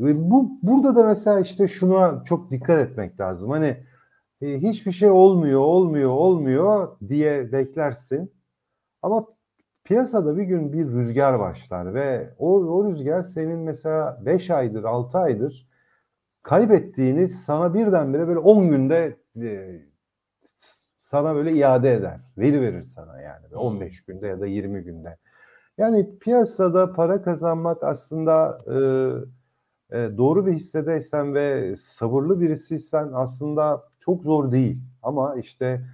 Ve 0.00 0.30
bu 0.30 0.50
burada 0.62 0.96
da 0.96 1.04
mesela 1.04 1.40
işte 1.40 1.68
şuna 1.68 2.24
çok 2.24 2.50
dikkat 2.50 2.78
etmek 2.90 3.20
lazım. 3.20 3.50
Hani 3.50 3.76
e, 4.40 4.58
hiçbir 4.60 4.92
şey 4.92 5.10
olmuyor, 5.10 5.60
olmuyor, 5.60 6.10
olmuyor 6.10 6.96
diye 7.08 7.52
beklersin. 7.52 8.32
Ama 9.02 9.26
piyasada 9.84 10.36
bir 10.36 10.42
gün 10.42 10.72
bir 10.72 10.86
rüzgar 10.86 11.38
başlar 11.40 11.94
ve 11.94 12.34
o, 12.38 12.54
o 12.54 12.90
rüzgar 12.90 13.22
senin 13.22 13.58
mesela 13.58 14.22
5 14.26 14.50
aydır, 14.50 14.84
6 14.84 15.18
aydır 15.18 15.66
kaybettiğini 16.46 17.28
sana 17.28 17.74
birdenbire 17.74 18.28
böyle 18.28 18.38
10 18.38 18.70
günde 18.70 19.16
e, 19.42 19.80
sana 20.98 21.34
böyle 21.34 21.52
iade 21.52 21.92
eder. 21.92 22.20
Veri 22.38 22.60
verir 22.60 22.84
sana 22.84 23.20
yani. 23.20 23.46
Hmm. 23.50 23.56
15 23.58 24.04
günde 24.04 24.26
ya 24.26 24.40
da 24.40 24.46
20 24.46 24.82
günde. 24.82 25.16
Yani 25.78 26.18
piyasada 26.18 26.92
para 26.92 27.22
kazanmak 27.22 27.82
aslında 27.82 28.60
e, 28.66 28.76
e, 29.98 30.18
doğru 30.18 30.46
bir 30.46 30.52
hissedeysen 30.52 31.34
ve 31.34 31.76
sabırlı 31.76 32.40
birisiysen 32.40 33.10
aslında 33.14 33.84
çok 34.00 34.22
zor 34.22 34.52
değil. 34.52 34.78
Ama 35.02 35.36
işte 35.36 35.86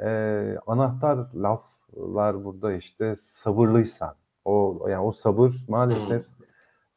e, 0.00 0.08
anahtar 0.66 1.26
laflar 1.34 2.44
burada 2.44 2.72
işte 2.72 3.16
sabırlıysan. 3.16 4.14
O 4.44 4.86
yani 4.90 5.02
o 5.04 5.12
sabır 5.12 5.64
maalesef 5.68 6.24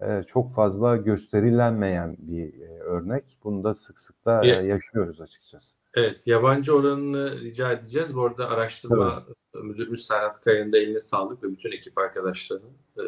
e, 0.01 0.23
çok 0.27 0.53
fazla 0.53 0.97
gösterilenmeyen 0.97 2.15
bir 2.19 2.61
e, 2.61 2.79
örnek. 2.79 3.23
Bunu 3.43 3.63
da 3.63 3.73
sık 3.73 3.99
sık 3.99 4.25
da 4.25 4.45
e, 4.45 4.47
Ya- 4.47 4.61
yaşıyoruz 4.61 5.21
açıkçası. 5.21 5.75
Evet. 5.93 6.23
Yabancı 6.25 6.75
oranını 6.75 7.39
rica 7.39 7.71
edeceğiz. 7.71 8.15
Bu 8.15 8.25
arada 8.25 8.49
araştırma 8.49 9.23
müdürümüz 9.63 10.05
Serhat 10.05 10.41
Kaya'nın 10.41 10.73
da 10.73 10.77
eline 10.77 10.99
sağlık 10.99 11.43
ve 11.43 11.51
bütün 11.51 11.71
ekip 11.71 11.97
arkadaşlarının 11.97 12.71
e, 12.97 13.03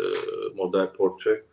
model 0.56 0.94
portföy 0.94 1.44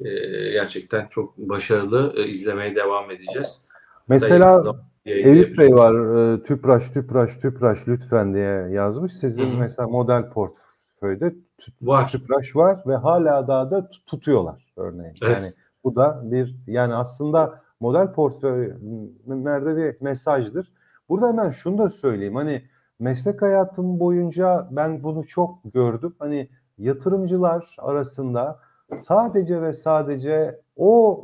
e, 0.00 0.10
gerçekten 0.50 1.06
çok 1.06 1.38
başarılı. 1.38 2.12
E, 2.16 2.26
izlemeye 2.26 2.76
devam 2.76 3.10
edeceğiz. 3.10 3.60
Mesela 4.08 4.64
Eyüp 5.04 5.26
Yayınlayabiliriz. 5.26 5.58
Bey 5.58 5.74
var. 5.74 6.34
e, 6.34 6.42
Tüpraş, 6.42 6.90
Tüpraş, 6.90 7.36
Tüpraş 7.36 7.88
lütfen 7.88 8.34
diye 8.34 8.68
yazmış. 8.70 9.12
Sizin 9.12 9.52
Hı 9.52 9.58
mesela 9.58 9.88
model 9.88 10.30
portföyde 10.30 11.34
Var. 11.82 12.08
Tüpraş 12.08 12.56
var 12.56 12.82
ve 12.86 12.96
hala 12.96 13.48
daha 13.48 13.70
da 13.70 13.90
tut- 13.90 14.06
tutuyorlar 14.06 14.72
örneğin. 14.76 15.14
Evet. 15.22 15.36
Yani 15.36 15.52
bu 15.84 15.96
da 15.96 16.20
bir 16.24 16.56
yani 16.66 16.94
aslında 16.94 17.62
model 17.80 18.12
portföylerde 18.12 19.76
bir 19.76 20.04
mesajdır. 20.04 20.72
Burada 21.08 21.28
hemen 21.28 21.50
şunu 21.50 21.78
da 21.78 21.90
söyleyeyim. 21.90 22.34
Hani 22.34 22.62
meslek 23.00 23.42
hayatım 23.42 24.00
boyunca 24.00 24.68
ben 24.70 25.02
bunu 25.02 25.26
çok 25.26 25.58
gördüm. 25.74 26.14
Hani 26.18 26.48
yatırımcılar 26.78 27.76
arasında 27.78 28.58
sadece 28.98 29.62
ve 29.62 29.72
sadece 29.72 30.60
o 30.76 31.20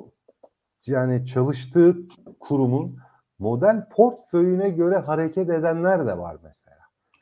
yani 0.86 1.26
çalıştığı 1.26 1.96
kurumun 2.40 2.98
model 3.38 3.88
portföyüne 3.88 4.70
göre 4.70 4.96
hareket 4.96 5.50
edenler 5.50 6.06
de 6.06 6.18
var 6.18 6.36
mesela. 6.42 6.76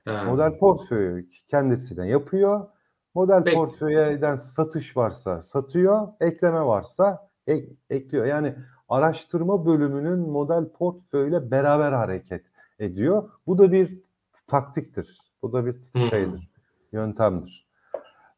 Ha. 0.05 0.24
Model 0.24 0.59
portföyü 0.59 1.28
kendisine 1.46 2.09
yapıyor. 2.09 2.66
Model 3.14 3.44
Peki. 3.44 3.57
portföyden 3.57 4.36
satış 4.36 4.96
varsa 4.96 5.42
satıyor, 5.42 6.09
ekleme 6.20 6.61
varsa 6.64 7.28
ek- 7.46 7.76
ekliyor. 7.90 8.24
Yani 8.24 8.55
araştırma 8.88 9.66
bölümünün 9.66 10.18
model 10.18 10.68
portföyle 10.68 11.50
beraber 11.50 11.92
hareket 11.92 12.42
ediyor. 12.78 13.30
Bu 13.46 13.59
da 13.59 13.72
bir 13.72 14.03
taktiktir. 14.47 15.18
Bu 15.42 15.53
da 15.53 15.66
bir 15.66 15.72
Hmm. 15.92 16.07
şeydir, 16.07 16.49
yöntemdir. 16.92 17.66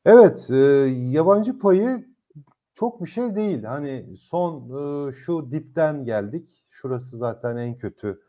Evet, 0.05 0.51
e, 0.51 0.57
yabancı 1.11 1.59
payı 1.59 2.07
çok 2.75 3.05
bir 3.05 3.09
şey 3.11 3.37
değil. 3.37 3.65
Hani 3.65 4.07
son 4.21 4.55
e, 5.09 5.13
şu 5.13 5.51
dipten 5.53 6.05
geldik. 6.05 6.49
Şurası 6.71 7.19
zaten 7.19 7.57
en 7.57 7.77
kötü 7.77 8.21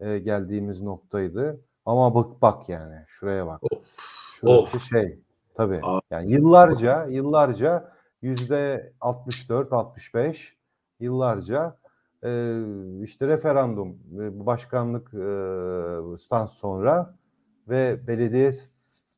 e, 0.00 0.18
geldiğimiz 0.18 0.80
noktaydı. 0.82 1.60
Ama 1.86 2.14
bak 2.14 2.42
bak 2.42 2.68
yani 2.68 3.04
şuraya 3.08 3.46
bak. 3.46 3.62
Of. 3.72 3.82
Şurası 4.34 4.76
Of. 4.76 4.88
şey 4.90 5.18
tabii. 5.54 5.80
Yani 6.10 6.30
yıllarca 6.32 7.04
yıllarca 7.06 7.92
yüzde 8.22 8.92
64 9.00 9.72
65 9.72 10.56
yıllarca 11.00 11.76
e, 12.24 12.60
işte 13.04 13.26
referandum 13.28 13.88
e, 14.20 14.46
başkanlıktan 14.46 16.46
sonra 16.46 17.14
ve 17.70 18.06
belediye 18.06 18.52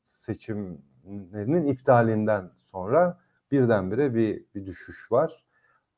seçimlerinin 0.07 1.65
iptalinden 1.65 2.51
sonra 2.73 3.19
birdenbire 3.51 4.15
bir, 4.15 4.45
bir 4.55 4.67
düşüş 4.67 5.13
var. 5.13 5.45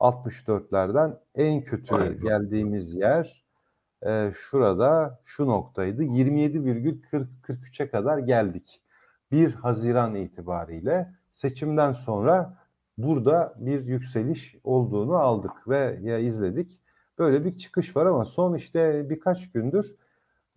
64'lerden 0.00 1.18
en 1.34 1.64
kötü 1.64 1.98
be. 1.98 2.14
geldiğimiz 2.22 2.94
yer 2.94 3.44
e, 4.06 4.32
şurada 4.34 5.20
şu 5.24 5.46
noktaydı. 5.46 6.02
27,43'e 6.04 7.90
kadar 7.90 8.18
geldik. 8.18 8.80
1 9.32 9.54
Haziran 9.54 10.14
itibariyle 10.14 11.14
seçimden 11.30 11.92
sonra 11.92 12.58
burada 12.98 13.54
bir 13.58 13.84
yükseliş 13.84 14.56
olduğunu 14.64 15.16
aldık 15.16 15.68
ve 15.68 15.98
ya 16.02 16.18
izledik. 16.18 16.80
Böyle 17.18 17.44
bir 17.44 17.58
çıkış 17.58 17.96
var 17.96 18.06
ama 18.06 18.24
son 18.24 18.54
işte 18.54 19.10
birkaç 19.10 19.52
gündür 19.52 19.96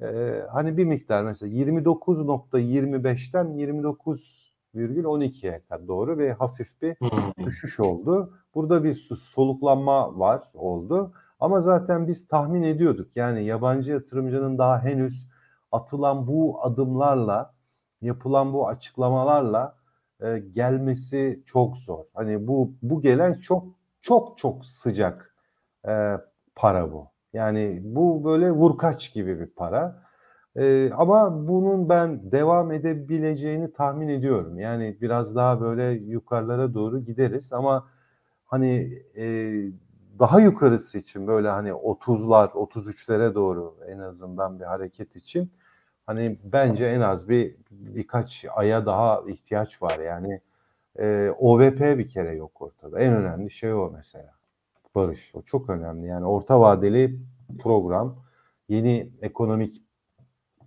e, 0.02 0.41
hani 0.52 0.78
bir 0.78 0.86
miktar 0.86 1.24
mesela 1.24 1.54
29.25'ten 1.54 3.48
29,12'ye 3.48 5.62
kadar 5.62 5.88
doğru 5.88 6.18
ve 6.18 6.34
hafif 6.34 6.82
bir 6.82 6.98
düşüş 7.45 7.80
oldu. 7.80 8.34
Burada 8.56 8.84
bir 8.84 8.93
soluklanma 9.34 10.20
var 10.20 10.43
oldu. 10.54 11.14
Ama 11.39 11.60
zaten 11.60 12.08
biz 12.08 12.28
tahmin 12.28 12.64
ediyorduk. 12.64 13.16
Yani 13.16 13.43
yabancı 13.43 13.91
yatırımcının 13.91 14.58
daha 14.58 14.84
henüz 14.84 15.28
atılan 15.72 16.28
bu 16.28 16.64
adımlarla, 16.64 17.54
yapılan 18.02 18.54
bu 18.54 18.68
açıklamalarla 18.68 19.76
e, 20.22 20.39
gelmesi 20.39 21.43
çok 21.45 21.78
zor. 21.78 22.06
Hani 22.14 22.48
bu 22.48 22.74
bu 22.82 23.02
gelen 23.02 23.39
çok 23.39 23.66
çok 24.02 24.38
çok 24.38 24.66
sıcak 24.66 25.36
e, 25.88 26.18
para 26.56 26.91
bu. 26.91 27.08
Yani 27.38 27.82
bu 27.84 28.24
böyle 28.24 28.52
vurkaç 28.52 29.14
gibi 29.14 29.40
bir 29.40 29.48
para. 29.48 30.04
Ee, 30.56 30.92
ama 30.94 31.48
bunun 31.48 31.90
ben 31.90 32.32
devam 32.32 32.72
edebileceğini 32.72 33.74
tahmin 33.74 34.08
ediyorum. 34.08 34.60
Yani 34.60 34.98
biraz 35.02 35.36
daha 35.36 35.62
böyle 35.62 35.84
yukarılara 35.92 36.74
doğru 36.74 37.00
gideriz 37.06 37.54
ama 37.54 37.88
hani 38.46 38.94
e, 39.18 39.26
daha 40.20 40.40
yukarısı 40.42 40.98
için 40.98 41.28
böyle 41.28 41.50
hani 41.50 41.74
30'lar, 41.74 42.50
33'lere 42.50 43.36
doğru 43.36 43.76
en 43.88 44.00
azından 44.00 44.60
bir 44.60 44.66
hareket 44.66 45.16
için 45.16 45.52
hani 46.06 46.40
bence 46.44 46.86
en 46.86 47.02
az 47.02 47.30
bir 47.30 47.56
birkaç 47.72 48.46
aya 48.56 48.86
daha 48.86 49.22
ihtiyaç 49.28 49.82
var. 49.82 50.00
Yani 50.00 50.42
e, 51.00 51.30
OVP 51.40 51.80
bir 51.98 52.10
kere 52.10 52.36
yok 52.36 52.62
ortada. 52.62 53.00
En 53.00 53.14
önemli 53.14 53.52
şey 53.52 53.74
o 53.74 53.92
mesela. 53.96 54.37
Barış. 54.98 55.32
O 55.34 55.41
çok 55.41 55.70
önemli. 55.70 56.08
Yani 56.08 56.26
orta 56.26 56.60
vadeli 56.60 57.20
program, 57.60 58.16
yeni 58.70 59.12
ekonomik 59.22 59.84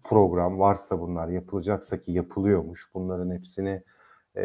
program 0.05 0.59
varsa 0.59 1.01
bunlar 1.01 1.28
yapılacaksa 1.28 2.01
ki 2.01 2.12
yapılıyormuş. 2.12 2.91
Bunların 2.95 3.31
hepsini 3.31 3.83
e, 4.37 4.45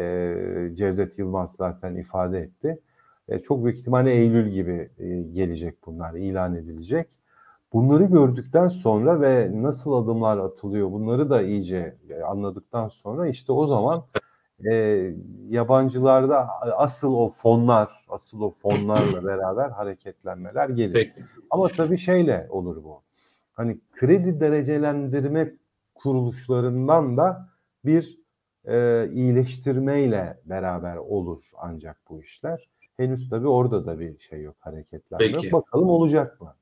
Cevdet 0.74 1.18
Yılmaz 1.18 1.52
zaten 1.52 1.96
ifade 1.96 2.40
etti. 2.40 2.82
E, 3.28 3.38
çok 3.38 3.64
büyük 3.64 3.78
ihtimalle 3.78 4.12
Eylül 4.12 4.48
gibi 4.48 4.90
e, 4.98 5.22
gelecek 5.22 5.86
bunlar, 5.86 6.14
ilan 6.14 6.54
edilecek. 6.54 7.20
Bunları 7.72 8.04
gördükten 8.04 8.68
sonra 8.68 9.20
ve 9.20 9.50
nasıl 9.54 9.92
adımlar 9.92 10.38
atılıyor 10.38 10.92
bunları 10.92 11.30
da 11.30 11.42
iyice 11.42 11.96
e, 12.10 12.22
anladıktan 12.22 12.88
sonra 12.88 13.28
işte 13.28 13.52
o 13.52 13.66
zaman 13.66 14.04
e, 14.70 15.14
yabancılarda 15.48 16.48
asıl 16.76 17.12
o 17.12 17.28
fonlar, 17.28 18.05
asıl 18.16 18.40
o 18.40 18.50
fonlarla 18.50 19.24
beraber 19.24 19.70
hareketlenmeler 19.70 20.68
gelir. 20.68 20.92
Peki. 20.92 21.24
Ama 21.50 21.68
tabii 21.68 21.98
şeyle 21.98 22.46
olur 22.50 22.84
bu. 22.84 23.02
Hani 23.52 23.78
kredi 23.92 24.40
derecelendirme 24.40 25.52
kuruluşlarından 25.94 27.16
da 27.16 27.48
bir 27.84 28.18
e, 28.64 29.08
iyileştirmeyle 29.12 30.40
beraber 30.44 30.96
olur 30.96 31.42
ancak 31.56 31.96
bu 32.10 32.22
işler. 32.22 32.68
Henüz 32.96 33.30
tabii 33.30 33.48
orada 33.48 33.86
da 33.86 34.00
bir 34.00 34.18
şey 34.18 34.42
yok, 34.42 34.56
hareketlenme 34.60 35.32
Peki. 35.32 35.52
Bakalım 35.52 35.88
olacak 35.88 36.40
mı? 36.40 36.54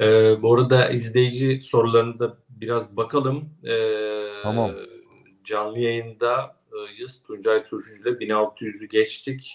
Ee, 0.00 0.42
bu 0.42 0.54
arada 0.54 0.88
izleyici 0.88 1.60
sorularını 1.60 2.18
da 2.18 2.36
biraz 2.48 2.96
bakalım. 2.96 3.50
Ee, 3.64 4.42
tamam. 4.42 4.72
Canlı 5.44 5.78
yayındayız. 5.78 7.22
Tuncay 7.26 7.64
Turşucu 7.64 8.02
ile 8.02 8.10
1600'ü 8.10 8.86
geçtik. 8.86 9.54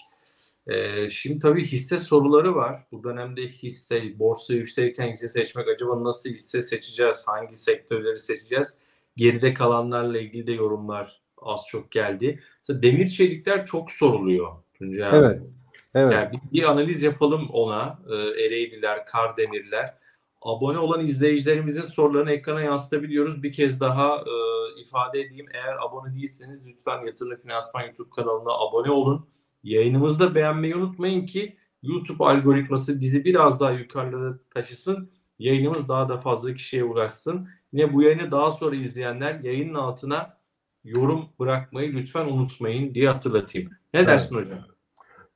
Ee, 0.66 1.10
şimdi 1.10 1.38
tabii 1.38 1.64
hisse 1.64 1.98
soruları 1.98 2.54
var. 2.54 2.86
Bu 2.92 3.04
dönemde 3.04 3.48
hisse, 3.48 4.18
borsa 4.18 4.54
yükselirken 4.54 5.12
hisse 5.12 5.28
seçmek 5.28 5.68
acaba 5.68 6.04
nasıl 6.04 6.30
hisse 6.30 6.62
seçeceğiz? 6.62 7.22
Hangi 7.26 7.56
sektörleri 7.56 8.16
seçeceğiz? 8.16 8.78
Geride 9.16 9.54
kalanlarla 9.54 10.18
ilgili 10.18 10.46
de 10.46 10.52
yorumlar 10.52 11.22
az 11.38 11.60
çok 11.68 11.90
geldi. 11.90 12.40
Mesela 12.58 12.82
demir 12.82 13.08
çelikler 13.08 13.66
çok 13.66 13.90
soruluyor 13.90 14.52
Tuncay 14.74 15.08
abi. 15.08 15.16
Evet. 15.16 15.50
Evet. 15.94 16.12
Yani 16.12 16.28
bir, 16.32 16.58
bir 16.58 16.70
analiz 16.70 17.02
yapalım 17.02 17.48
ona. 17.50 17.98
E, 18.10 18.14
Ereğliler, 18.14 19.06
Kardemirler. 19.06 19.94
Abone 20.42 20.78
olan 20.78 21.04
izleyicilerimizin 21.04 21.82
sorularını 21.82 22.32
ekrana 22.32 22.62
yansıtabiliyoruz. 22.62 23.42
Bir 23.42 23.52
kez 23.52 23.80
daha 23.80 24.16
e, 24.16 24.80
ifade 24.80 25.20
edeyim. 25.20 25.46
Eğer 25.54 25.76
abone 25.86 26.14
değilseniz 26.14 26.68
lütfen 26.68 27.06
Yatırım 27.06 27.40
Finansman 27.40 27.82
YouTube 27.82 28.10
kanalına 28.10 28.52
abone 28.52 28.90
olun. 28.90 29.26
Yayınımızı 29.64 30.20
da 30.20 30.34
beğenmeyi 30.34 30.76
unutmayın 30.76 31.26
ki 31.26 31.56
YouTube 31.82 32.24
algoritması 32.24 33.00
bizi 33.00 33.24
biraz 33.24 33.60
daha 33.60 33.70
yukarılara 33.70 34.38
taşısın. 34.54 35.10
Yayınımız 35.38 35.88
daha 35.88 36.08
da 36.08 36.20
fazla 36.20 36.54
kişiye 36.54 36.84
ulaşsın. 36.84 37.48
Yine 37.72 37.94
bu 37.94 38.02
yayını 38.02 38.30
daha 38.30 38.50
sonra 38.50 38.76
izleyenler 38.76 39.40
yayının 39.40 39.74
altına 39.74 40.36
yorum 40.84 41.24
bırakmayı 41.40 41.92
lütfen 41.92 42.26
unutmayın 42.26 42.94
diye 42.94 43.08
hatırlatayım. 43.08 43.70
Ne 43.94 44.00
evet. 44.00 44.08
dersin 44.08 44.36
hocam? 44.36 44.58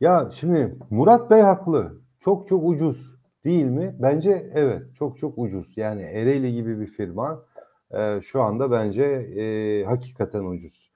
Ya 0.01 0.31
şimdi 0.41 0.77
Murat 0.91 1.31
Bey 1.31 1.41
haklı. 1.41 1.93
Çok 2.21 2.49
çok 2.49 2.69
ucuz 2.69 3.15
değil 3.45 3.65
mi? 3.65 3.97
Bence 3.99 4.51
evet 4.55 4.83
çok 4.99 5.19
çok 5.19 5.39
ucuz. 5.39 5.73
Yani 5.77 6.03
Ereğli 6.03 6.55
gibi 6.55 6.81
bir 6.81 6.87
firma 6.87 7.45
e, 7.91 8.21
şu 8.23 8.43
anda 8.43 8.71
bence 8.71 9.05
e, 9.05 9.85
hakikaten 9.85 10.45
ucuz. 10.45 10.91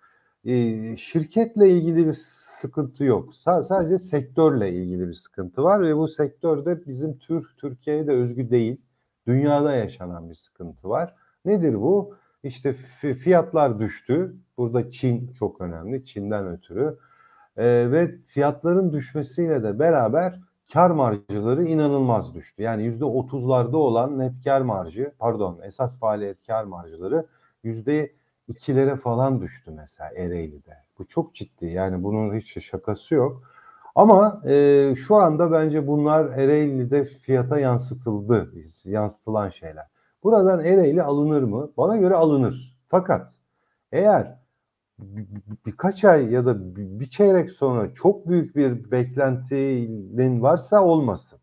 E, 0.45 0.97
şirketle 0.97 1.68
ilgili 1.68 2.07
bir 2.07 2.18
sıkıntı 2.62 3.04
yok. 3.04 3.36
S- 3.36 3.62
sadece 3.62 3.98
sektörle 3.98 4.72
ilgili 4.72 5.08
bir 5.08 5.14
sıkıntı 5.14 5.62
var 5.64 5.82
ve 5.82 5.96
bu 5.96 6.08
sektörde 6.08 6.86
bizim 6.86 7.18
Türk 7.18 7.58
Türkiye'ye 7.58 8.06
de 8.06 8.12
özgü 8.12 8.50
değil. 8.50 8.80
Dünyada 9.26 9.74
yaşanan 9.74 10.30
bir 10.30 10.34
sıkıntı 10.34 10.88
var. 10.88 11.14
Nedir 11.44 11.74
bu? 11.74 12.14
İşte 12.42 12.72
fiyatlar 13.14 13.78
düştü. 13.78 14.36
Burada 14.58 14.90
Çin 14.90 15.32
çok 15.38 15.60
önemli. 15.60 16.06
Çin'den 16.06 16.46
ötürü 16.46 16.98
e, 17.56 17.64
ve 17.92 18.14
fiyatların 18.26 18.92
düşmesiyle 18.92 19.62
de 19.62 19.78
beraber 19.78 20.40
kar 20.72 20.90
marjları 20.90 21.64
inanılmaz 21.64 22.34
düştü. 22.34 22.62
Yani 22.62 22.82
yüzde 22.82 23.04
otuzlarda 23.04 23.78
olan 23.78 24.18
net 24.18 24.44
kar 24.44 24.60
marjı, 24.60 25.12
pardon 25.18 25.60
esas 25.62 25.98
faaliyet 25.98 26.46
kar 26.46 26.64
marjları 26.64 27.26
yüzde 27.64 28.12
ikilere 28.49 28.97
falan 28.97 29.40
düştü 29.40 29.70
mesela 29.70 30.11
Ereğli'de. 30.16 30.76
Bu 30.99 31.07
çok 31.07 31.34
ciddi 31.34 31.66
yani 31.66 32.03
bunun 32.03 32.34
hiç 32.34 32.64
şakası 32.64 33.14
yok. 33.14 33.43
Ama 33.95 34.43
e, 34.47 34.95
şu 34.97 35.16
anda 35.16 35.53
bence 35.53 35.86
bunlar 35.86 36.24
Ereğli'de 36.24 37.05
fiyata 37.05 37.59
yansıtıldı, 37.59 38.53
yansıtılan 38.84 39.49
şeyler. 39.49 39.86
Buradan 40.22 40.64
Ereğli 40.64 41.03
alınır 41.03 41.43
mı? 41.43 41.70
Bana 41.76 41.97
göre 41.97 42.14
alınır. 42.14 42.76
Fakat 42.88 43.32
eğer 43.93 44.38
birkaç 45.66 46.05
ay 46.05 46.32
ya 46.32 46.47
da 46.47 46.76
bir 46.76 47.11
çeyrek 47.11 47.53
sonra 47.53 47.95
çok 47.95 48.28
büyük 48.28 48.57
bir 48.57 48.90
beklentinin 48.90 50.43
varsa 50.43 50.84
olmasın. 50.84 51.38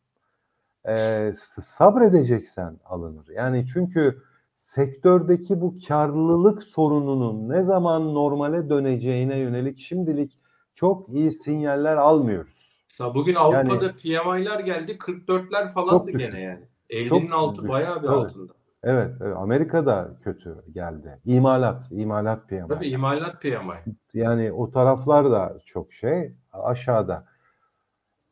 Ee, 0.88 1.32
sabredeceksen 1.62 2.80
alınır. 2.86 3.28
Yani 3.36 3.66
çünkü 3.74 4.22
sektördeki 4.70 5.62
bu 5.62 5.76
karlılık 5.88 6.64
sorununun 6.64 7.50
ne 7.50 7.62
zaman 7.62 8.14
normale 8.14 8.70
döneceğine 8.70 9.38
yönelik 9.38 9.80
şimdilik 9.80 10.40
çok 10.76 11.10
iyi 11.10 11.32
sinyaller 11.32 11.98
almıyoruz. 11.98 12.84
Mesela 12.90 13.16
bugün 13.16 13.36
Avrupa'da 13.36 13.86
yani, 13.86 13.96
PMI'ler 13.96 14.60
geldi 14.60 14.92
44'ler 14.92 15.70
falandı 15.70 16.12
gene 16.12 16.42
yani. 16.42 16.66
50'nin 16.90 17.30
altı 17.30 17.68
bayağı 17.68 18.04
bir 18.04 18.08
evet. 18.08 18.18
altında. 18.18 18.54
Evet, 18.84 19.16
evet, 19.22 19.38
Amerika'da 19.38 20.18
kötü 20.24 20.64
geldi. 20.72 21.20
İmalat, 21.26 21.88
imalat 21.92 22.50
PMI. 22.50 22.68
Tabii 22.68 22.88
imalat 22.88 23.42
PMI. 23.42 23.96
Yani 24.14 24.52
o 24.52 24.72
taraflar 24.72 25.32
da 25.32 25.58
çok 25.66 25.94
şey 25.94 26.34
aşağıda. 26.52 27.26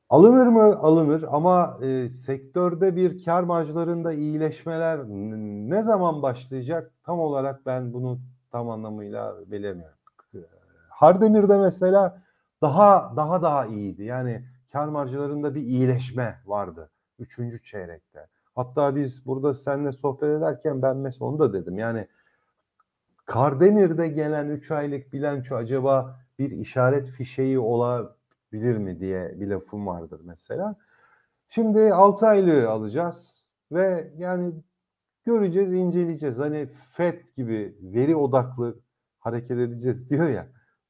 Alınır 0.10 0.48
mı? 0.48 0.64
Alınır 0.64 1.26
ama 1.32 1.80
e, 1.82 2.10
sektörde 2.10 2.96
bir 2.96 3.26
kar 3.26 3.44
marjlarında 3.44 4.14
iyileşmeler 4.14 5.00
ne 5.70 5.84
zaman 5.84 6.22
başlayacak? 6.22 6.92
Tam 7.04 7.20
olarak 7.20 7.66
ben 7.66 7.94
bunu 7.94 8.20
tam 8.52 8.70
anlamıyla 8.70 9.36
bilemiyorum. 9.52 9.98
Hardemir'de 10.90 11.58
mesela 11.58 12.22
daha 12.62 13.14
daha 13.16 13.42
daha 13.42 13.66
iyiydi. 13.66 14.04
Yani 14.04 14.44
kar 14.72 14.88
marjlarında 14.88 15.56
bir 15.56 15.62
iyileşme 15.62 16.40
vardı 16.46 16.90
üçüncü 17.20 17.64
çeyrekte. 17.64 18.28
Hatta 18.56 18.96
biz 18.96 19.26
burada 19.26 19.54
seninle 19.54 19.92
sohbet 19.92 20.30
ederken 20.30 20.82
ben 20.82 20.98
mesela 20.98 21.26
onu 21.26 21.40
da 21.40 21.54
dedim. 21.54 21.78
Yani 21.78 22.08
Kardemir'de 23.26 24.08
gelen 24.08 24.50
3 24.50 24.72
aylık 24.72 25.14
bilanço 25.14 25.56
acaba 25.56 26.20
bir 26.40 26.52
işaret 26.52 27.10
fişeği 27.10 27.60
olabilir 28.54 28.78
mi 28.78 29.00
diye 29.00 29.40
bir 29.40 29.48
lafım 29.48 29.88
vardır 29.88 30.22
mesela. 30.24 30.76
Şimdi 31.50 31.94
6 31.94 32.28
aylığı 32.28 32.70
alacağız 32.70 33.44
ve 33.72 34.14
yani 34.18 34.54
göreceğiz, 35.26 35.74
inceleyeceğiz. 35.74 36.40
Hani 36.40 36.68
FED 36.92 37.20
gibi 37.36 37.78
veri 37.82 38.16
odaklı 38.16 38.80
hareket 39.20 39.58
edeceğiz 39.60 40.10
diyor 40.10 40.28
ya. 40.28 40.48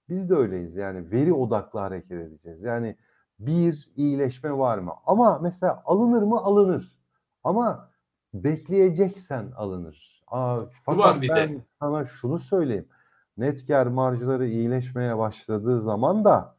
Biz 0.09 0.29
de 0.29 0.35
öyleyiz 0.35 0.75
yani 0.75 1.11
veri 1.11 1.33
odaklı 1.33 1.79
hareket 1.79 2.11
edeceğiz. 2.21 2.61
Yani 2.61 2.97
bir 3.39 3.89
iyileşme 3.95 4.57
var 4.57 4.77
mı? 4.77 4.93
Ama 5.05 5.39
mesela 5.39 5.81
alınır 5.85 6.21
mı? 6.23 6.37
Alınır. 6.39 6.99
Ama 7.43 7.91
bekleyeceksen 8.33 9.51
alınır. 9.55 10.23
Aa, 10.27 10.61
fakat 10.85 11.21
bir 11.21 11.29
ben 11.29 11.55
de. 11.55 11.63
sana 11.79 12.05
şunu 12.05 12.39
söyleyeyim. 12.39 12.87
Net 13.37 13.67
kar 13.67 13.87
marjları 13.87 14.47
iyileşmeye 14.47 15.17
başladığı 15.17 15.81
zaman 15.81 16.25
da 16.25 16.56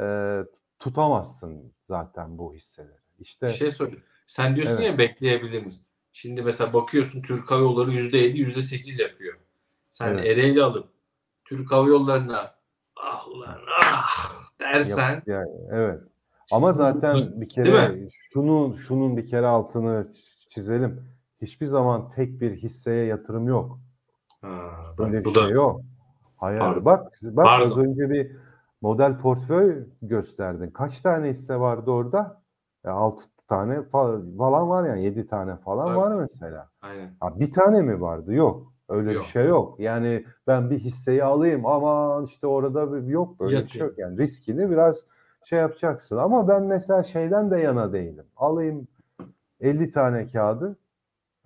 e, 0.00 0.04
tutamazsın 0.78 1.72
zaten 1.88 2.38
bu 2.38 2.54
hisseleri. 2.54 2.98
İşte 3.18 3.46
bir 3.46 3.52
şey 3.52 3.70
sorayım. 3.70 4.00
Sen 4.26 4.56
diyorsun 4.56 4.74
evet. 4.74 4.84
ya 4.84 4.98
bekleyebilir 4.98 5.64
misin? 5.64 5.82
Şimdi 6.12 6.42
mesela 6.42 6.72
bakıyorsun 6.72 7.22
Türk 7.22 7.50
Hava 7.50 7.60
Yolları 7.60 7.90
%7, 7.90 8.36
%8 8.36 9.02
yapıyor. 9.02 9.34
Sen 9.90 10.08
evet. 10.08 10.26
Ereğli 10.26 10.62
alıp 10.62 10.88
Türk 11.44 11.72
Hava 11.72 11.88
Yolları'na 11.88 12.54
ah 12.96 13.28
ulan 13.28 13.58
ah 13.82 14.30
dersen 14.60 15.14
Yap, 15.14 15.22
yani, 15.26 15.50
evet. 15.70 16.00
Ama 16.52 16.72
zaten 16.72 17.40
bir 17.40 17.48
kere 17.48 18.08
şunu 18.10 18.76
şunun 18.78 19.16
bir 19.16 19.26
kere 19.26 19.46
altını 19.46 20.12
çizelim. 20.48 21.04
hiçbir 21.42 21.66
zaman 21.66 22.08
tek 22.08 22.40
bir 22.40 22.56
hisseye 22.56 23.04
yatırım 23.04 23.48
yok. 23.48 23.80
Ha, 24.40 24.70
Böyle 24.98 25.24
bu 25.24 25.30
bir 25.30 25.34
da 25.34 25.42
şey 25.42 25.50
yok. 25.50 25.80
Hayır. 26.36 26.58
Pardon. 26.58 26.84
Bak, 26.84 27.12
bak 27.22 27.46
az 27.46 27.70
Pardon. 27.70 27.80
önce 27.80 28.10
bir 28.10 28.30
model 28.80 29.18
portföy 29.18 29.86
gösterdin. 30.02 30.70
Kaç 30.70 31.00
tane 31.00 31.28
hisse 31.28 31.60
vardı 31.60 31.90
orada? 31.90 32.42
Ya 32.84 32.92
6 32.92 33.24
tane 33.48 33.74
fa- 33.74 34.36
falan 34.36 34.68
var 34.68 34.84
yani 34.88 35.04
7 35.04 35.26
tane 35.26 35.56
falan 35.56 35.88
Evet. 35.88 35.96
var 35.98 36.12
mesela. 36.14 36.68
aynen. 36.82 37.10
Ha, 37.20 37.40
bir 37.40 37.52
tane 37.52 37.82
mi 37.82 38.00
vardı? 38.00 38.34
Yok. 38.34 38.72
Öyle 38.88 39.12
Yok. 39.12 39.22
bir 39.24 39.28
şey 39.28 39.46
yok. 39.46 39.80
Yani 39.80 40.24
ben 40.46 40.70
bir 40.70 40.78
hisseyi 40.78 41.24
alayım 41.24 41.66
ama 41.66 42.22
işte 42.24 42.46
orada 42.46 42.92
bir- 42.92 43.06
yok 43.06 43.40
böyle 43.40 43.64
bir 43.64 43.68
şey 43.68 43.82
yok. 43.82 43.98
Yani 43.98 44.18
riskini 44.18 44.70
biraz 44.70 45.04
şey 45.44 45.58
yapacaksın. 45.58 46.16
Ama 46.16 46.48
ben 46.48 46.62
mesela 46.62 47.04
şeyden 47.04 47.50
de 47.50 47.60
yana 47.60 47.92
değilim. 47.92 48.24
Alayım 48.36 48.88
50 49.60 49.90
tane 49.90 50.26
kağıdı. 50.26 50.76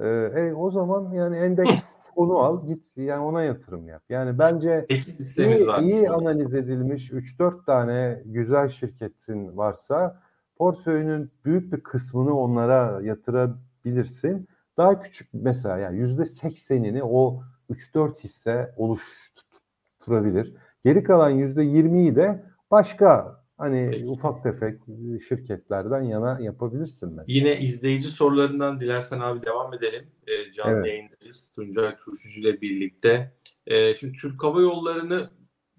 Ee, 0.00 0.08
e, 0.08 0.54
o 0.54 0.70
zaman 0.70 1.10
yani 1.12 1.36
endeks 1.36 1.70
fonu 2.14 2.38
al 2.38 2.66
git 2.66 2.96
yani 2.96 3.24
ona 3.24 3.42
yatırım 3.42 3.88
yap. 3.88 4.02
Yani 4.08 4.38
bence 4.38 4.86
8 4.90 5.18
hissemiz 5.18 5.60
iyi, 5.60 5.66
var. 5.66 5.78
iyi 5.78 6.10
analiz 6.10 6.54
edilmiş 6.54 7.10
3-4 7.10 7.64
tane 7.64 8.22
güzel 8.24 8.68
şirketin 8.68 9.56
varsa 9.56 10.20
portföyünün 10.56 11.30
büyük 11.44 11.72
bir 11.72 11.80
kısmını 11.80 12.38
onlara 12.38 13.00
yatırabilirsin. 13.02 14.48
Daha 14.76 15.00
küçük 15.00 15.28
mesela 15.32 15.78
yani 15.78 15.98
%80'ini 16.00 17.02
o 17.02 17.42
3-4 17.70 18.18
hisse 18.18 18.74
oluşturabilir. 18.76 20.56
Geri 20.84 21.02
kalan 21.02 21.32
%20'yi 21.32 22.16
de 22.16 22.44
başka 22.70 23.41
hani 23.58 23.88
Peki. 23.90 24.06
ufak 24.06 24.42
tefek 24.42 24.80
şirketlerden 25.28 26.02
yana 26.02 26.40
yapabilirsin 26.40 27.08
mesela. 27.08 27.24
Yine 27.28 27.60
izleyici 27.60 28.08
sorularından 28.08 28.80
dilersen 28.80 29.20
abi 29.20 29.46
devam 29.46 29.74
edelim. 29.74 30.06
Ee, 30.26 30.52
canlı 30.52 30.72
Evet. 30.76 30.86
yayındayız. 30.86 31.52
Tuncay 31.56 31.96
Turşucu 31.96 32.40
ile 32.40 32.60
birlikte. 32.60 33.34
Ee, 33.66 33.94
şimdi 33.94 34.18
Türk 34.18 34.42
Hava 34.44 34.60
Yolları'nı 34.60 35.30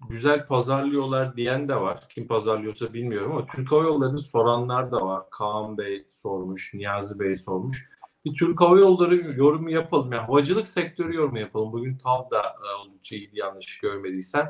güzel 0.08 0.46
pazarlıyorlar 0.46 1.36
diyen 1.36 1.68
de 1.68 1.76
var. 1.76 2.06
Kim 2.08 2.26
pazarlıyorsa 2.26 2.92
bilmiyorum 2.94 3.32
ama 3.32 3.46
Türk 3.46 3.72
Hava 3.72 3.82
Yolları'nı 3.82 4.18
soranlar 4.18 4.92
da 4.92 5.06
var. 5.06 5.22
Kaan 5.30 5.78
Bey 5.78 6.06
sormuş, 6.10 6.74
Niyazi 6.74 7.20
Bey 7.20 7.34
sormuş. 7.34 7.88
Bir 8.24 8.34
Türk 8.34 8.60
Hava 8.60 8.78
Yolları 8.78 9.16
yorumu 9.16 9.70
yapalım. 9.70 10.12
Yani 10.12 10.26
havacılık 10.26 10.68
sektörü 10.68 11.14
yorumu 11.16 11.38
yapalım. 11.38 11.72
Bugün 11.72 11.96
TAV 11.96 12.30
da 12.30 12.42
e, 12.42 12.80
oldukça 12.82 13.16
iyiydi 13.16 13.38
yanlış 13.38 13.78
görmediysen. 13.78 14.46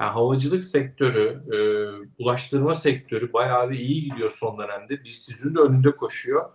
Yani 0.00 0.10
havacılık 0.10 0.64
sektörü, 0.64 1.42
e, 1.52 1.58
ulaştırma 2.22 2.74
sektörü 2.74 3.32
bayağı 3.32 3.70
bir 3.70 3.78
iyi 3.78 4.04
gidiyor 4.04 4.30
son 4.30 4.58
dönemde. 4.58 5.04
Bir 5.04 5.10
sizin 5.10 5.54
de 5.54 5.60
önünde 5.60 5.90
koşuyor. 5.90 6.50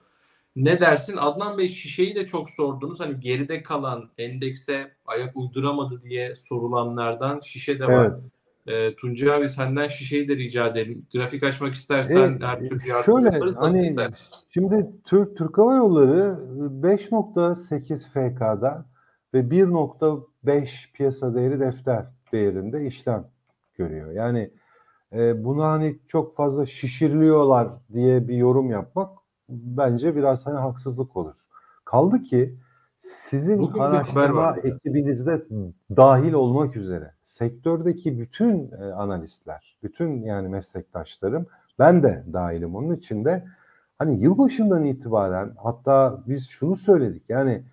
Ne 0.55 0.79
dersin? 0.79 1.17
Adnan 1.17 1.57
Bey 1.57 1.67
şişeyi 1.67 2.15
de 2.15 2.25
çok 2.25 2.49
sordunuz. 2.49 2.99
Hani 2.99 3.19
geride 3.19 3.63
kalan 3.63 4.09
endekse 4.17 4.91
ayak 5.05 5.37
uyduramadı 5.37 6.01
diye 6.01 6.35
sorulanlardan 6.35 7.39
şişe 7.39 7.79
de 7.79 7.85
var. 7.85 8.05
Evet. 8.05 8.19
E, 8.67 8.95
Tuncay 8.95 9.33
abi 9.33 9.49
senden 9.49 9.87
şişeyi 9.87 10.27
de 10.27 10.35
rica 10.35 10.67
edelim. 10.67 11.05
Grafik 11.13 11.43
açmak 11.43 11.73
istersen 11.73 12.37
E, 12.41 12.45
her 12.45 12.59
türlü 12.59 12.85
e, 12.85 12.89
yardım 12.89 13.13
şöyle, 13.13 13.35
yaparız. 13.35 13.55
Nasıl 13.55 13.75
hani 13.75 13.87
istersen. 13.87 14.27
Şimdi 14.49 14.87
Türk 15.05 15.37
Türk 15.37 15.57
Hava 15.57 15.75
Yolları 15.75 16.39
5.8 16.81 18.09
FK'da 18.09 18.85
ve 19.33 19.39
1.5 19.39 20.91
piyasa 20.93 21.35
değeri 21.35 21.59
defter 21.59 22.05
değerinde 22.33 22.87
işlem 22.87 23.32
görüyor. 23.73 24.11
Yani 24.11 24.51
e, 25.13 25.43
bunu 25.43 25.63
hani 25.63 25.99
çok 26.07 26.35
fazla 26.35 26.65
şişiriliyorlar 26.65 27.69
diye 27.93 28.27
bir 28.27 28.35
yorum 28.35 28.69
yapmak 28.69 29.17
bence 29.49 30.15
biraz 30.15 30.45
hani 30.45 30.59
haksızlık 30.59 31.17
olur. 31.17 31.35
Kaldı 31.85 32.21
ki 32.21 32.57
sizin 32.97 33.59
Bugün 33.59 33.79
araştırma 33.79 34.55
ekibinizde 34.63 35.45
dahil 35.97 36.33
olmak 36.33 36.75
üzere 36.75 37.11
sektördeki 37.23 38.19
bütün 38.19 38.71
e, 38.71 38.75
analistler, 38.75 39.77
bütün 39.83 40.21
yani 40.21 40.47
meslektaşlarım 40.47 41.47
ben 41.79 42.03
de 42.03 42.23
dahilim 42.33 42.75
onun 42.75 42.95
içinde. 42.95 43.45
Hani 43.99 44.21
yılbaşından 44.21 44.85
itibaren 44.85 45.53
hatta 45.57 46.23
biz 46.27 46.47
şunu 46.47 46.75
söyledik 46.75 47.23
yani 47.29 47.63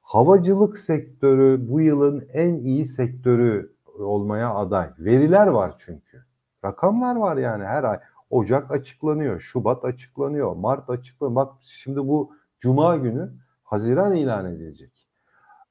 havacılık 0.00 0.78
sektörü 0.78 1.68
bu 1.68 1.80
yılın 1.80 2.28
en 2.32 2.54
iyi 2.54 2.84
sektörü 2.84 3.73
olmaya 3.98 4.54
aday. 4.54 4.90
Veriler 4.98 5.46
var 5.46 5.74
çünkü. 5.78 6.24
Rakamlar 6.64 7.16
var 7.16 7.36
yani 7.36 7.64
her 7.64 7.84
ay. 7.84 7.98
Ocak 8.30 8.70
açıklanıyor, 8.70 9.40
Şubat 9.40 9.84
açıklanıyor, 9.84 10.56
Mart 10.56 10.90
açıklanıyor. 10.90 11.36
Bak 11.36 11.52
şimdi 11.62 11.98
bu 11.98 12.32
Cuma 12.58 12.96
günü 12.96 13.32
Haziran 13.64 14.16
ilan 14.16 14.52
edilecek. 14.54 14.90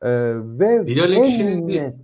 Ee, 0.02 0.10
ve 0.36 0.86
Bilal 0.86 1.12
Ekşi'nin 1.14 1.68
bir- 1.68 1.82
net 1.82 1.96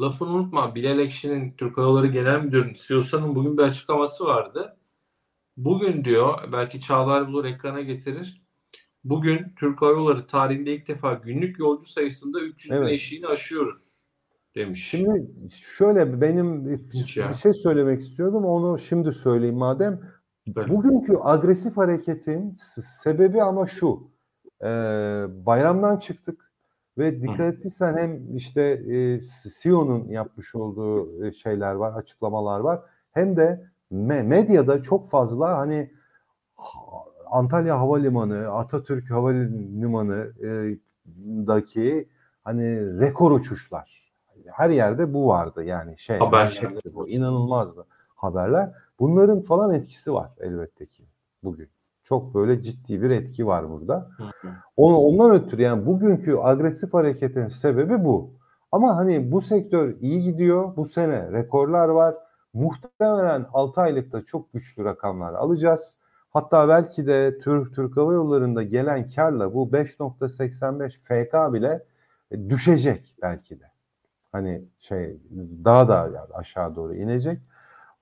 Lafını 0.00 0.28
unutma. 0.28 0.74
Bilal 0.74 0.98
Ekşi'nin 0.98 1.52
Türk 1.56 1.76
Hava 1.78 1.86
Yolları 1.86 2.06
Genel 2.06 2.40
Müdürü'nün 2.40 2.74
CEO'sunun 2.86 3.34
bugün 3.34 3.58
bir 3.58 3.62
açıklaması 3.62 4.24
vardı. 4.24 4.76
Bugün 5.56 6.04
diyor, 6.04 6.52
belki 6.52 6.80
Çağlar 6.80 7.28
bulur 7.28 7.44
ekrana 7.44 7.80
getirir. 7.80 8.42
Bugün 9.04 9.52
Türk 9.56 9.82
Hava 9.82 9.90
Yolları 9.90 10.26
tarihinde 10.26 10.74
ilk 10.74 10.88
defa 10.88 11.14
günlük 11.14 11.58
yolcu 11.58 11.86
sayısında 11.86 12.40
300 12.40 12.70
bin 12.70 12.76
Evet. 12.76 12.92
eşiğini 12.92 13.26
aşıyoruz 13.26 14.03
demiş. 14.56 14.88
Şimdi 14.88 15.30
şöyle 15.76 16.20
benim 16.20 16.66
bir, 16.66 16.78
Hiç 16.78 17.16
ya. 17.16 17.28
bir 17.28 17.34
şey 17.34 17.54
söylemek 17.54 18.00
istiyordum 18.00 18.44
onu 18.44 18.78
şimdi 18.78 19.12
söyleyeyim 19.12 19.56
madem. 19.56 20.00
Böyle. 20.46 20.72
Bugünkü 20.72 21.18
agresif 21.20 21.76
hareketin 21.76 22.56
sebebi 23.02 23.42
ama 23.42 23.66
şu. 23.66 24.10
Ee, 24.62 24.66
bayramdan 25.46 25.96
çıktık 25.96 26.52
ve 26.98 27.22
dikkat 27.22 27.54
ettiysen 27.54 27.96
hem 27.96 28.36
işte 28.36 28.62
e, 28.62 29.20
CEO'nun 29.62 30.08
yapmış 30.08 30.54
olduğu 30.54 31.24
e, 31.26 31.32
şeyler 31.32 31.74
var, 31.74 31.92
açıklamalar 31.92 32.60
var. 32.60 32.80
Hem 33.12 33.36
de 33.36 33.64
me- 33.92 34.22
medyada 34.22 34.82
çok 34.82 35.10
fazla 35.10 35.58
hani 35.58 35.90
ha- 36.56 37.04
Antalya 37.30 37.78
Havalimanı, 37.78 38.48
Atatürk 38.48 39.10
Havalimanı 39.10 40.32
e, 40.44 40.78
daki 41.46 42.08
hani 42.44 43.00
rekor 43.00 43.30
uçuşlar. 43.30 44.03
Her 44.52 44.70
yerde 44.70 45.14
bu 45.14 45.28
vardı 45.28 45.64
yani 45.64 45.98
şey. 45.98 46.18
Haberlerde. 46.18 46.94
bu 46.94 47.08
inanılmazdı 47.08 47.86
haberler. 48.14 48.72
Bunların 49.00 49.40
falan 49.40 49.74
etkisi 49.74 50.14
var 50.14 50.30
elbette 50.40 50.86
ki 50.86 51.04
bugün. 51.44 51.68
Çok 52.04 52.34
böyle 52.34 52.62
ciddi 52.62 53.02
bir 53.02 53.10
etki 53.10 53.46
var 53.46 53.70
burada. 53.70 54.10
Onu, 54.76 54.96
ondan 54.96 55.30
ötürü 55.30 55.62
yani 55.62 55.86
bugünkü 55.86 56.36
agresif 56.36 56.94
hareketin 56.94 57.46
sebebi 57.46 58.04
bu. 58.04 58.30
Ama 58.72 58.96
hani 58.96 59.32
bu 59.32 59.40
sektör 59.40 59.94
iyi 60.00 60.22
gidiyor. 60.22 60.76
Bu 60.76 60.86
sene 60.86 61.32
rekorlar 61.32 61.88
var. 61.88 62.14
Muhtemelen 62.54 63.46
6 63.52 63.80
aylıkta 63.80 64.24
çok 64.24 64.52
güçlü 64.52 64.84
rakamlar 64.84 65.34
alacağız. 65.34 65.96
Hatta 66.30 66.68
belki 66.68 67.06
de 67.06 67.38
Türk 67.38 67.74
Türk 67.74 67.96
Hava 67.96 68.12
Yolları'nda 68.12 68.62
gelen 68.62 69.06
karla 69.06 69.54
bu 69.54 69.68
5.85 69.68 70.90
FK 70.90 71.54
bile 71.54 71.84
e, 72.30 72.50
düşecek 72.50 73.14
belki 73.22 73.60
de. 73.60 73.73
Hani 74.34 74.62
şey 74.80 75.16
daha 75.64 75.88
da 75.88 76.26
aşağı 76.34 76.76
doğru 76.76 76.94
inecek. 76.94 77.38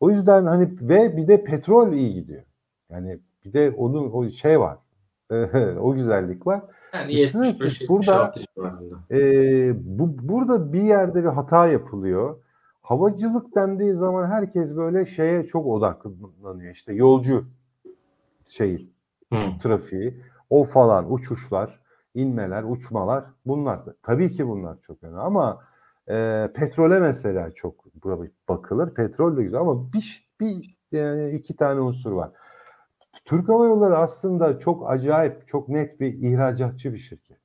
O 0.01 0.11
yüzden 0.11 0.47
hani 0.47 0.68
ve 0.80 1.16
bir 1.16 1.28
de 1.28 1.45
petrol 1.45 1.93
iyi 1.93 2.14
gidiyor. 2.14 2.43
Yani 2.91 3.18
bir 3.45 3.53
de 3.53 3.70
onun 3.76 4.11
o 4.12 4.28
şey 4.28 4.61
var. 4.61 4.78
o 5.80 5.95
güzellik 5.95 6.47
var. 6.47 6.62
Yani 6.95 7.22
Üstüne 7.22 7.47
75 7.47 7.72
üstlük 7.72 7.89
burada- 7.89 8.12
76 8.12 8.41
civarında. 8.55 8.97
Ee, 9.11 9.74
bu 9.99 10.28
burada 10.28 10.72
bir 10.72 10.83
yerde 10.83 11.22
bir 11.22 11.28
hata 11.28 11.66
yapılıyor. 11.66 12.37
Havacılık 12.83 13.55
dendiği 13.55 13.93
zaman 13.93 14.26
herkes 14.26 14.76
böyle 14.76 15.07
şeye 15.07 15.47
çok 15.47 15.66
odaklanıyor. 15.66 16.72
İşte 16.74 16.93
yolcu 16.95 17.45
şey 18.47 18.89
Hı. 19.33 19.39
trafiği, 19.62 20.22
o 20.51 20.64
falan 20.64 21.12
uçuşlar, 21.12 21.80
inmeler, 22.14 22.62
uçmalar 22.62 23.24
bunlar 23.47 23.87
da. 23.87 23.95
Tabii 24.03 24.30
ki 24.30 24.49
bunlar 24.49 24.76
çok 24.83 25.03
önemli 25.03 25.18
ama 25.20 25.72
e, 26.09 26.49
petrole 26.55 27.01
mesela 27.01 27.51
çok 27.55 27.85
bakılır. 28.49 28.95
Petrol 28.95 29.37
de 29.37 29.43
güzel 29.43 29.61
ama 29.61 29.93
bir, 29.93 30.29
bir 30.41 30.77
yani 30.93 31.31
iki 31.31 31.57
tane 31.57 31.81
unsur 31.81 32.13
var. 32.13 32.31
Türk 33.25 33.49
Hava 33.49 33.67
Yolları 33.67 33.99
aslında 33.99 34.59
çok 34.59 34.91
acayip, 34.91 35.49
çok 35.49 35.69
net 35.69 36.01
bir 36.01 36.15
ihracatçı 36.15 36.93
bir 36.93 36.99
şirket. 36.99 37.39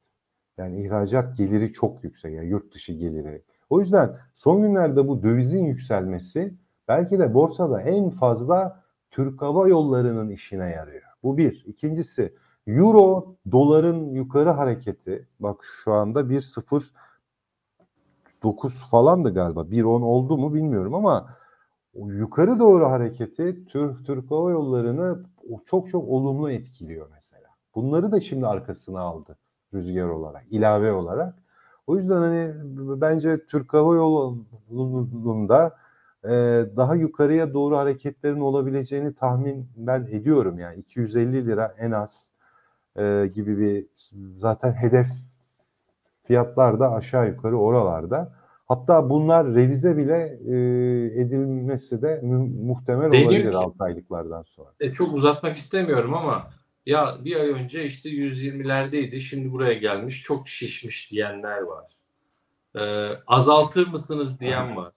Yani 0.57 0.85
ihracat 0.85 1.37
geliri 1.37 1.73
çok 1.73 2.03
yüksek, 2.03 2.33
yani 2.33 2.47
yurt 2.47 2.73
dışı 2.73 2.93
geliri. 2.93 3.43
O 3.69 3.79
yüzden 3.79 4.17
son 4.35 4.61
günlerde 4.61 5.07
bu 5.07 5.23
dövizin 5.23 5.65
yükselmesi 5.65 6.53
belki 6.87 7.19
de 7.19 7.33
borsada 7.33 7.81
en 7.81 8.09
fazla 8.09 8.83
Türk 9.11 9.41
Hava 9.41 9.67
Yolları'nın 9.67 10.29
işine 10.29 10.69
yarıyor. 10.69 11.03
Bu 11.23 11.37
bir. 11.37 11.63
İkincisi 11.67 12.33
Euro 12.67 13.35
doların 13.51 14.13
yukarı 14.13 14.49
hareketi. 14.49 15.27
Bak 15.39 15.61
şu 15.83 15.93
anda 15.93 16.29
1.09 18.43 18.89
falandı 18.89 19.33
galiba. 19.33 19.61
1.10 19.61 19.85
oldu 20.03 20.37
mu 20.37 20.53
bilmiyorum 20.53 20.95
ama 20.95 21.37
yukarı 21.95 22.59
doğru 22.59 22.89
hareketi 22.89 23.65
Türk 23.65 24.05
Türk 24.05 24.31
Hava 24.31 24.51
Yolları'nı 24.51 25.23
çok 25.65 25.89
çok 25.89 26.09
olumlu 26.09 26.51
etkiliyor 26.51 27.07
mesela. 27.13 27.47
Bunları 27.75 28.11
da 28.11 28.21
şimdi 28.21 28.47
arkasına 28.47 28.99
aldı 28.99 29.37
rüzgar 29.73 30.07
olarak, 30.09 30.45
ilave 30.51 30.91
olarak. 30.91 31.35
O 31.87 31.97
yüzden 31.97 32.17
hani 32.17 32.53
bence 33.01 33.45
Türk 33.45 33.73
Hava 33.73 33.95
Yolu'nda 33.95 35.75
e, 36.23 36.29
daha 36.77 36.95
yukarıya 36.95 37.53
doğru 37.53 37.77
hareketlerin 37.77 38.39
olabileceğini 38.39 39.15
tahmin 39.15 39.69
ben 39.77 40.07
ediyorum 40.11 40.59
yani 40.59 40.79
250 40.79 41.47
lira 41.47 41.75
en 41.77 41.91
az 41.91 42.31
e, 42.95 43.31
gibi 43.33 43.57
bir 43.57 43.85
zaten 44.37 44.73
hedef 44.73 45.07
fiyatlar 46.27 46.79
da 46.79 46.91
aşağı 46.91 47.27
yukarı 47.27 47.57
oralarda. 47.57 48.33
Hatta 48.67 49.09
bunlar 49.09 49.55
revize 49.55 49.97
bile 49.97 50.39
e, 50.47 50.55
edilmesi 51.21 52.01
de 52.01 52.19
mu- 52.23 52.47
muhtemel 52.73 53.11
Deniyor 53.11 53.29
olabilir 53.29 53.51
ki- 53.51 53.57
6 53.57 53.83
aylıklardan 53.83 54.43
sonra. 54.43 54.69
E, 54.79 54.93
çok 54.93 55.13
uzatmak 55.15 55.57
istemiyorum 55.57 56.13
ama 56.13 56.49
ya 56.85 57.17
bir 57.25 57.35
ay 57.35 57.49
önce 57.49 57.83
işte 57.85 58.09
120'lerdeydi 58.09 59.19
şimdi 59.19 59.51
buraya 59.51 59.73
gelmiş 59.73 60.21
çok 60.23 60.47
şişmiş 60.47 61.11
diyenler 61.11 61.61
var. 61.61 61.97
E, 62.75 62.81
azaltır 63.27 63.87
mısınız 63.87 64.39
diyen 64.39 64.75
var. 64.75 64.93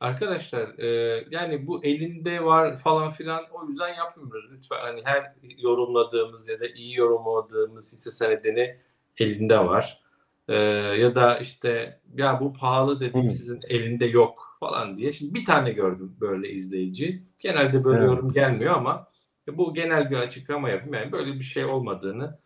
Arkadaşlar 0.00 0.78
e, 0.78 0.86
yani 1.30 1.66
bu 1.66 1.84
elinde 1.84 2.44
var 2.44 2.76
falan 2.76 3.10
filan 3.10 3.42
o 3.52 3.66
yüzden 3.66 3.94
yapmıyoruz 3.94 4.50
lütfen. 4.52 4.76
Hani 4.80 5.00
her 5.04 5.32
yorumladığımız 5.58 6.48
ya 6.48 6.60
da 6.60 6.66
iyi 6.66 6.98
yorumladığımız 6.98 7.92
hisse 7.92 8.10
senedini 8.10 8.76
elinde 9.18 9.58
var. 9.58 10.03
E, 10.48 10.54
ya 11.00 11.14
da 11.14 11.38
işte 11.38 12.00
ya 12.16 12.40
bu 12.40 12.52
pahalı 12.52 13.00
dedim 13.00 13.24
Hı. 13.26 13.30
sizin 13.30 13.60
elinde 13.68 14.06
yok 14.06 14.56
falan 14.60 14.96
diye. 14.96 15.12
Şimdi 15.12 15.34
bir 15.34 15.44
tane 15.44 15.72
gördüm 15.72 16.16
böyle 16.20 16.50
izleyici. 16.50 17.22
Genelde 17.38 17.84
böyle 17.84 17.98
Evet. 17.98 18.08
yorum 18.10 18.32
gelmiyor 18.32 18.74
ama 18.74 19.06
bu 19.52 19.74
genel 19.74 20.10
bir 20.10 20.16
açıklama 20.16 20.68
yapayım. 20.70 20.94
Yani 20.94 21.12
böyle 21.12 21.32
bir 21.34 21.40
şey 21.44 21.64
olmadığını 21.64 22.38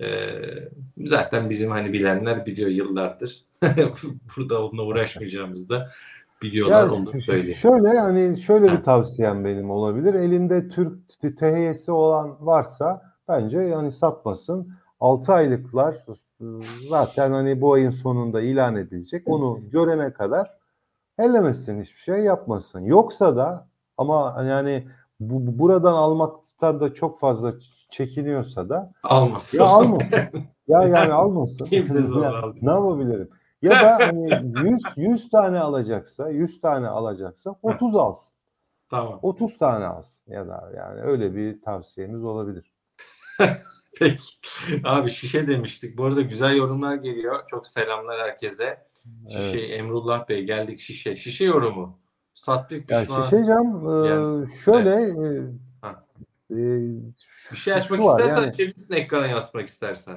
e, 0.00 0.06
zaten 1.06 1.50
bizim 1.50 1.70
hani 1.70 1.92
bilenler 1.92 2.46
biliyor 2.46 2.70
yıllardır. 2.70 3.44
Burada 4.36 4.66
onunla 4.66 4.82
uğraşmayacağımızı 4.82 5.68
da 5.68 5.90
biliyorlar 6.42 6.88
onu 6.88 7.20
söyleyeyim. 7.20 7.54
şöyle 7.56 7.88
hani 7.98 8.42
şöyle 8.42 8.68
Ha. 8.68 8.78
bir 8.78 8.84
tavsiyem 8.84 9.44
benim 9.44 9.70
olabilir. 9.70 10.14
Elinde 10.14 10.68
Türk 10.68 10.98
THY'si 11.38 11.92
olan 11.92 12.36
varsa 12.46 13.02
bence 13.28 13.58
yani 13.58 13.92
satmasın. 13.92 14.72
6 15.00 15.32
aylıklar 15.32 16.04
zaten 16.90 17.32
hani 17.32 17.60
bu 17.60 17.72
ayın 17.72 17.90
sonunda 17.90 18.40
ilan 18.40 18.76
edilecek. 18.76 19.28
Onu 19.28 19.60
görene 19.70 20.12
kadar 20.12 20.50
ellemesin 21.18 21.82
hiçbir 21.82 22.00
şey 22.00 22.18
yapmasın. 22.24 22.80
Yoksa 22.80 23.36
da 23.36 23.66
ama 23.98 24.44
yani 24.48 24.86
bu, 25.20 25.46
bu- 25.46 25.58
buradan 25.58 25.92
almaktan 25.94 26.80
da 26.80 26.94
çok 26.94 27.20
fazla 27.20 27.54
çekiniyorsa 27.90 28.68
da 28.68 28.92
Almasın. 29.02 29.58
ya 29.58 29.64
almasın. 29.64 30.18
Ya 30.68 30.82
yani 30.82 31.12
almasın. 31.12 31.64
Kimse 31.64 32.02
zor 32.02 32.22
Ya 32.22 32.42
ne 32.62 32.70
yapabilirim? 32.70 33.28
Ya 33.62 33.70
da 33.70 33.98
hani 33.98 34.30
100 34.70 34.82
100 34.96 35.30
tane 35.30 35.60
alacaksa, 35.60 36.28
100 36.28 36.60
tane 36.60 36.88
alacaksa 36.88 37.54
30 37.62 37.96
alsın. 37.96 38.34
Tamam. 38.90 39.18
30 39.22 39.58
tane 39.58 39.86
alsın 39.86 40.32
ya 40.32 40.48
da 40.48 40.72
yani 40.76 41.00
öyle 41.00 41.34
bir 41.36 41.62
tavsiyemiz 41.62 42.24
olabilir. 42.24 42.72
Peki. 43.98 44.24
Abi 44.84 45.10
şişe 45.10 45.46
demiştik. 45.48 45.98
Bu 45.98 46.04
arada 46.04 46.22
güzel 46.22 46.56
yorumlar 46.56 46.94
geliyor. 46.94 47.40
Çok 47.48 47.66
selamlar 47.66 48.20
herkese. 48.20 48.78
Şişe 49.30 49.60
Emrullah 49.60 50.28
Bey 50.28 50.44
geldik 50.44 50.80
şişe. 50.80 51.16
Şişe 51.16 51.44
yorumu. 51.44 51.98
Sattık 52.34 52.90
Ya 52.90 53.00
pişman. 53.00 53.22
şişe 53.22 53.44
cam 53.44 53.88
e, 54.04 54.08
Yani, 54.08 54.46
şöyle 54.64 54.90
e, 54.90 55.42
Ha. 55.80 56.04
e, 56.50 56.56
Bir 57.52 57.56
şey 57.56 57.74
açmak 57.74 58.00
istersen 58.04 58.42
yani- 58.42 58.52
çevirsin 58.52 58.94
ekrana 58.94 59.26
yansıtmak 59.26 59.66
istersen. 59.66 60.16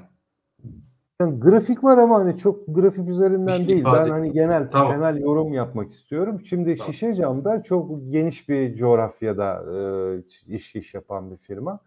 Yani 1.22 1.40
grafik 1.40 1.84
var 1.84 1.98
ama 1.98 2.20
hani 2.20 2.38
çok 2.38 2.60
grafik 2.68 3.10
üzerinden 3.10 3.68
değil. 3.68 3.86
Ben 3.86 4.10
hani 4.10 4.32
genel 4.32 4.72
Tamam. 4.72 4.92
temel 4.92 5.18
yorum 5.22 5.54
yapmak 5.54 5.92
istiyorum. 5.92 6.42
Şimdi 6.46 6.78
Tamam. 6.78 6.94
şişe 6.94 7.16
camda 7.16 7.64
çok 7.64 8.12
geniş 8.12 8.50
bir 8.50 8.76
coğrafyada 8.76 9.64
e, 10.48 10.56
iş 10.56 10.76
iş 10.76 10.94
yapan 10.94 11.32
bir 11.32 11.38
firma 11.38 11.80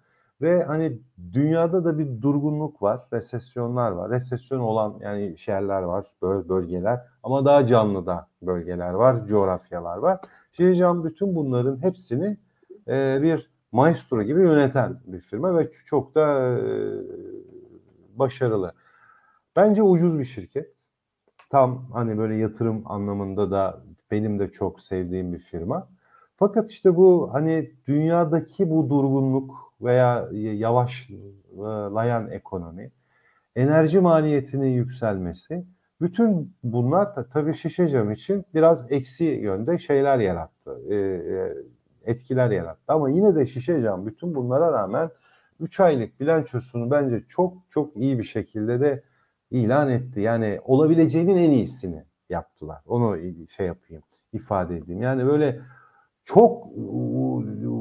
ve 0.42 0.64
hani 0.64 0.98
dünyada 1.32 1.84
da 1.84 1.98
bir 1.98 2.22
durgunluk 2.22 2.82
var, 2.82 3.00
resesyonlar 3.12 3.90
var. 3.92 4.10
Resesyon 4.10 4.60
olan 4.60 4.98
yani 5.00 5.38
şehirler 5.38 5.82
var, 5.82 6.06
böl- 6.22 6.48
bölgeler 6.48 7.00
ama 7.22 7.44
daha 7.44 7.66
canlı 7.66 8.06
da 8.06 8.28
bölgeler 8.42 8.90
var, 8.90 9.26
coğrafyalar 9.26 9.96
var. 9.96 10.20
Şişe 10.52 10.74
cam 10.74 11.04
bütün 11.04 11.34
bunların 11.34 11.82
hepsini 11.82 12.36
e, 12.88 13.18
bir 13.22 13.50
maestro 13.72 14.22
gibi 14.22 14.40
yöneten 14.40 15.00
bir 15.06 15.20
firma 15.20 15.58
ve 15.58 15.70
çok 15.86 16.14
da 16.14 16.48
e, 16.58 16.62
başarılı. 18.18 18.72
Bence 19.56 19.82
ucuz 19.82 20.18
bir 20.18 20.24
şirket. 20.24 20.72
Tam 21.50 21.90
hani 21.92 22.18
böyle 22.18 22.34
yatırım 22.34 22.82
anlamında 22.84 23.50
da 23.50 23.80
benim 24.10 24.38
de 24.38 24.50
çok 24.50 24.80
sevdiğim 24.80 25.32
bir 25.32 25.38
firma. 25.38 25.88
Fakat 26.36 26.70
işte 26.70 26.96
bu 26.96 27.30
hani 27.32 27.72
dünyadaki 27.86 28.70
bu 28.70 28.90
durgunluk 28.90 29.71
veya 29.82 30.28
yavaşlayan 30.32 32.30
ekonomi, 32.30 32.90
enerji 33.56 34.00
maliyetinin 34.00 34.70
yükselmesi, 34.70 35.64
bütün 36.00 36.54
bunlar 36.64 37.16
da 37.16 37.28
tabii 37.28 37.54
şişe 37.54 37.88
cam 37.88 38.10
için 38.10 38.44
biraz 38.54 38.92
eksi 38.92 39.24
yönde 39.24 39.78
şeyler 39.78 40.18
yarattı, 40.18 40.80
e, 40.88 40.94
e, 40.94 41.54
etkiler 42.04 42.50
yarattı. 42.50 42.82
Ama 42.88 43.10
yine 43.10 43.34
de 43.34 43.46
şişe 43.46 43.82
cam 43.82 44.06
bütün 44.06 44.34
bunlara 44.34 44.72
rağmen 44.72 45.10
3 45.60 45.80
aylık 45.80 46.20
bilançosunu 46.20 46.90
bence 46.90 47.24
çok 47.28 47.54
çok 47.70 47.96
iyi 47.96 48.18
bir 48.18 48.24
şekilde 48.24 48.80
de 48.80 49.02
ilan 49.50 49.90
etti. 49.90 50.20
Yani 50.20 50.60
olabileceğinin 50.64 51.36
en 51.36 51.50
iyisini 51.50 52.04
yaptılar. 52.28 52.82
Onu 52.86 53.18
şey 53.56 53.66
yapayım, 53.66 54.02
ifade 54.32 54.76
edeyim. 54.76 55.02
Yani 55.02 55.26
böyle 55.26 55.60
çok 56.24 56.66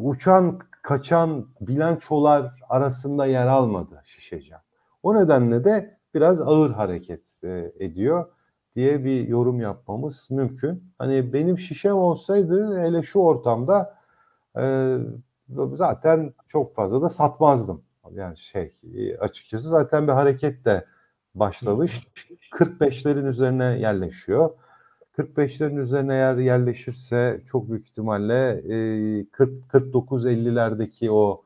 uçan, 0.03 0.59
kaçan 0.81 1.47
bilançolar 1.61 2.51
arasında 2.69 3.25
yer 3.25 3.47
almadı 3.47 4.01
Şişecam. 4.05 4.61
O 5.03 5.15
nedenle 5.15 5.63
de 5.63 5.97
biraz 6.13 6.41
ağır 6.41 6.71
hareket 6.71 7.43
e, 7.43 7.71
ediyor 7.79 8.25
diye 8.75 9.05
bir 9.05 9.27
yorum 9.27 9.59
yapmamız 9.59 10.27
mümkün. 10.29 10.83
Hani 10.97 11.33
benim 11.33 11.59
şişem 11.59 11.95
olsaydı 11.95 12.79
hele 12.81 13.03
şu 13.03 13.19
ortamda 13.19 13.97
e, 14.57 14.97
zaten 15.73 16.33
çok 16.47 16.75
fazla 16.75 17.01
da 17.01 17.09
satmazdım. 17.09 17.83
Yani 18.11 18.37
şey 18.37 18.73
e, 18.95 19.17
açıkçası 19.17 19.69
zaten 19.69 20.07
bir 20.07 20.13
hareket 20.13 20.65
de 20.65 20.85
başlamış. 21.35 22.07
45'lerin 22.51 23.27
üzerine 23.27 23.63
yerleşiyor. 23.79 24.49
45'lerin 25.21 25.79
üzerine 25.79 26.13
eğer 26.13 26.37
yerleşirse 26.37 27.41
çok 27.45 27.69
büyük 27.69 27.85
ihtimalle 27.85 28.61
e, 28.69 29.25
40 29.31 29.53
49-50'lerdeki 29.73 31.11
o 31.11 31.43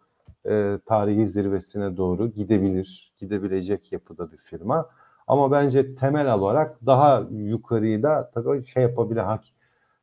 e, 0.49 0.79
tarihi 0.85 1.27
zirvesine 1.27 1.97
doğru 1.97 2.27
gidebilir. 2.27 3.13
Gidebilecek 3.17 3.91
yapıda 3.91 4.31
bir 4.31 4.37
firma. 4.37 4.89
Ama 5.27 5.51
bence 5.51 5.95
temel 5.95 6.33
olarak 6.33 6.85
daha 6.85 7.27
yukarıyı 7.31 8.03
da 8.03 8.31
tabii 8.33 8.65
şey 8.65 8.83
yapabilen, 8.83 9.25
hak, 9.25 9.43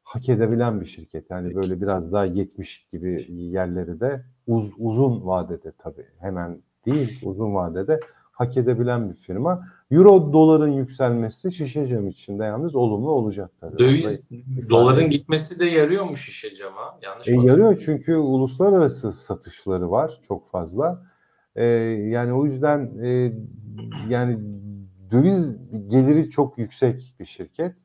hak 0.03 0.29
edebilen 0.29 0.81
bir 0.81 0.87
şirket. 0.87 1.31
Yani 1.31 1.55
böyle 1.55 1.81
biraz 1.81 2.13
daha 2.13 2.25
70 2.25 2.87
gibi 2.93 3.27
yerleri 3.29 4.01
de 4.01 4.25
uz, 4.47 4.71
uzun 4.79 5.27
vadede 5.27 5.73
tabii 5.79 6.07
hemen 6.19 6.63
değil 6.87 7.21
uzun 7.23 7.55
vadede 7.55 8.01
hak 8.43 8.57
edebilen 8.57 9.11
bir 9.11 9.15
firma. 9.17 9.67
Euro 9.91 10.33
doların 10.33 10.73
yükselmesi 10.73 11.53
şişe 11.53 11.87
cam 11.87 12.09
içinde 12.09 12.45
yalnız 12.45 12.75
olumlu 12.75 13.11
olacak 13.11 13.51
tabii. 13.61 13.79
Döviz 13.79 14.23
doların 14.71 15.11
gitmesi 15.11 15.61
de 15.61 15.65
yarıyormuş 15.67 16.25
şişe 16.25 16.55
cama. 16.55 16.99
Yanlış 17.03 17.29
E, 17.29 17.33
yarıyor 17.33 17.83
çünkü 17.85 18.17
uluslararası 18.17 19.13
satışları 19.13 19.91
var 19.91 20.21
çok 20.29 20.51
fazla. 20.51 21.03
E, 21.57 21.65
yani 21.65 22.33
o 22.33 22.45
yüzden 22.47 22.91
e, 23.03 23.33
yani 24.09 24.39
döviz 25.11 25.57
geliri 25.89 26.31
çok 26.31 26.59
yüksek 26.59 27.15
bir 27.21 27.27
şirket. 27.27 27.77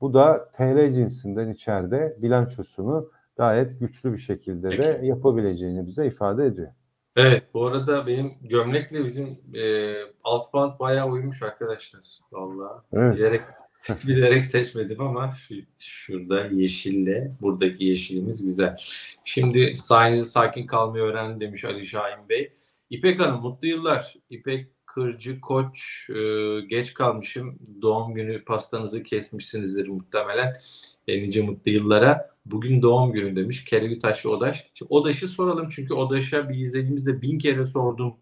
Bu 0.00 0.14
da 0.14 0.48
TL 0.56 0.92
cinsinden 0.94 1.48
içeride 1.50 2.16
bilançosunu 2.22 3.10
gayet 3.36 3.80
güçlü 3.80 4.12
bir 4.12 4.18
şekilde 4.18 4.70
de 4.70 4.92
Peki. 4.92 5.06
yapabileceğini 5.06 5.86
bize 5.86 6.06
ifade 6.06 6.46
ediyor. 6.46 6.68
Evet 7.16 7.42
bu 7.54 7.66
arada 7.66 8.06
benim 8.06 8.34
gömlekle 8.42 9.04
bizim 9.04 9.38
e, 9.54 9.94
alt 10.24 10.52
band 10.52 10.78
bayağı 10.78 11.08
uyumuş 11.08 11.42
arkadaşlar. 11.42 12.02
Vallahi. 12.32 12.82
Evet. 12.92 13.16
Bilerek, 13.16 13.40
bilerek 14.06 14.44
seçmedim 14.44 15.00
ama 15.00 15.34
şu, 15.48 15.54
şurada 15.78 16.46
yeşille 16.46 17.32
buradaki 17.40 17.84
yeşilimiz 17.84 18.46
güzel. 18.46 18.76
Şimdi 19.24 19.76
sayenizde 19.76 20.24
sakin 20.24 20.66
kalmayı 20.66 21.04
öğrendim 21.04 21.40
demiş 21.40 21.64
Ali 21.64 21.86
Şahin 21.86 22.28
Bey. 22.28 22.52
İpek 22.90 23.20
Hanım 23.20 23.40
mutlu 23.40 23.68
yıllar. 23.68 24.14
İpek 24.30 24.66
Kırcı 24.86 25.40
Koç 25.40 26.06
e, 26.10 26.60
geç 26.60 26.94
kalmışım. 26.94 27.58
Doğum 27.82 28.14
günü 28.14 28.44
pastanızı 28.44 29.02
kesmişsinizdir 29.02 29.88
muhtemelen. 29.88 30.60
E, 31.08 31.22
nice 31.22 31.42
mutlu 31.42 31.70
yıllara. 31.70 32.36
Bugün 32.46 32.82
doğum 32.82 33.12
günü 33.12 33.36
demiş. 33.36 33.64
Kerevi 33.64 33.98
Taşlı 33.98 34.30
Odaş. 34.30 34.70
Şimdi 34.74 34.92
Odaş'ı 34.92 35.28
soralım 35.28 35.68
çünkü 35.68 35.94
Odaş'a 35.94 36.48
bir 36.48 36.54
izlediğimizde 36.54 37.22
bin 37.22 37.38
kere 37.38 37.64
sordum 37.64 38.16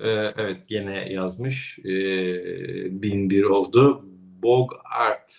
Ee, 0.00 0.08
evet 0.36 0.68
gene 0.68 1.12
yazmış. 1.12 1.78
Ee, 1.78 3.02
1001 3.02 3.44
oldu. 3.44 4.04
Bogart. 4.42 5.32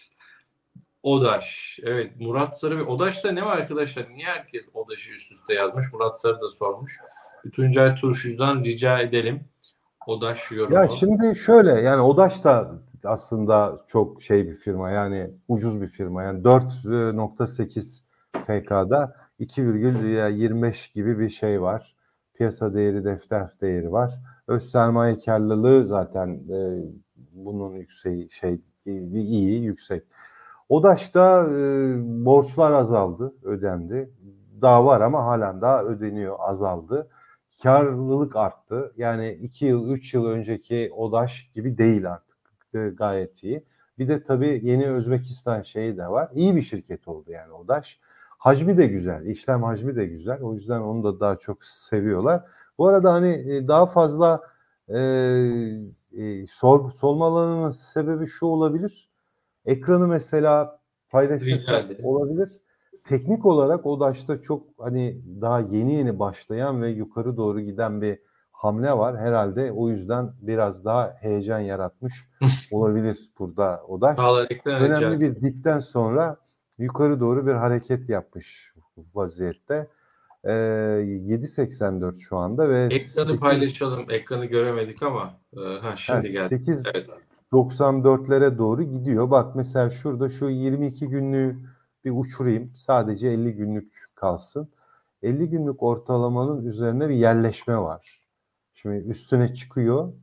Odaş. 1.04 1.80
Evet 1.84 2.12
Murat 2.20 2.60
Sarı 2.60 2.78
ve 2.78 2.84
Odaş'ta 2.84 3.32
ne 3.32 3.46
var 3.46 3.58
arkadaşlar? 3.58 4.10
Niye 4.10 4.28
herkes 4.28 4.66
Odaş'ı 4.74 5.14
üst 5.14 5.32
üste 5.32 5.54
yazmış? 5.54 5.86
Murat 5.94 6.22
Sarı 6.22 6.42
da 6.42 6.48
sormuş. 6.48 6.98
Bir 7.46 7.52
Tuncay 7.52 7.96
Turşu'dan 7.96 8.64
rica 8.64 9.00
edelim. 9.00 9.44
Odaş 10.08 10.52
yorumu. 10.52 10.76
Ya 10.76 10.88
şimdi 11.00 11.40
şöyle 11.40 11.72
yani 11.72 12.02
Odaş 12.02 12.44
da 12.44 12.72
aslında 13.06 13.86
çok 13.88 14.24
şey 14.24 14.48
bir 14.48 14.56
firma 14.56 14.92
yani 14.92 15.32
ucuz 15.48 15.82
bir 15.82 15.88
firma 15.88 16.24
yani 16.24 16.44
4.8 16.44 18.04
FK'da 18.46 19.16
2,25 19.40 20.94
gibi 20.94 21.20
bir 21.20 21.30
şey 21.30 21.62
var. 21.62 21.96
Piyasa 22.34 22.74
değeri, 22.74 23.06
defter 23.06 23.54
değeri 23.62 23.92
var. 23.92 24.14
Öz 24.48 24.72
sermaye 24.72 25.18
karlılığı 25.18 25.88
zaten 25.88 26.30
e, 26.50 26.84
bunun 27.32 27.76
yükseği 27.76 28.32
şey 28.32 28.62
iyi, 28.86 29.64
yüksek. 29.64 30.04
Odaş'ta 30.70 31.48
e, 31.48 31.94
borçlar 32.26 32.72
azaldı, 32.72 33.34
ödendi. 33.44 34.12
Daha 34.62 34.86
var 34.86 35.02
ama 35.02 35.26
halen 35.26 35.62
daha 35.62 35.84
ödeniyor, 35.84 36.36
azaldı. 36.40 37.10
Karlılık 37.64 38.36
arttı. 38.36 38.94
Yani 38.98 39.32
2 39.42 39.66
yıl, 39.66 39.90
3 39.90 40.14
yıl 40.14 40.26
önceki 40.26 40.92
Odaş 40.96 41.52
gibi 41.54 41.78
değil 41.78 42.12
artık. 42.12 42.31
E, 42.76 42.90
gayet 42.90 43.44
iyi. 43.44 43.64
Bir 44.00 44.08
de 44.08 44.24
tabii 44.24 44.62
yeni 44.64 44.88
Özbekistan 44.90 45.62
şeyi 45.62 45.98
de 45.98 46.08
var. 46.08 46.30
İyi 46.34 46.56
bir 46.56 46.62
şirket 46.62 47.08
oldu 47.08 47.32
yani 47.32 47.54
Odaş. 47.54 48.00
Hacmi 48.38 48.78
de 48.78 48.88
güzel, 48.88 49.26
işlem 49.26 49.64
hacmi 49.64 49.96
de 49.96 50.06
güzel. 50.06 50.42
O 50.42 50.54
yüzden 50.54 50.80
onu 50.80 51.04
da 51.04 51.20
daha 51.20 51.36
çok 51.36 51.66
seviyorlar. 51.66 52.44
Bu 52.78 52.88
arada 52.88 53.14
hani 53.14 53.30
e, 53.30 53.68
daha 53.68 53.86
fazla 53.86 54.42
e, 54.90 55.00
e, 56.18 56.48
sor, 56.48 56.92
sormalarının 56.92 57.70
sebebi 57.70 58.28
şu 58.28 58.46
olabilir. 58.46 59.10
Ekranı 59.66 60.08
mesela 60.08 60.80
paylaşırsak 61.10 61.86
olabilir. 62.04 62.58
Teknik 63.04 63.46
olarak 63.46 63.86
Odaş'ta 63.86 64.42
çok 64.42 64.64
hani 64.78 65.22
daha 65.42 65.60
yeni 65.60 65.94
yeni 65.94 66.20
başlayan 66.20 66.82
ve 66.82 66.90
yukarı 66.90 67.38
doğru 67.38 67.60
giden 67.60 68.02
bir 68.02 68.20
hamle 68.62 68.92
var. 68.92 69.18
Herhalde 69.18 69.72
o 69.72 69.90
yüzden 69.90 70.34
biraz 70.42 70.86
daha 70.86 71.14
heyecan 71.20 71.60
yaratmış 71.60 72.30
olabilir 72.72 73.32
burada 73.40 73.84
Odaş. 73.88 74.18
Önemli 74.66 75.20
bir 75.20 75.42
dipten 75.42 75.80
sonra 75.80 76.38
yukarı 76.78 77.20
doğru 77.20 77.48
bir 77.48 77.54
hareket 77.54 78.10
yapmış 78.10 78.74
vaziyette. 79.14 79.88
Ee, 80.44 80.52
7.84 80.52 82.20
şu 82.20 82.38
anda 82.38 82.70
ve 82.70 82.86
ekranı 82.86 83.00
8, 83.00 83.40
paylaşalım. 83.40 84.06
Ekranı 84.10 84.46
göremedik 84.46 85.04
ama 85.04 85.34
e, 85.58 85.60
ha 85.60 85.96
şimdi 85.96 86.32
geldi. 86.32 86.48
8 86.48 86.84
evet. 86.94 87.08
94'lere 87.54 88.58
doğru 88.58 88.84
gidiyor. 88.84 89.32
Bak 89.32 89.56
mesela 89.56 89.90
şurada 89.90 90.30
şu 90.30 90.50
22 90.50 91.08
günlüğü 91.08 91.58
bir 92.06 92.12
uçurayım. 92.16 92.72
Sadece 92.76 93.28
50 93.28 93.54
günlük 93.54 93.92
kalsın. 94.16 94.70
50 95.24 95.50
günlük 95.50 95.84
ortalamanın 95.84 96.66
üzerine 96.66 97.10
bir 97.10 97.16
yerleşme 97.16 97.78
var. 97.78 98.21
Şimdi 98.82 98.98
üstüne 98.98 99.54
çıkıyor. 99.54 100.14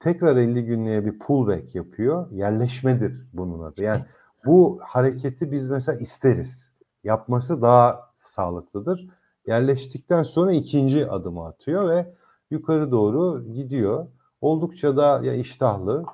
Tekrar 0.00 0.36
50 0.36 0.64
günlüğe 0.64 1.06
bir 1.06 1.18
pullback 1.18 1.74
yapıyor. 1.74 2.30
Yerleşmedir 2.30 3.26
bunun 3.32 3.62
adı. 3.62 3.82
Yani 3.82 4.04
bu 4.46 4.78
hareketi 4.82 5.52
biz 5.52 5.68
mesela 5.68 5.98
isteriz. 5.98 6.72
Yapması 7.04 7.62
daha 7.62 8.10
sağlıklıdır. 8.20 9.08
Yerleştikten 9.46 10.22
sonra 10.22 10.52
ikinci 10.52 11.10
adımı 11.10 11.46
atıyor 11.46 11.88
ve 11.88 12.14
yukarı 12.50 12.90
doğru 12.90 13.44
gidiyor. 13.52 14.06
Oldukça 14.40 14.96
da 14.96 15.20
ya 15.24 15.34
iştahlı. 15.34 16.04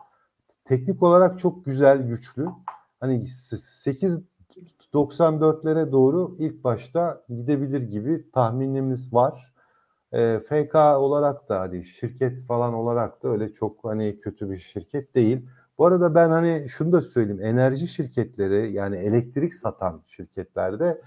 Teknik 0.64 1.03
olarak 1.03 1.39
çok 1.39 1.64
güzel, 1.64 2.03
güçlü. 2.03 2.49
Hani 3.01 3.14
8.94'lere 3.14 5.93
doğru 5.93 6.37
ilk 6.39 6.64
başta 6.64 7.22
gidebilir 7.28 7.82
gibi 7.82 8.30
tahminimiz 8.30 9.12
var. 9.12 9.56
E, 10.17 10.41
FK 10.41 10.75
olarak 10.75 11.49
da 11.49 11.61
hani 11.61 11.85
şirket 11.87 12.47
falan 12.47 12.75
olarak 12.75 13.23
da 13.23 13.29
öyle 13.29 13.53
çok 13.53 13.85
hani 13.85 14.19
kötü 14.19 14.51
bir 14.51 14.59
şirket 14.59 15.14
değil. 15.14 15.49
Bu 15.79 15.87
arada 15.87 16.14
ben 16.14 16.29
hani 16.31 16.67
şunu 16.69 16.93
da 16.93 17.01
söyleyeyim. 17.01 17.43
Enerji 17.43 17.89
şirketleri 17.89 18.73
yani 18.73 18.97
elektrik 18.97 19.55
satan 19.55 20.03
şirketlerde 20.07 21.01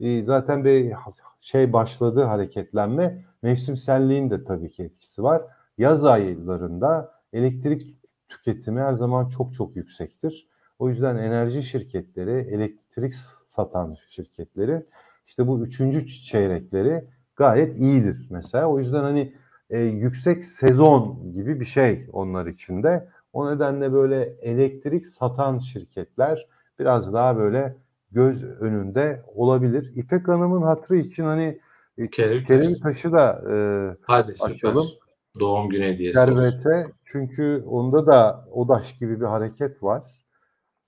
e, 0.00 0.24
zaten 0.24 0.64
bir 0.64 0.92
şey 1.40 1.72
başladı 1.72 2.22
hareketlenme. 2.22 3.24
Mevsimselliğin 3.42 4.30
de 4.30 4.44
tabii 4.44 4.70
ki 4.70 4.82
etkisi 4.82 5.22
var. 5.22 5.42
Yaz 5.78 6.04
aylarında 6.04 7.12
elektrik 7.32 7.96
tüketimi 8.28 8.80
her 8.80 8.92
zaman 8.92 9.28
çok 9.28 9.54
çok 9.54 9.76
yüksektir. 9.76 10.48
O 10.78 10.88
yüzden 10.88 11.16
enerji 11.16 11.62
şirketleri, 11.62 12.30
elektrik 12.30 13.14
satan 13.48 13.96
şirketleri 14.10 14.86
işte 15.26 15.46
bu 15.46 15.66
üçüncü 15.66 16.06
çeyrekleri 16.08 17.04
gayet 17.38 17.78
iyidir 17.78 18.26
mesela. 18.30 18.66
O 18.66 18.78
yüzden 18.78 19.02
hani 19.02 19.34
e, 19.70 19.78
yüksek 19.78 20.44
sezon 20.44 21.32
gibi 21.32 21.60
bir 21.60 21.64
şey 21.64 22.06
onlar 22.12 22.46
için 22.46 22.82
de. 22.82 23.08
O 23.32 23.54
nedenle 23.54 23.92
böyle 23.92 24.36
elektrik 24.42 25.06
satan 25.06 25.58
şirketler 25.58 26.46
biraz 26.78 27.12
daha 27.12 27.36
böyle 27.36 27.76
göz 28.10 28.44
önünde 28.44 29.22
olabilir. 29.34 29.92
İpek 29.96 30.28
Hanım'ın 30.28 30.62
hatırı 30.62 30.98
için 30.98 31.24
hani 31.24 31.60
e, 31.98 32.10
Kerim, 32.10 32.42
Kerim 32.42 32.80
Taş'ı 32.80 33.12
da 33.12 33.42
e, 33.50 33.54
Hadi, 34.02 34.32
açalım. 34.40 34.84
Süper. 34.84 35.08
Doğum 35.40 35.68
günü 35.68 35.84
hediyesi. 35.84 36.18
Servete 36.18 36.86
çünkü 37.04 37.64
onda 37.66 38.06
da 38.06 38.48
Odaş 38.52 38.98
gibi 38.98 39.20
bir 39.20 39.26
hareket 39.26 39.82
var. 39.82 40.02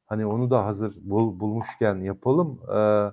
Hani 0.07 0.27
onu 0.27 0.51
da 0.51 0.67
hazır 0.67 0.95
bul, 1.01 1.41
bulmuşken 1.41 1.97
yapalım. 1.97 2.61
Ee, 2.77 3.11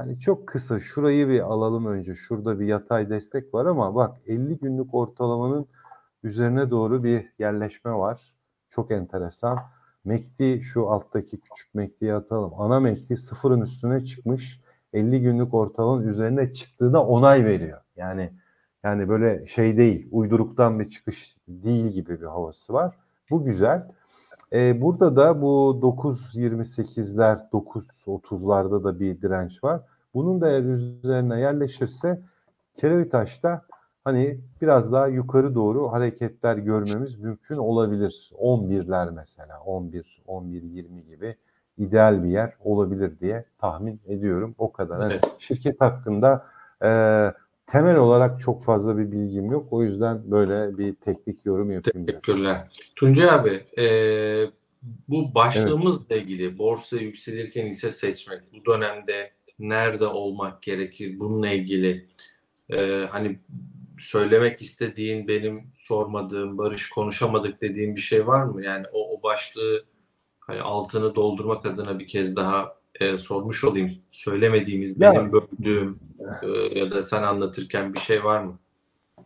hani 0.00 0.20
çok 0.20 0.48
kısa 0.48 0.80
şurayı 0.80 1.28
bir 1.28 1.40
alalım 1.40 1.86
önce. 1.86 2.14
Şurada 2.14 2.60
bir 2.60 2.66
yatay 2.66 3.10
destek 3.10 3.54
var 3.54 3.66
ama 3.66 3.94
bak 3.94 4.16
50 4.26 4.58
günlük 4.58 4.94
ortalamanın 4.94 5.66
üzerine 6.22 6.70
doğru 6.70 7.04
bir 7.04 7.32
yerleşme 7.38 7.92
var. 7.92 8.34
Çok 8.70 8.90
enteresan. 8.90 9.58
Mekti 10.04 10.62
şu 10.64 10.90
alttaki 10.90 11.40
küçük 11.40 11.74
Mekti'yi 11.74 12.14
atalım. 12.14 12.52
Ana 12.56 12.80
Mekti 12.80 13.16
sıfırın 13.16 13.60
üstüne 13.60 14.04
çıkmış. 14.04 14.60
50 14.92 15.20
günlük 15.20 15.54
ortalamanın 15.54 16.08
üzerine 16.08 16.52
çıktığına 16.52 17.04
onay 17.04 17.44
veriyor. 17.44 17.80
Yani 17.96 18.32
yani 18.84 19.08
böyle 19.08 19.46
şey 19.46 19.76
değil, 19.76 20.08
uyduruktan 20.10 20.80
bir 20.80 20.90
çıkış 20.90 21.36
değil 21.48 21.86
gibi 21.86 22.20
bir 22.20 22.26
havası 22.26 22.72
var. 22.72 22.94
Bu 23.30 23.44
güzel. 23.44 23.88
Ee, 24.52 24.80
burada 24.80 25.16
da 25.16 25.42
bu 25.42 25.80
9.28'ler, 25.82 27.50
9.30'larda 27.50 28.84
da 28.84 29.00
bir 29.00 29.22
direnç 29.22 29.64
var. 29.64 29.80
Bunun 30.14 30.40
da 30.40 30.50
eğer 30.50 30.62
üzerine 30.62 31.40
yerleşirse 31.40 32.20
Kerevitaş'ta 32.74 33.62
hani 34.04 34.40
biraz 34.62 34.92
daha 34.92 35.06
yukarı 35.06 35.54
doğru 35.54 35.92
hareketler 35.92 36.56
görmemiz 36.56 37.18
mümkün 37.18 37.56
olabilir. 37.56 38.30
11'ler 38.38 39.14
mesela 39.14 39.60
11, 39.60 40.22
11, 40.26 40.62
20 40.62 41.04
gibi 41.04 41.36
ideal 41.78 42.24
bir 42.24 42.28
yer 42.28 42.52
olabilir 42.64 43.20
diye 43.20 43.44
tahmin 43.58 44.00
ediyorum. 44.06 44.54
O 44.58 44.72
kadar. 44.72 45.10
Evet. 45.10 45.24
Yani 45.24 45.34
şirket 45.38 45.80
hakkında 45.80 46.46
e, 46.84 46.90
temel 47.66 47.96
olarak 47.96 48.40
çok 48.40 48.64
fazla 48.64 48.98
bir 48.98 49.12
bilgim 49.12 49.50
yok. 49.50 49.66
O 49.70 49.82
yüzden 49.82 50.30
böyle 50.30 50.78
bir 50.78 50.94
teknik 50.94 51.46
yorum 51.46 51.70
yapayım. 51.70 52.06
Teşekkürler. 52.06 52.68
Tuncay 52.96 53.30
abi 53.30 53.64
e, 53.78 53.86
bu 55.08 55.34
başlığımızla 55.34 56.04
evet. 56.10 56.22
ilgili 56.22 56.58
borsa 56.58 56.96
yükselirken 56.96 57.66
ise 57.66 57.90
seçmek 57.90 58.40
bu 58.52 58.72
dönemde 58.72 59.30
nerede 59.60 60.06
olmak 60.06 60.62
gerekir 60.62 61.20
bununla 61.20 61.48
ilgili 61.48 62.08
e, 62.70 63.06
hani 63.10 63.38
söylemek 63.98 64.62
istediğin 64.62 65.28
benim 65.28 65.62
sormadığım 65.72 66.58
Barış 66.58 66.88
konuşamadık 66.88 67.60
dediğim 67.62 67.96
bir 67.96 68.00
şey 68.00 68.26
var 68.26 68.44
mı? 68.44 68.64
Yani 68.64 68.86
o, 68.92 69.16
o 69.16 69.22
başlığı 69.22 69.84
hani 70.40 70.62
altını 70.62 71.14
doldurmak 71.14 71.66
adına 71.66 71.98
bir 71.98 72.06
kez 72.06 72.36
daha 72.36 72.76
e, 73.00 73.16
sormuş 73.16 73.64
olayım. 73.64 73.90
Söylemediğimiz, 74.10 75.00
ya, 75.00 75.12
benim 75.12 75.32
böldüğüm 75.32 75.98
e, 76.42 76.78
ya 76.78 76.90
da 76.90 77.02
sen 77.02 77.22
anlatırken 77.22 77.94
bir 77.94 78.00
şey 78.00 78.24
var 78.24 78.42
mı? 78.42 78.58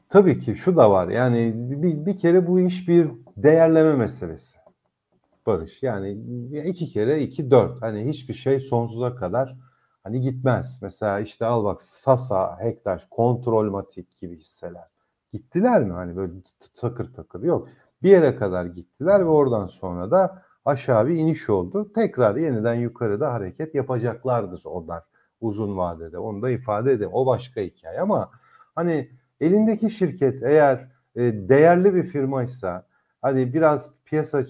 Tabii 0.09 0.41
ki 0.41 0.57
şu 0.57 0.77
da 0.77 0.91
var. 0.91 1.09
Yani 1.09 1.53
bir, 1.55 2.07
bir 2.07 2.19
kere 2.19 2.47
bu 2.47 2.61
iş 2.61 2.89
bir 2.89 3.09
değerleme 3.37 3.95
meselesi. 3.95 4.59
Barış. 5.47 5.83
Yani 5.83 6.19
iki 6.67 6.87
kere 6.87 7.23
iki 7.23 7.51
dört. 7.51 7.83
Hani 7.83 8.11
hiçbir 8.11 8.35
şey 8.35 8.61
sonsuza 8.61 9.15
kadar 9.15 9.57
hani 10.05 10.21
gitmez. 10.21 10.79
Mesela 10.83 11.21
işte 11.21 11.47
al 11.47 11.65
bak 11.65 11.83
Sasa, 11.83 12.57
Hektaş, 12.61 13.07
Kontrolmatik 13.11 14.19
gibi 14.19 14.39
hisseler. 14.39 14.89
Gittiler 15.33 15.85
mi? 15.85 15.93
Hani 15.93 16.17
böyle 16.17 16.33
takır 16.81 17.13
takır. 17.15 17.43
Yok. 17.43 17.69
Bir 18.03 18.11
yere 18.11 18.37
kadar 18.37 18.65
gittiler 18.65 19.21
ve 19.21 19.29
oradan 19.29 19.67
sonra 19.67 20.11
da 20.11 20.43
aşağı 20.65 21.09
bir 21.09 21.15
iniş 21.17 21.51
oldu. 21.51 21.93
Tekrar 21.95 22.37
yeniden 22.37 22.75
yukarıda 22.75 23.33
hareket 23.33 23.75
yapacaklardır 23.75 24.63
onlar 24.65 25.03
uzun 25.41 25.77
vadede. 25.77 26.19
Onu 26.19 26.43
da 26.43 26.51
ifade 26.51 26.93
edeyim. 26.93 27.13
O 27.15 27.27
başka 27.27 27.61
hikaye 27.61 28.01
ama 28.01 28.31
hani 28.75 29.11
elindeki 29.41 29.91
şirket 29.91 30.43
eğer 30.43 30.89
e, 31.17 31.23
değerli 31.49 31.95
bir 31.95 32.03
firmaysa 32.03 32.87
hadi 33.23 33.55
biraz 33.55 33.91
piyasa 34.05 34.47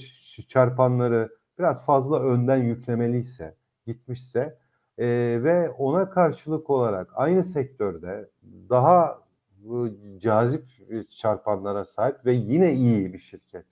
çarpanları 0.49 1.29
biraz 1.59 1.85
fazla 1.85 2.21
önden 2.21 2.57
yüklemeliyse 2.57 3.55
gitmişse 3.87 4.59
e, 4.99 5.07
ve 5.43 5.71
ona 5.71 6.11
karşılık 6.11 6.71
olarak 6.71 7.11
aynı 7.15 7.43
sektörde 7.43 8.31
daha 8.71 9.19
e, 9.65 10.19
cazip 10.19 10.65
çarpanlara 11.11 11.85
sahip 11.85 12.27
ve 12.27 12.33
yine 12.33 12.73
iyi 12.73 13.13
bir 13.13 13.19
şirket 13.19 13.65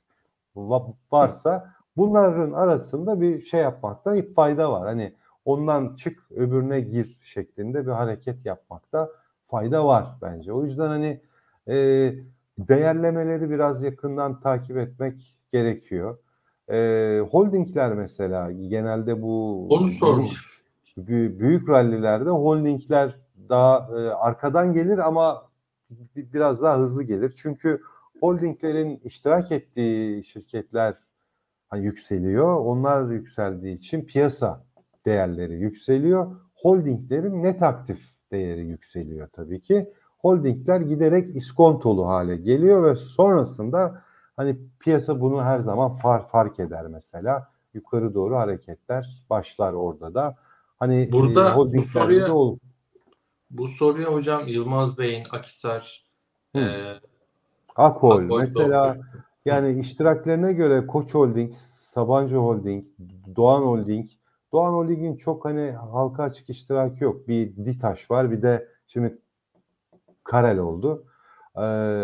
varsa 1.13 1.75
bunların 1.97 2.53
arasında 2.53 3.21
bir 3.21 3.43
şey 3.43 3.61
yapmakta 3.61 4.15
bir 4.15 4.35
fayda 4.35 4.73
var. 4.73 4.87
Hani 4.87 5.15
ondan 5.45 5.97
çık 5.97 6.33
öbürüne 6.33 6.81
gir 6.81 7.19
şeklinde 7.23 7.87
bir 7.87 7.91
hareket 7.91 8.47
yapmakta 8.47 9.11
fayda 9.49 9.87
var 9.87 10.07
bence. 10.23 10.53
O 10.53 10.65
yüzden 10.65 10.89
hani 10.89 11.21
e, 11.69 11.75
değerlemeleri 12.59 13.51
biraz 13.51 13.83
yakından 13.83 14.41
takip 14.41 14.77
etmek 14.77 15.37
gerekiyor. 15.53 16.19
E, 16.71 17.21
holdingler 17.31 17.95
mesela 17.95 18.53
genelde 18.53 19.23
bu 19.23 19.67
onu 19.71 19.89
sormuş. 19.89 20.62
Büyük 20.97 21.69
rallilerde 21.69 22.31
holdingler 22.31 23.19
daha 23.49 23.89
e, 23.99 24.09
arkadan 24.09 24.73
gelir 24.73 24.99
ama 24.99 25.43
biraz 26.15 26.63
daha 26.63 26.79
hızlı 26.79 27.03
gelir. 27.03 27.35
Çünkü 27.37 27.81
holdinglerin 28.21 29.01
iştirak 29.05 29.53
ettiği 29.53 30.25
şirketler 30.25 30.95
hani 31.69 31.85
yükseliyor. 31.85 32.57
Onlar 32.57 33.11
yükseldiği 33.11 33.77
için 33.77 34.05
piyasa 34.05 34.65
değerleri 35.07 35.55
yükseliyor. 35.55 36.37
Holdinglerin 36.55 37.43
net 37.43 37.63
aktif 37.63 38.01
değeri 38.33 38.67
yükseliyor 38.67 39.29
tabii 39.33 39.61
ki. 39.61 39.93
Holdingler 40.19 40.81
giderek 40.81 41.37
iskontolu 41.37 42.09
hale 42.09 42.37
geliyor 42.37 42.85
ve 42.85 42.97
sonrasında 42.97 44.03
hani 44.37 44.59
piyasa 44.81 45.21
bunu 45.21 45.43
her 45.43 45.61
zaman 45.61 45.93
far, 45.93 46.29
fark 46.29 46.61
eder 46.61 46.87
mesela. 46.87 47.49
Yukarı 47.75 48.15
doğru 48.15 48.37
hareketler 48.37 49.25
başlar 49.31 49.73
orada 49.73 50.15
da. 50.15 50.37
Hani 50.83 51.09
burada 51.13 51.53
e, 51.53 51.57
bu 51.57 51.83
soruya, 51.83 52.35
olur. 52.35 52.59
Bu 53.51 53.69
soruya 53.69 54.13
hocam 54.13 54.49
Yılmaz 54.49 54.99
Bey'in 54.99 55.25
Akisar 55.31 56.05
Hı. 56.57 56.61
e, 56.61 57.01
Akol, 57.77 58.25
Akol 58.25 58.39
mesela 58.39 58.95
doğru. 58.95 59.05
yani 59.45 59.81
iştiraklerine 59.81 60.53
göre 60.53 60.87
Koç 60.87 61.15
Holding, 61.15 61.55
Sabancı 61.55 62.37
Holding, 62.37 62.85
Doğan 63.37 63.63
Holding 63.63 64.07
Doğan 64.53 64.73
Holding'in 64.73 65.17
çok 65.17 65.45
hani 65.45 65.71
halka 65.71 66.23
açık 66.23 66.51
iştiraki 66.51 67.05
yok. 67.05 67.29
Bir 67.29 67.57
Ditaş 67.57 68.11
var 68.11 68.31
bir 68.31 68.43
de 68.43 68.69
şimdi 68.87 69.19
Karel 70.25 70.59
oldu. 70.59 71.05
Ee, 71.57 71.61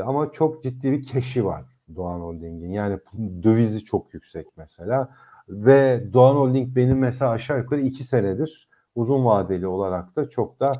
ama 0.07 0.33
çok 0.33 0.63
ciddi 0.63 0.93
bir 0.93 1.03
keşi 1.03 1.45
var 1.45 1.65
Doğan 1.97 2.21
Holding'in. 2.21 2.71
Yani 2.71 2.99
dövizi 3.43 3.85
çok 3.85 4.15
yüksek 4.15 4.47
mesela. 4.57 5.09
Ve 5.49 6.13
Doğan 6.13 6.37
Holding 6.37 6.77
benim 6.77 6.99
mesela 6.99 7.31
aşağı 7.31 7.59
yukarı 7.59 7.81
iki 7.81 8.05
senedir 8.05 8.68
uzun 8.99 9.25
vadeli 9.25 9.67
olarak 9.67 10.17
da 10.17 10.31
çok 10.31 10.61
da 10.61 10.73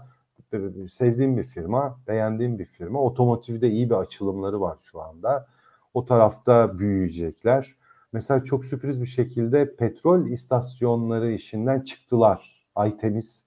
sevdiğim 0.91 1.37
bir 1.37 1.45
firma, 1.45 1.99
beğendiğim 2.09 2.59
bir 2.59 2.65
firma. 2.65 3.03
Otomotivde 3.03 3.71
iyi 3.71 3.91
bir 3.91 3.95
açılımları 3.95 4.61
var 4.61 4.79
şu 4.83 5.01
anda. 5.03 5.47
O 5.95 6.05
tarafta 6.05 6.79
büyüyecekler. 6.79 7.75
Mesela 8.13 8.45
çok 8.45 8.65
sürpriz 8.65 9.01
bir 9.01 9.07
şekilde 9.07 9.77
petrol 9.77 10.27
istasyonları 10.27 11.31
işinden 11.33 11.81
çıktılar. 11.81 12.67
Aytemiz 12.75 13.45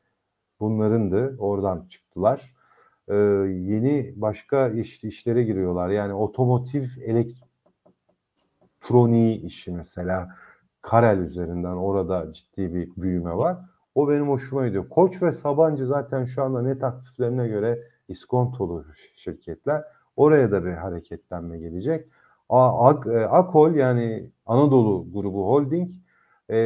bunlarındı. 0.60 1.36
Oradan 1.40 1.86
çıktılar. 1.90 2.54
Ee, 3.08 3.16
yeni 3.16 4.14
başka 4.16 4.70
iş, 4.70 5.04
işlere 5.04 5.44
giriyorlar. 5.44 5.90
Yani 5.90 6.14
otomotiv 6.14 6.86
elektroniği 8.82 9.42
işi 9.42 9.72
mesela 9.72 10.30
Karel 10.82 11.20
üzerinden 11.20 11.76
orada 11.76 12.34
ciddi 12.34 12.74
bir 12.74 12.90
büyüme 12.98 13.38
var. 13.38 13.71
O 13.96 14.10
benim 14.10 14.30
hoşuma 14.30 14.68
gidiyor. 14.68 14.90
Koç 14.90 15.22
ve 15.22 15.32
Sabancı 15.32 15.88
zaten 15.88 16.26
şu 16.26 16.44
anda 16.44 16.62
net 16.62 16.84
aktiflerine 16.84 17.48
göre 17.48 17.80
iskontolu 18.08 18.86
şirketler. 19.16 19.84
Oraya 20.16 20.52
da 20.52 20.66
bir 20.66 20.72
hareketlenme 20.72 21.60
gelecek. 21.60 22.08
Ak, 22.50 23.08
e, 23.08 23.26
Akol 23.26 23.76
yani 23.76 24.30
Anadolu 24.46 25.14
grubu 25.14 25.48
holding, 25.48 25.90
e, 26.50 26.58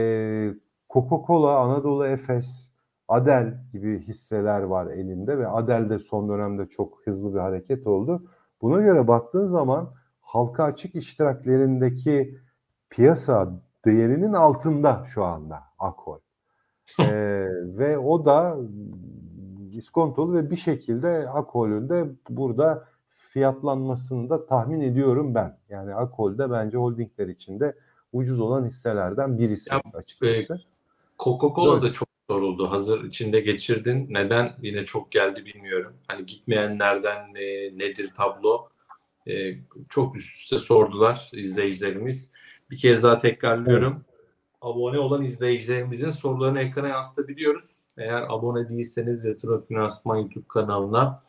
Coca-Cola, 0.89 1.59
Anadolu 1.59 2.05
Efes, 2.05 2.71
Adel 3.07 3.57
gibi 3.73 3.99
hisseler 3.99 4.61
var 4.61 4.87
elinde 4.87 5.37
ve 5.37 5.47
Adel 5.47 5.89
de 5.89 5.99
son 5.99 6.29
dönemde 6.29 6.65
çok 6.65 7.01
hızlı 7.05 7.33
bir 7.33 7.39
hareket 7.39 7.87
oldu. 7.87 8.23
Buna 8.61 8.81
göre 8.81 9.07
baktığın 9.07 9.45
zaman 9.45 9.93
halka 10.21 10.63
açık 10.63 10.95
iştiraklerindeki 10.95 12.37
piyasa 12.89 13.61
değerinin 13.85 14.33
altında 14.33 15.03
şu 15.07 15.23
anda 15.23 15.63
Akol. 15.79 16.24
Ee, 16.99 17.47
ve 17.51 17.97
o 17.97 18.25
da 18.25 18.57
iskontolu 19.71 20.33
ve 20.33 20.51
bir 20.51 20.57
şekilde 20.57 21.29
Akol'ün 21.29 21.89
de 21.89 22.05
burada 22.29 22.87
fiyatlanmasını 23.35 24.29
da 24.29 24.45
tahmin 24.45 24.81
ediyorum 24.81 25.35
ben. 25.35 25.57
Yani 25.69 25.95
Akol'de 25.95 26.51
bence 26.51 26.77
holdingler 26.77 27.27
içinde 27.27 27.75
ucuz 28.13 28.39
olan 28.39 28.65
hisselerden 28.65 29.37
birisi 29.37 29.73
ya, 29.73 29.81
açıkçası. 29.93 30.53
E, 30.53 30.57
Coca-Cola 31.19 31.81
da 31.81 31.91
çok 31.91 32.07
soruldu. 32.29 32.71
Hazır 32.71 33.03
içinde 33.03 33.39
geçirdin. 33.39 34.07
Neden 34.09 34.53
yine 34.61 34.85
çok 34.85 35.11
geldi 35.11 35.45
bilmiyorum. 35.45 35.93
Hani 36.07 36.25
gitmeyenlerden 36.25 37.35
e, 37.35 37.77
nedir 37.77 38.11
tablo? 38.15 38.69
E, 39.27 39.33
çok 39.89 40.17
üst 40.17 40.35
üste 40.35 40.57
sordular 40.57 41.29
izleyicilerimiz. 41.33 42.31
Bir 42.71 42.77
kez 42.77 43.03
daha 43.03 43.19
tekrarlıyorum. 43.19 43.93
Evet. 43.93 44.14
Abone 44.65 44.99
olan 44.99 45.23
izleyicilerimizin 45.23 46.09
sorularını 46.09 46.59
ekrana 46.59 46.87
yansıtabiliyoruz. 46.87 47.77
Eğer 47.97 48.21
abone 48.29 48.69
değilseniz 48.69 49.25
Yatırım 49.25 49.65
Finansman 49.67 50.17
YouTube 50.17 50.45
kanalına 50.47 51.21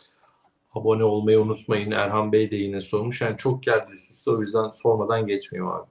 abone 0.75 1.05
olmayı 1.05 1.41
unutmayın. 1.41 1.91
Erhan 1.91 2.33
Bey 2.33 2.51
de 2.51 2.57
yine 2.57 2.81
sormuş. 2.81 3.21
Yani 3.21 3.37
çok 3.37 3.63
geldi 3.63 3.93
üst 3.95 4.29
o 4.29 4.41
yüzden 4.41 4.71
sormadan 4.71 5.27
geçmiyor 5.27 5.79
abi. 5.79 5.87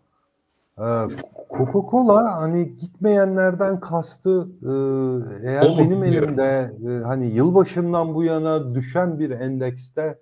Ee, 0.77 1.07
Coca-Cola 1.49 2.41
hani 2.41 2.77
gitmeyenlerden 2.77 3.79
kastı 3.79 4.47
e, 4.61 4.71
eğer 5.49 5.65
Olur, 5.65 5.77
benim 5.77 6.03
elimde 6.03 6.73
e, 6.87 7.03
hani 7.03 7.25
yılbaşından 7.27 8.15
bu 8.15 8.23
yana 8.23 8.75
düşen 8.75 9.19
bir 9.19 9.29
endekste 9.29 10.19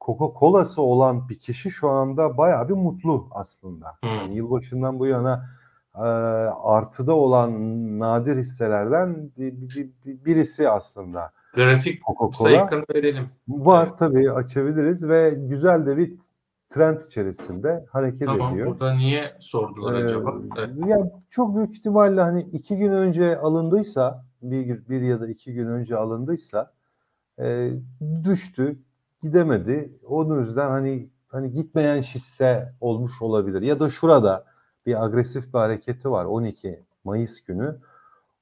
Coca-Cola'sı 0.00 0.82
olan 0.82 1.28
bir 1.28 1.38
kişi 1.38 1.70
şu 1.70 1.88
anda 1.88 2.36
bayağı 2.38 2.68
bir 2.68 2.74
mutlu 2.74 3.28
aslında. 3.30 3.86
Hmm. 4.00 4.10
Yani 4.10 4.36
yılbaşından 4.36 4.98
bu 4.98 5.06
yana 5.06 5.59
e, 5.96 6.00
artıda 6.62 7.14
olan 7.14 7.50
nadir 7.98 8.36
hisselerden 8.36 9.30
bir, 9.38 9.52
bir, 9.52 9.88
bir, 10.04 10.24
birisi 10.24 10.68
aslında. 10.68 11.30
Grafik 11.54 12.02
sayıkını 12.32 12.84
verelim. 12.94 13.28
Var 13.48 13.86
evet. 13.88 13.98
tabii 13.98 14.32
açabiliriz 14.32 15.08
ve 15.08 15.34
güzel 15.36 15.86
de 15.86 15.96
bir 15.96 16.12
trend 16.68 17.00
içerisinde 17.00 17.86
hareket 17.90 18.26
tamam, 18.26 18.52
ediyor. 18.52 18.66
Tamam 18.66 18.80
burada 18.80 18.94
niye 18.94 19.36
sordular 19.40 19.94
ee, 19.94 20.04
acaba? 20.04 20.34
Evet. 20.58 20.70
Ya 20.86 20.96
çok 21.30 21.56
büyük 21.56 21.72
ihtimalle 21.72 22.20
hani 22.20 22.42
iki 22.42 22.76
gün 22.76 22.92
önce 22.92 23.38
alındıysa 23.38 24.24
bir, 24.42 24.88
bir 24.88 25.00
ya 25.00 25.20
da 25.20 25.28
iki 25.28 25.54
gün 25.54 25.66
önce 25.66 25.96
alındıysa 25.96 26.72
e, 27.38 27.70
düştü 28.24 28.78
gidemedi. 29.22 29.92
Onun 30.06 30.40
yüzden 30.40 30.70
hani 30.70 31.08
hani 31.28 31.52
gitmeyen 31.52 32.02
hisse 32.02 32.72
olmuş 32.80 33.22
olabilir. 33.22 33.62
Ya 33.62 33.80
da 33.80 33.90
şurada 33.90 34.44
bir 34.86 35.04
agresif 35.04 35.54
bir 35.54 35.58
hareketi 35.58 36.10
var 36.10 36.24
12 36.24 36.84
Mayıs 37.04 37.40
günü. 37.40 37.76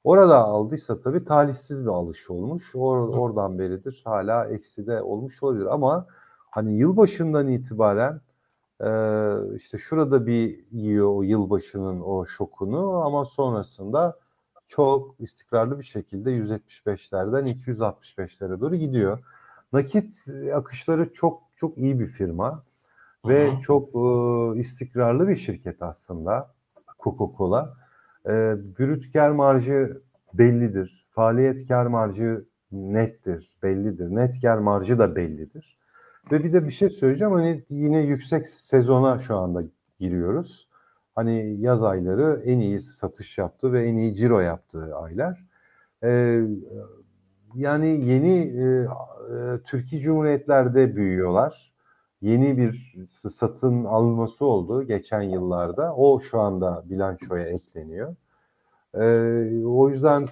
Orada 0.04 0.38
aldıysa 0.38 1.00
tabii 1.00 1.24
talihsiz 1.24 1.84
bir 1.84 1.90
alış 1.90 2.30
olmuş. 2.30 2.74
Or, 2.74 3.08
oradan 3.08 3.58
beridir 3.58 4.02
hala 4.04 4.46
ekside 4.46 5.02
olmuş 5.02 5.42
olabilir 5.42 5.66
ama 5.66 6.06
hani 6.50 6.74
yılbaşından 6.78 7.48
itibaren 7.48 8.20
e, 8.80 8.90
işte 9.56 9.78
şurada 9.78 10.26
bir 10.26 10.64
yiyor 10.72 11.08
o 11.16 11.22
yılbaşının 11.22 12.00
o 12.00 12.26
şokunu 12.26 13.04
ama 13.04 13.24
sonrasında 13.24 14.18
çok 14.68 15.20
istikrarlı 15.20 15.78
bir 15.78 15.84
şekilde 15.84 16.30
175'lerden 16.30 17.46
265'lere 17.46 18.60
doğru 18.60 18.76
gidiyor. 18.76 19.18
Nakit 19.72 20.26
akışları 20.54 21.12
çok 21.12 21.42
çok 21.56 21.78
iyi 21.78 22.00
bir 22.00 22.06
firma 22.06 22.62
ve 23.28 23.52
Hı-hı. 23.52 23.60
çok 23.60 23.88
e, 23.88 24.60
istikrarlı 24.60 25.28
bir 25.28 25.36
şirket 25.36 25.82
aslında 25.82 26.54
Coca-Cola. 26.98 27.74
E, 28.26 28.56
brüt 28.78 29.12
kar 29.12 29.30
marjı 29.30 30.02
bellidir. 30.34 31.08
Faaliyet 31.10 31.68
kar 31.68 31.86
marjı 31.86 32.44
nettir, 32.72 33.56
bellidir. 33.62 34.14
Net 34.14 34.40
kar 34.42 34.58
marjı 34.58 34.98
da 34.98 35.16
bellidir. 35.16 35.78
Ve 36.32 36.44
bir 36.44 36.52
de 36.52 36.66
bir 36.66 36.72
şey 36.72 36.90
söyleyeceğim. 36.90 37.34
Hani 37.34 37.64
yine 37.70 38.00
yüksek 38.00 38.48
sezona 38.48 39.18
şu 39.18 39.36
anda 39.36 39.62
giriyoruz. 39.98 40.68
Hani 41.14 41.60
yaz 41.60 41.82
ayları 41.82 42.42
en 42.44 42.58
iyi 42.58 42.80
satış 42.80 43.38
yaptı 43.38 43.72
ve 43.72 43.88
en 43.88 43.96
iyi 43.96 44.14
ciro 44.14 44.40
yaptığı 44.40 44.96
aylar. 44.96 45.44
Ee, 46.04 46.40
yani 47.54 48.08
yeni 48.08 48.38
e, 48.38 48.64
e, 48.64 48.88
Türkiye 49.64 50.02
Cumhuriyetler'de 50.02 50.96
büyüyorlar. 50.96 51.72
Yeni 52.20 52.58
bir 52.58 52.94
satın 53.30 53.84
alınması 53.84 54.44
oldu 54.44 54.82
geçen 54.82 55.22
yıllarda. 55.22 55.94
O 55.94 56.20
şu 56.20 56.40
anda 56.40 56.82
bilançoya 56.84 57.46
ekleniyor. 57.46 58.16
Ee, 58.94 59.64
o 59.66 59.88
yüzden 59.88 60.28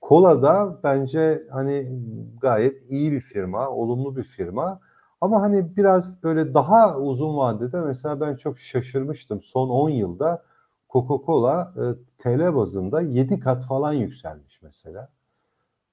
Kola 0.00 0.42
da 0.42 0.80
bence 0.84 1.46
hani 1.50 2.00
gayet 2.40 2.90
iyi 2.90 3.12
bir 3.12 3.20
firma, 3.20 3.68
olumlu 3.70 4.16
bir 4.16 4.22
firma. 4.22 4.80
Ama 5.20 5.42
hani 5.42 5.76
biraz 5.76 6.22
böyle 6.22 6.54
daha 6.54 6.98
uzun 6.98 7.36
vadede 7.36 7.80
mesela 7.80 8.20
ben 8.20 8.36
çok 8.36 8.58
şaşırmıştım. 8.58 9.42
Son 9.42 9.68
10 9.68 9.90
yılda 9.90 10.42
Coca-Cola 10.90 11.72
e, 11.76 11.96
TL 12.18 12.54
bazında 12.54 13.00
7 13.00 13.40
kat 13.40 13.66
falan 13.66 13.92
yükselmiş 13.92 14.62
mesela. 14.62 15.08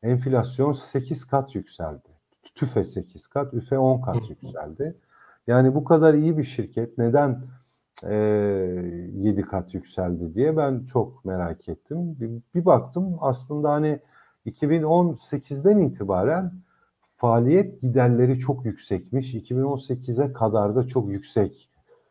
Enflasyon 0.03 0.73
8 0.73 1.25
kat 1.25 1.55
yükseldi. 1.55 2.09
TÜFE 2.55 2.85
8 2.85 3.27
kat, 3.27 3.53
üfe 3.53 3.77
10 3.77 4.01
kat 4.01 4.29
yükseldi. 4.29 4.95
Yani 5.47 5.75
bu 5.75 5.83
kadar 5.83 6.13
iyi 6.13 6.37
bir 6.37 6.43
şirket 6.43 6.97
neden 6.97 7.43
e, 8.03 8.15
7 9.15 9.41
kat 9.41 9.73
yükseldi 9.73 10.35
diye 10.35 10.57
ben 10.57 10.85
çok 10.85 11.25
merak 11.25 11.69
ettim. 11.69 12.15
Bir, 12.19 12.29
bir 12.55 12.65
baktım 12.65 13.17
aslında 13.21 13.71
hani 13.71 13.99
2018'den 14.45 15.79
itibaren 15.79 16.53
faaliyet 17.17 17.81
giderleri 17.81 18.39
çok 18.39 18.65
yüksekmiş. 18.65 19.33
2018'e 19.33 20.33
kadar 20.33 20.75
da 20.75 20.87
çok 20.87 21.09
yüksek 21.09 21.69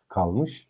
kalmış. 0.09 0.69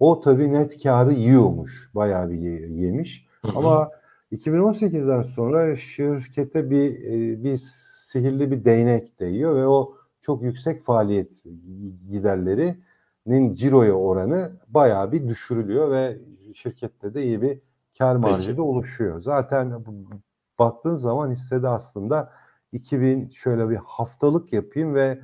O 0.00 0.20
tabii 0.20 0.52
net 0.52 0.82
karı 0.82 1.12
yiyormuş. 1.12 1.90
Bayağı 1.94 2.30
bir 2.30 2.38
ye- 2.38 2.68
yemiş. 2.68 3.26
Hı 3.42 3.48
hı. 3.48 3.58
Ama 3.58 3.90
2018'den 4.32 5.22
sonra 5.22 5.76
şirkete 5.76 6.70
bir 6.70 7.02
e, 7.04 7.44
bir 7.44 7.56
sihirli 7.56 8.50
bir 8.50 8.64
değnek 8.64 9.20
değiyor 9.20 9.56
ve 9.56 9.66
o 9.66 9.94
çok 10.24 10.42
yüksek 10.42 10.84
faaliyet 10.84 11.44
giderlerinin 12.10 13.54
ciroya 13.54 13.94
oranı 13.94 14.52
bayağı 14.68 15.12
bir 15.12 15.28
düşürülüyor 15.28 15.90
ve 15.90 16.18
şirkette 16.54 17.14
de 17.14 17.24
iyi 17.24 17.42
bir 17.42 17.60
kar 17.98 18.16
marjı 18.16 18.56
da 18.56 18.62
oluşuyor. 18.62 19.20
Zaten 19.20 19.84
baktığın 20.58 20.94
zaman 20.94 21.30
hissede 21.30 21.68
aslında 21.68 22.32
2000 22.72 23.28
şöyle 23.28 23.70
bir 23.70 23.76
haftalık 23.76 24.52
yapayım 24.52 24.94
ve 24.94 25.18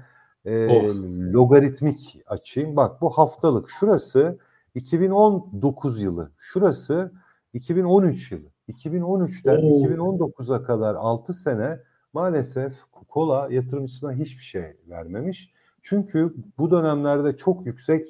e, 0.44 0.66
Of. 0.66 0.96
logaritmik 1.32 2.22
açayım. 2.26 2.76
Bak 2.76 3.00
bu 3.00 3.10
haftalık 3.10 3.70
şurası 3.70 4.38
2019 4.74 6.02
yılı. 6.02 6.30
Şurası 6.38 7.12
2013 7.52 8.32
yılı. 8.32 8.48
2013'ten 8.68 9.56
Oo. 9.56 9.86
2019'a 9.86 10.62
kadar 10.62 10.94
6 10.94 11.32
sene 11.32 11.78
maalesef 12.12 12.72
kola 13.08 13.48
yatırımcısına 13.50 14.12
hiçbir 14.12 14.42
şey 14.42 14.76
vermemiş. 14.88 15.52
Çünkü 15.82 16.34
bu 16.58 16.70
dönemlerde 16.70 17.36
çok 17.36 17.66
yüksek 17.66 18.06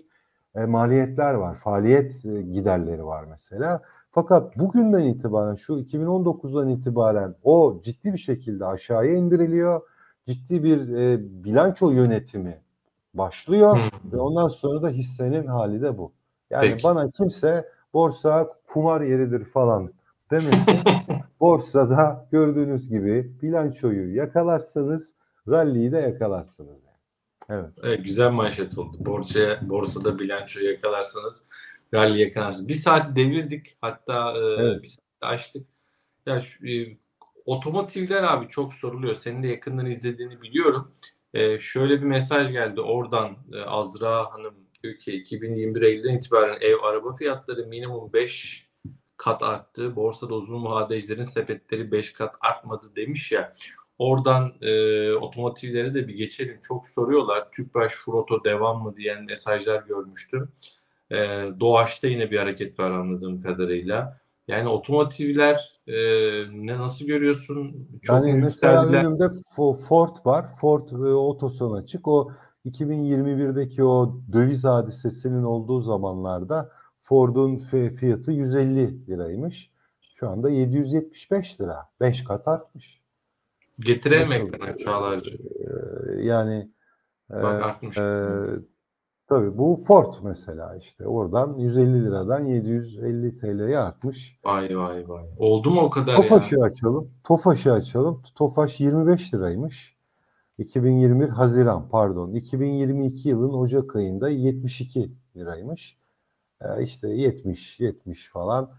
e, 0.55 0.65
maliyetler 0.65 1.35
var. 1.35 1.55
Faaliyet 1.57 2.25
e, 2.25 2.43
giderleri 2.43 3.07
var 3.07 3.25
mesela. 3.31 3.83
Fakat 4.11 4.59
bugünden 4.59 5.05
itibaren 5.05 5.55
şu 5.55 5.73
2019'dan 5.73 6.69
itibaren 6.69 7.35
o 7.43 7.81
ciddi 7.83 8.13
bir 8.13 8.19
şekilde 8.19 8.67
aşağıya 8.67 9.15
indiriliyor. 9.15 9.81
Ciddi 10.27 10.65
bir 10.65 10.89
e, 10.95 11.19
bilanço 11.45 11.91
yönetimi 11.91 12.61
başlıyor 13.15 13.77
Hı. 13.79 14.13
ve 14.13 14.17
ondan 14.21 14.49
sonra 14.49 14.83
da 14.83 14.89
hissenin 14.89 15.47
hali 15.47 15.83
de 15.83 15.99
bu. 15.99 16.13
Yani 16.51 16.71
Peki. 16.71 16.85
bana 16.85 17.11
kimse 17.11 17.69
borsa 17.95 18.49
kumar 18.67 19.01
yeridir 19.01 19.45
falan 19.45 19.93
demesin. 20.31 20.81
Borsada 21.41 22.28
gördüğünüz 22.33 22.89
gibi 22.89 23.33
bilançoyu 23.43 24.14
yakalarsanız 24.14 25.14
rally'yi 25.49 25.93
de 25.93 25.99
yakalarsınız. 25.99 26.81
Evet. 27.51 27.70
Evet, 27.83 28.05
güzel 28.05 28.31
manşet 28.31 28.78
oldu. 28.78 28.97
Borsaya, 29.01 29.68
borsada 29.68 30.18
bilanço 30.18 30.61
yakalarsanız 30.61 31.47
rally 31.95 32.20
yakalarsınız. 32.20 32.68
Bir 32.68 32.74
saati 32.74 33.16
devirdik. 33.16 33.78
Hatta 33.81 34.33
e, 34.33 34.39
Evet. 34.39 34.83
bir 34.83 34.89
saati 34.89 35.03
açtık. 35.20 35.66
Ya 36.26 36.41
şu, 36.41 36.66
e, 36.66 36.97
otomotivler 37.47 38.22
abi 38.22 38.49
çok 38.49 38.72
soruluyor. 38.72 39.14
Senin 39.14 39.43
de 39.43 39.49
yakından 39.49 39.87
izlediğini 39.87 40.43
biliyorum. 40.43 40.93
E, 41.35 41.59
şöyle 41.61 42.01
bir 42.01 42.07
mesaj 42.07 42.53
geldi 42.53 42.81
oradan 42.81 43.37
e, 43.53 43.61
Azra 43.61 44.33
Hanım 44.33 44.55
diyor 44.83 44.99
ki 44.99 45.12
2021 45.12 45.83
Eylül'den 45.83 46.16
itibaren 46.16 46.59
ev 46.61 46.76
araba 46.83 47.12
fiyatları 47.12 47.66
minimum 47.66 48.12
5 48.12 48.70
kat 49.21 49.43
arttı. 49.43 49.97
Borsada 49.97 50.35
uzun 50.35 50.64
vadecilerin 50.64 51.23
sepetleri 51.23 51.93
5 51.93 52.12
kat 52.12 52.35
artmadı 52.41 52.87
demiş 52.97 53.33
ya. 53.33 53.55
Oradan 53.99 54.53
e, 54.61 55.12
otomotivlere 55.12 55.95
de 55.95 56.09
bir 56.09 56.14
geçelim. 56.14 56.61
Çok 56.68 56.87
soruyorlar. 56.87 57.51
Tüpraş, 57.51 57.93
Furoto 57.95 58.45
devam 58.45 58.83
mı 58.83 58.97
diyen 58.97 59.25
mesajlar 59.25 59.83
görmüştüm. 59.83 60.49
E, 61.11 61.16
Doğaç'ta 61.61 62.07
yine 62.07 62.31
bir 62.31 62.39
hareket 62.39 62.79
var 62.79 62.91
anladığım 62.91 63.43
kadarıyla. 63.43 64.21
Yani 64.49 64.68
otomotivler 64.68 65.81
e, 65.87 65.95
ne 66.51 66.79
nasıl 66.79 67.07
görüyorsun? 67.07 67.89
Çok 68.03 68.16
yani 68.16 68.33
mesela 68.33 68.87
önümde 68.87 69.25
Fo- 69.25 69.81
Ford 69.81 70.16
var. 70.25 70.47
Ford 70.61 70.91
e, 70.91 71.14
otoson 71.14 71.77
açık. 71.77 72.09
O 72.09 72.33
2021'deki 72.66 73.85
o 73.85 74.21
döviz 74.33 74.64
hadisesinin 74.64 75.43
olduğu 75.43 75.81
zamanlarda 75.81 76.80
Ford'un 77.15 77.57
fi- 77.57 77.91
fiyatı 77.95 78.33
150 78.33 79.07
liraymış. 79.07 79.71
Şu 80.15 80.29
anda 80.29 80.51
775 80.51 81.61
lira. 81.61 81.89
5 82.01 82.25
kat 82.25 82.49
artmış. 82.49 83.01
Nasıl? 84.21 84.35
ekrana 84.35 84.73
Çağlar'cığım. 84.79 85.39
Ee, 85.39 86.23
yani 86.23 86.71
e, 87.31 87.43
Bak 87.43 87.63
artmış. 87.63 87.99
e, 87.99 88.27
tabii 89.29 89.59
bu 89.59 89.85
Ford 89.87 90.15
mesela 90.23 90.76
işte 90.76 91.07
oradan 91.07 91.59
150 91.59 92.05
liradan 92.05 92.45
750 92.45 93.39
TL'ye 93.39 93.79
artmış. 93.79 94.39
Vay 94.45 94.79
vay 94.79 95.09
vay. 95.09 95.25
Oldu 95.39 95.71
mu 95.71 95.80
o 95.80 95.91
kadar 95.91 96.13
ya? 96.13 96.17
Tofaş'ı 96.22 96.57
açalım. 96.63 97.11
Tofaş'ı 97.25 97.72
açalım. 97.72 98.22
Tofaş 98.34 98.80
25 98.80 99.34
liraymış. 99.34 99.97
2021 100.59 101.29
Haziran 101.29 101.89
pardon. 101.89 102.33
2022 102.33 103.29
yılın 103.29 103.53
Ocak 103.53 103.97
ayında 103.97 104.29
72 104.29 105.11
liraymış. 105.37 106.00
Ee, 106.62 106.82
işte 106.84 107.08
70 107.08 107.80
70 107.80 108.30
falan. 108.30 108.70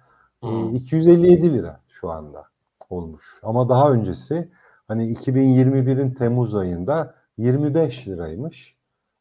Ee, 0.43 0.47
Hı. 0.47 0.71
257 0.73 1.53
lira 1.53 1.79
şu 1.87 2.09
anda 2.09 2.43
olmuş. 2.89 3.23
Ama 3.43 3.69
daha 3.69 3.91
öncesi 3.91 4.49
hani 4.87 5.13
2021'in 5.13 6.11
Temmuz 6.13 6.55
ayında 6.55 7.15
25 7.37 8.07
liraymış. 8.07 8.75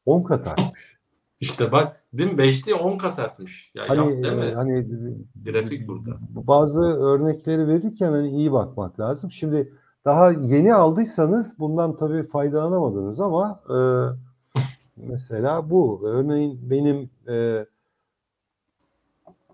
10 0.07 0.23
kat 0.23 0.49
artmış. 0.49 1.01
İşte 1.41 1.73
bak 1.73 2.05
değil 2.13 2.33
mi? 2.33 2.43
5'te 2.43 2.75
10 2.75 2.99
kat 2.99 3.19
artmış. 3.19 3.71
Ya 3.75 3.85
Hani 3.89 3.99
yap 3.99 4.23
değil 4.23 4.35
mi? 4.37 4.45
e, 4.45 4.55
hani 4.55 4.87
Grafik 5.45 5.89
burada. 5.89 6.11
Bazı 6.31 6.83
örnekleri 6.83 7.69
verirken 7.69 8.13
hani 8.13 8.29
iyi 8.29 8.53
bakmak 8.53 9.01
lazım. 9.01 9.33
Şimdi 9.33 9.73
daha 10.05 10.31
yeni 10.33 10.75
aldıysanız 10.75 11.59
bundan 11.59 11.97
tabii 11.97 12.27
faydalanamadınız 12.29 13.21
ama 13.21 13.61
e, 13.71 13.77
mesela 14.97 15.71
bu 15.71 16.03
örneğin 16.05 16.71
benim 16.71 17.11
e, 17.29 17.67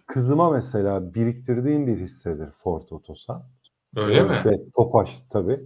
kızıma 0.06 0.50
mesela 0.50 1.14
biriktirdiğim 1.14 1.86
bir 1.86 1.96
hissedir 2.00 2.50
Ford 2.50 2.88
Otosan. 2.90 3.42
Öyle 3.96 4.18
E, 4.18 4.22
mi? 4.22 4.42
Ve 4.44 4.70
Tofaş 4.76 5.22
tabii. 5.30 5.60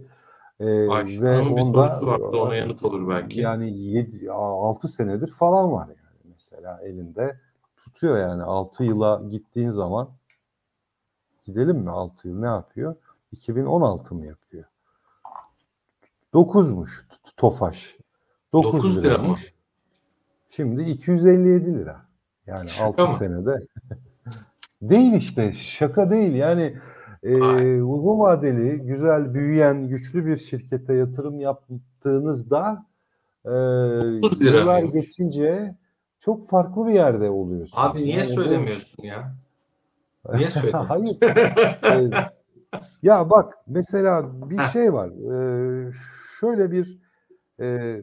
E, 0.59 0.89
Ayşe 0.89 1.21
ve 1.21 1.39
onda 1.39 1.79
vardı. 2.05 2.23
Ona 2.37 2.55
yanıt 2.55 2.83
olur 2.83 3.09
belki. 3.09 3.39
yani 3.39 3.79
7 3.79 4.31
6 4.31 4.87
senedir 4.87 5.31
falan 5.31 5.71
var 5.71 5.87
yani 5.87 6.33
mesela 6.33 6.79
elinde 6.83 7.39
tutuyor 7.77 8.17
yani 8.19 8.43
6 8.43 8.83
yıla 8.83 9.21
gittiğin 9.29 9.71
zaman 9.71 10.09
gidelim 11.45 11.77
mi 11.77 11.89
6 11.89 12.27
yıl 12.27 12.39
ne 12.39 12.45
yapıyor? 12.45 12.95
2016 13.31 14.15
mı 14.15 14.25
yapıyor? 14.25 14.63
9'muş 16.33 16.89
Tofaş. 17.37 17.97
9, 18.53 18.73
Dokuz 18.73 18.97
lira 19.03 19.17
mı? 19.17 19.35
Şimdi 20.49 20.81
257 20.83 21.73
lira. 21.79 22.01
Yani 22.47 22.69
Şaka 22.69 22.87
6 22.87 23.01
mı? 23.13 23.17
senede. 23.19 23.59
Değil 24.81 25.13
işte 25.13 25.53
şaka 25.53 26.09
değil 26.09 26.33
yani 26.33 26.73
e, 27.23 27.41
Ay. 27.41 27.81
uzun 27.81 28.19
vadeli 28.19 28.77
güzel 28.81 29.33
büyüyen 29.33 29.87
güçlü 29.87 30.25
bir 30.25 30.37
şirkete 30.37 30.93
yatırım 30.93 31.39
yaptığınızda 31.39 32.85
e, 33.45 33.51
yıllar 34.39 34.83
geçince 34.83 35.75
çok 36.19 36.49
farklı 36.49 36.87
bir 36.87 36.93
yerde 36.93 37.29
oluyorsunuz. 37.29 37.73
Abi 37.75 38.03
niye 38.03 38.17
Yani 38.17 38.29
bu- 38.29 38.33
söylemiyorsun 38.33 39.03
ya? 39.03 39.35
Niye 40.33 40.49
söylemiyorsun? 40.49 40.87
Hayır. 40.87 41.17
Ee, 41.85 42.09
ya 43.03 43.29
bak 43.29 43.53
mesela 43.67 44.49
bir 44.49 44.59
şey 44.59 44.93
var. 44.93 45.09
Ee, 45.09 45.91
şöyle 46.39 46.71
bir 46.71 46.99
e, 47.61 47.97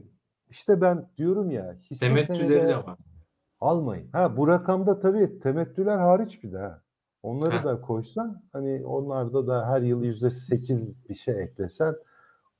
işte 0.51 0.81
ben 0.81 1.07
diyorum 1.19 1.51
ya 1.51 1.77
hisse 1.91 2.07
Temettüleri 2.07 2.69
de 2.69 2.77
var. 2.77 2.97
Almayın. 3.61 4.09
Ha 4.13 4.37
bu 4.37 4.49
rakamda 4.49 5.01
tabii 5.01 5.39
temettüler 5.41 5.99
hariç 5.99 6.43
bir 6.43 6.53
de 6.53 6.59
ha. 6.59 6.83
Onları 7.23 7.59
Heh. 7.59 7.65
da 7.65 7.81
koysan 7.81 8.43
hani 8.53 8.87
onlarda 8.87 9.47
da 9.47 9.69
her 9.69 9.83
yıl 9.83 10.03
yüzde 10.05 10.31
sekiz 10.31 11.09
bir 11.09 11.15
şey 11.15 11.43
eklesen 11.43 11.97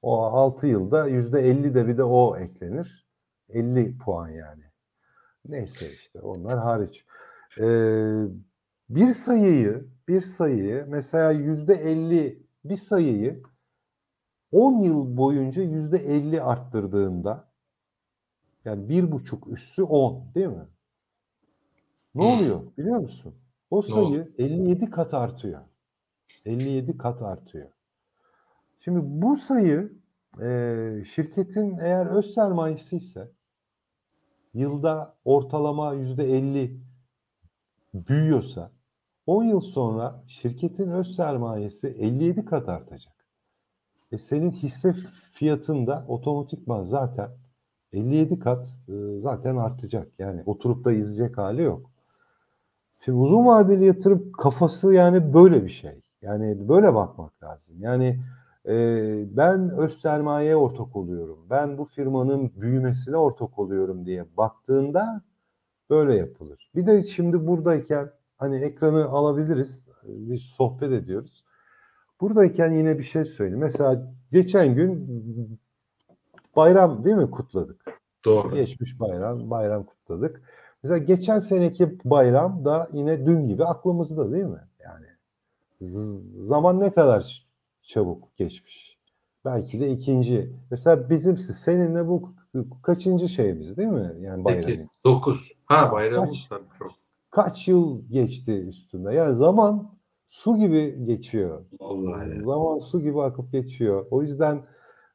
o 0.03 0.23
altı 0.23 0.67
yılda 0.67 1.07
yüzde 1.07 1.41
elli 1.41 1.75
de 1.75 1.87
bir 1.89 1.99
de 1.99 2.05
o 2.05 2.37
eklenir. 2.37 3.09
50 3.49 3.99
puan 3.99 4.29
yani. 4.29 4.63
neyse 5.49 5.93
işte 5.93 6.21
onlar 6.21 6.59
hariç. 6.59 7.05
Ee, 7.59 8.23
bir 8.91 9.15
sayıyı 9.15 9.89
bir 10.09 10.21
sayıyı 10.21 10.87
mesela 10.89 11.31
yüzde 11.31 11.75
elli 11.75 12.43
bir 12.65 12.77
sayıyı 12.77 13.43
10 14.53 14.81
yıl 14.81 15.17
boyunca 15.17 15.63
yüzde 15.63 15.99
elli 15.99 16.43
arttırdığında 16.43 17.49
yani 18.65 18.89
bir 18.89 19.13
buçuk 19.13 19.49
üssü 19.49 19.83
10 19.83 20.35
değil 20.35 20.47
mi? 20.47 20.67
Ne 22.19 22.25
Hmm. 22.25 22.33
oluyor 22.33 22.61
biliyor 22.79 22.99
musun? 23.01 23.35
O 23.71 23.83
sayı 23.83 24.33
57 24.39 24.91
kat 24.91 25.15
artıyor. 25.15 25.61
57 26.45 26.99
kat 26.99 27.23
artıyor. 27.23 27.69
Şimdi 28.81 29.01
bu 29.03 29.37
sayı 29.37 29.93
e, 30.43 31.05
şirketin 31.15 31.79
eğer 31.79 32.07
öz 32.07 32.35
sermayesi 32.35 32.97
ise 32.97 33.31
yılda 34.55 35.15
ortalama 35.25 35.93
yüzde 35.95 36.25
50 36.25 36.81
büyüyorsa 37.95 38.71
10 39.27 39.45
yıl 39.45 39.61
sonra 39.61 40.23
şirketin 40.27 40.91
öz 40.91 41.17
sermayesi 41.17 41.89
57 41.89 42.45
kat 42.45 42.69
artacak. 42.69 43.15
E 44.13 44.19
senin 44.19 44.51
hisse 44.51 44.95
fiyatında 45.33 46.05
otomatikman 46.09 46.85
zaten 46.85 47.31
57 47.93 48.39
kat 48.39 48.67
e, 48.89 48.93
zaten 49.21 49.57
artacak. 49.57 50.09
Yani 50.19 50.43
oturup 50.47 50.85
da 50.85 50.93
izleyecek 50.93 51.39
hali 51.39 51.63
yok. 51.63 51.91
Şimdi 53.05 53.19
uzun 53.19 53.47
vadeli 53.47 53.85
yatırım 53.85 54.33
kafası 54.33 54.95
yani 54.95 55.35
böyle 55.35 55.65
bir 55.65 55.71
şey. 55.71 56.01
Yani 56.23 56.69
böyle 56.69 56.95
bakmak 56.95 57.43
lazım. 57.43 57.77
Yani 57.81 58.21
e, 58.69 58.77
ben 59.37 59.71
öz 59.71 60.01
sermayeye 60.01 60.57
ortak 60.57 60.97
oluyorum. 60.97 61.39
Ben 61.51 61.79
bu 61.79 61.85
firmanın 61.85 62.53
büyümesine 62.57 63.17
ortak 63.17 63.59
oluyorum 63.59 64.07
diye 64.07 64.25
baktığında 64.37 65.23
böyle 65.91 66.15
yapılır. 66.17 66.71
Bir 66.75 66.87
de 66.87 67.03
şimdi 67.03 67.47
buradayken 67.47 68.11
hani 68.37 68.57
ekranı 68.57 69.05
alabiliriz. 69.05 69.85
Bir 70.03 70.39
sohbet 70.57 70.93
ediyoruz. 70.93 71.45
Buradayken 72.21 72.73
yine 72.73 72.99
bir 72.99 73.05
şey 73.05 73.25
söyleyeyim. 73.25 73.61
Mesela 73.61 74.13
geçen 74.33 74.75
gün 74.75 75.09
bayram 76.57 77.05
değil 77.05 77.17
mi 77.17 77.31
kutladık? 77.31 77.85
Doğru. 78.25 78.55
Geçmiş 78.55 79.01
bayram, 79.01 79.51
bayram 79.51 79.85
kutladık. 79.85 80.43
Mesela 80.83 80.99
geçen 80.99 81.41
seneki 81.41 81.99
bayram 82.05 82.65
da 82.65 82.89
yine 82.93 83.27
dün 83.27 83.49
gibi 83.49 83.65
aklımızda 83.65 84.33
değil 84.33 84.45
mi? 84.45 84.61
Yani 84.85 85.07
zaman 86.47 86.81
ne 86.81 86.91
kadar 86.91 87.47
çabuk 87.83 88.37
geçmiş. 88.37 88.99
Belki 89.45 89.81
de 89.81 89.91
ikinci. 89.91 90.53
Mesela 90.71 91.11
bizim 91.11 91.39
seninle 91.39 92.09
bu 92.09 92.31
kaçıncı 92.83 93.29
şeyimiz 93.29 93.77
değil 93.77 93.89
mi? 93.89 94.13
Yani 94.21 94.45
bayramın. 94.45 94.67
8, 94.67 94.87
9. 95.05 95.53
Ha 95.67 95.93
bayramımız 95.93 96.47
tabii 96.49 96.65
çok. 96.79 96.93
Kaç 97.31 97.69
yıl 97.69 98.03
geçti 98.11 98.53
üstünde? 98.69 99.15
Yani 99.15 99.35
zaman 99.35 99.91
su 100.29 100.57
gibi 100.57 101.05
geçiyor. 101.07 101.65
Vallahi. 101.81 102.45
Zaman 102.45 102.79
su 102.79 103.01
gibi 103.01 103.23
akıp 103.23 103.53
geçiyor. 103.53 104.07
O 104.11 104.23
yüzden 104.23 104.63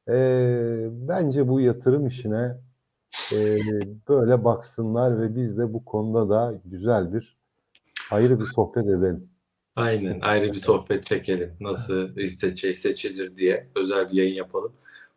eee, 0.08 0.90
bence 0.92 1.48
bu 1.48 1.60
yatırım 1.60 2.08
işine 2.08 2.58
eee, 3.32 3.60
böyle 4.10 4.46
baksınlar 4.46 5.22
ve 5.22 5.36
biz 5.36 5.58
de 5.58 5.74
bu 5.74 5.86
konuda 5.86 6.30
da 6.30 6.62
güzel 6.66 7.14
bir 7.14 7.38
ayrı 8.12 8.40
bir 8.40 8.46
sohbet 8.46 8.86
edelim. 8.86 9.30
Aynen 9.76 10.20
ayrı 10.20 10.52
bir 10.52 10.58
sohbet 10.58 11.06
çekelim. 11.06 11.54
Nasıl 11.60 12.28
seçe, 12.28 12.76
seçilir 12.76 13.36
diye 13.36 13.70
özel 13.76 14.10
bir 14.10 14.14
yayın 14.14 14.36
yapalım. 14.36 14.74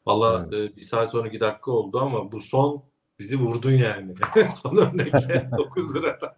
Valla 0.07 0.47
e, 0.53 0.77
bir 0.77 0.83
saat 0.83 1.15
12 1.15 1.41
dakika 1.41 1.71
oldu 1.71 2.01
ama 2.01 2.33
bu 2.33 2.41
son 2.41 2.83
bizi 3.19 3.41
vurdun 3.41 3.71
yani. 3.73 4.15
son 4.63 4.77
örnek 4.77 5.13
9 5.59 5.95
liradan. 5.95 6.33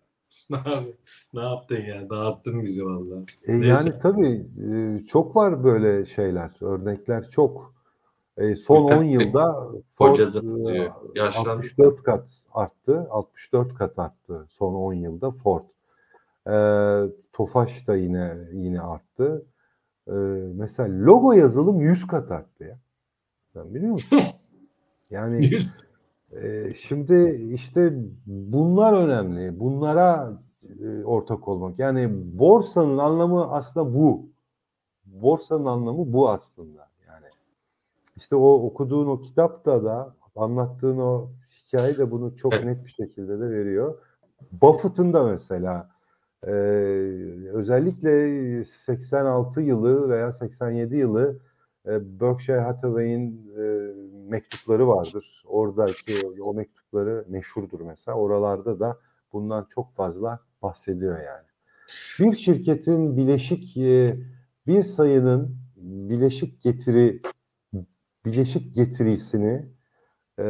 Ne, 0.51 0.57
abi, 0.57 0.95
ne 1.35 1.41
yaptın 1.41 1.81
ya? 1.85 2.11
Dağıttın 2.11 2.63
bizi 2.63 2.87
valla. 2.87 3.25
E, 3.47 3.61
Neyse. 3.61 3.67
yani 3.67 4.01
tabii 4.03 4.47
e, 4.71 5.07
çok 5.07 5.37
var 5.37 5.65
böyle 5.65 6.07
şeyler, 6.07 6.51
örnekler 6.61 7.31
çok. 7.31 7.78
E, 8.39 8.57
son 8.57 8.85
10 8.99 9.03
yılda 9.03 9.69
Ford 9.93 10.19
e, 10.19 10.33
diyor. 10.33 10.93
Yaşlandık. 11.15 11.51
64 11.51 12.03
kat 12.03 12.29
arttı. 12.55 13.07
64 13.11 13.75
kat 13.75 13.99
arttı 13.99 14.47
son 14.51 14.75
10 14.75 14.93
yılda 14.93 15.31
Ford. 15.31 15.65
E, 16.47 16.57
Tofaş 17.33 17.87
da 17.87 17.97
yine 17.97 18.37
yine 18.53 18.81
arttı. 18.81 19.47
E, 20.09 20.13
mesela 20.55 21.07
logo 21.07 21.33
yazılım 21.33 21.81
100 21.81 22.07
kat 22.07 22.31
arttı 22.31 22.65
ya. 22.65 22.79
Sen 23.53 23.75
biliyor 23.75 23.93
musun? 23.93 24.21
Yani 25.11 25.51
ee, 26.33 26.75
şimdi 26.75 27.49
işte 27.55 27.93
bunlar 28.27 28.93
önemli. 28.93 29.61
Bunlara 29.61 30.33
e, 30.81 31.05
ortak 31.05 31.49
olmak. 31.49 31.79
Yani 31.79 32.09
borsanın 32.39 32.99
anlamı 32.99 33.53
aslında 33.53 33.95
bu. 33.95 34.29
Borsanın 35.07 35.65
anlamı 35.65 36.13
bu 36.13 36.31
aslında. 36.31 36.88
İşte 38.19 38.37
o 38.37 38.53
okuduğun 38.53 39.07
o 39.07 39.21
kitapta 39.21 39.85
da 39.85 40.15
anlattığın 40.37 40.99
o 40.99 41.31
hikaye 41.67 41.99
de 41.99 42.11
bunu 42.11 42.37
çok 42.37 42.55
Evet. 42.55 42.65
net 42.65 42.85
bir 42.85 42.91
şekilde 42.91 43.41
de 43.41 43.51
veriyor. 43.51 43.99
Buffett'ın 44.53 45.13
da 45.13 45.25
mesela 45.25 45.91
e, 46.47 46.51
özellikle 47.53 48.65
86 48.65 49.61
yılı 49.61 50.09
veya 50.09 50.33
87 50.33 50.97
yılı 50.97 51.39
e, 51.87 52.21
Berkshire 52.21 52.61
Hathaway'in 52.61 53.51
e, 53.59 53.93
mektupları 54.29 54.89
vardır. 54.89 55.45
Oradaki 55.47 56.41
o 56.43 56.55
mektupları 56.55 57.25
meşhurdur 57.29 57.81
mesela. 57.81 58.19
Oralarda 58.19 58.81
da 58.81 58.99
bundan 59.33 59.67
çok 59.75 59.95
fazla 59.95 60.41
bahsediyor 60.63 61.19
yani. 61.19 61.47
Bir 62.21 62.37
şirketin 62.37 63.17
bileşik 63.17 63.77
e, 63.77 64.17
bir 64.67 64.83
sayının 64.83 65.57
bileşik 65.77 66.63
getiri 66.63 67.23
bileşik 68.33 68.77
getirisini 68.77 69.67
e, 70.39 70.45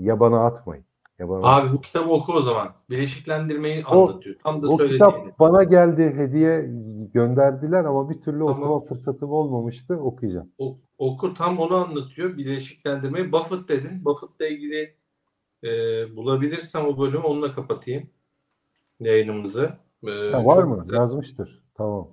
yabana 0.00 0.44
atmayın. 0.44 0.84
Yabana 1.18 1.46
Abi 1.56 1.72
bu 1.72 1.80
kitabı 1.80 2.10
oku 2.10 2.32
o 2.32 2.40
zaman. 2.40 2.72
Bileşiklendirmeyi 2.90 3.84
O- 3.86 4.02
anlatıyor. 4.08 4.36
Tam 4.42 4.62
da 4.62 4.68
O 4.68 4.76
söylediğini. 4.76 4.98
kitap 5.06 5.38
bana 5.40 5.64
geldi 5.64 6.12
hediye 6.16 6.66
gönderdiler 7.14 7.84
ama 7.84 8.10
bir 8.10 8.20
türlü 8.20 8.38
Tamam. 8.38 8.62
okuma 8.62 8.80
fırsatım 8.80 9.30
olmamıştı. 9.30 9.94
Okuyacağım. 9.96 10.50
O- 10.58 10.78
oku 10.98 11.34
tam 11.34 11.58
onu 11.58 11.74
anlatıyor. 11.76 12.36
Bileşiklendirmeyi. 12.36 13.32
Buffett 13.32 13.68
dedin. 13.68 14.04
Buffett'la 14.04 14.46
ilgili 14.46 14.94
e, 15.64 15.68
bulabilirsem 16.16 16.86
o 16.86 16.98
bölümü 16.98 17.24
onunla 17.24 17.54
kapatayım 17.54 18.10
yayınımızı. 19.00 19.70
E, 20.06 20.30
Ha, 20.32 20.44
var 20.44 20.62
mı? 20.62 20.80
güzel. 20.82 20.96
Yazmıştır. 20.96 21.62
Tamam. 21.74 22.08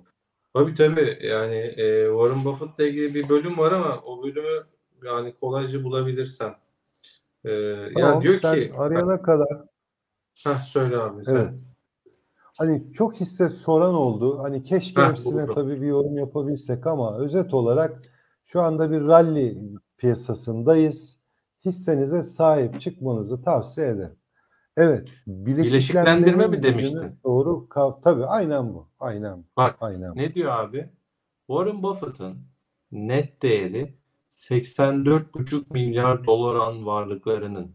Tabii 0.54 0.74
tabii. 0.74 1.18
Yani 1.22 1.56
e, 1.56 2.06
Warren 2.08 2.44
Buffett'la 2.44 2.84
ilgili 2.84 3.14
bir 3.14 3.28
bölüm 3.28 3.58
var 3.58 3.72
ama 3.72 4.02
o 4.06 4.22
bölümü 4.22 4.64
yani 5.04 5.34
kolayca 5.40 5.84
bulabilirsem. 5.84 6.54
E, 7.44 7.50
ya 7.52 7.90
Tamam, 7.94 8.20
diyor 8.20 8.38
sen 8.38 8.54
ki 8.54 8.72
arayana 8.76 9.22
kadar 9.22 9.48
Heh, 10.44 10.58
söyle 10.58 10.96
abi 10.96 11.24
sen. 11.24 11.36
Evet. 11.36 11.54
hani 12.58 12.92
çok 12.92 13.14
hisse 13.14 13.48
soran 13.48 13.94
oldu. 13.94 14.38
Hani 14.42 14.64
keşke 14.64 15.02
Heh, 15.02 15.08
hepsine 15.08 15.42
buldum. 15.42 15.54
tabii 15.54 15.82
bir 15.82 15.86
yorum 15.86 16.18
yapabilsek 16.18 16.86
ama 16.86 17.18
özet 17.18 17.54
olarak 17.54 18.02
şu 18.44 18.60
anda 18.60 18.90
bir 18.90 19.00
rally 19.00 19.58
piyasasındayız. 19.96 21.20
Hissenize 21.64 22.22
sahip 22.22 22.80
çıkmanızı 22.80 23.42
tavsiye 23.42 23.86
ederim. 23.86 24.16
Evet. 24.76 25.08
Bileşiklendirme 25.26 26.46
mi 26.46 26.62
demiştin? 26.62 27.18
Doğru. 27.24 27.68
Tabii 28.02 28.24
aynen 28.24 28.74
bu. 28.74 28.88
Aynen 29.00 29.38
bu. 29.38 29.44
Bak 29.56 29.76
Aynen 29.80 30.10
bu. 30.14 30.18
Ne 30.18 30.34
diyor 30.34 30.52
abi? 30.52 30.88
Warren 31.46 31.82
Buffett'ın 31.82 32.38
net 32.92 33.42
değeri 33.42 33.94
84,5 34.30 35.64
milyar 35.70 36.24
dolar 36.24 36.54
an 36.54 36.86
varlıklarının 36.86 37.74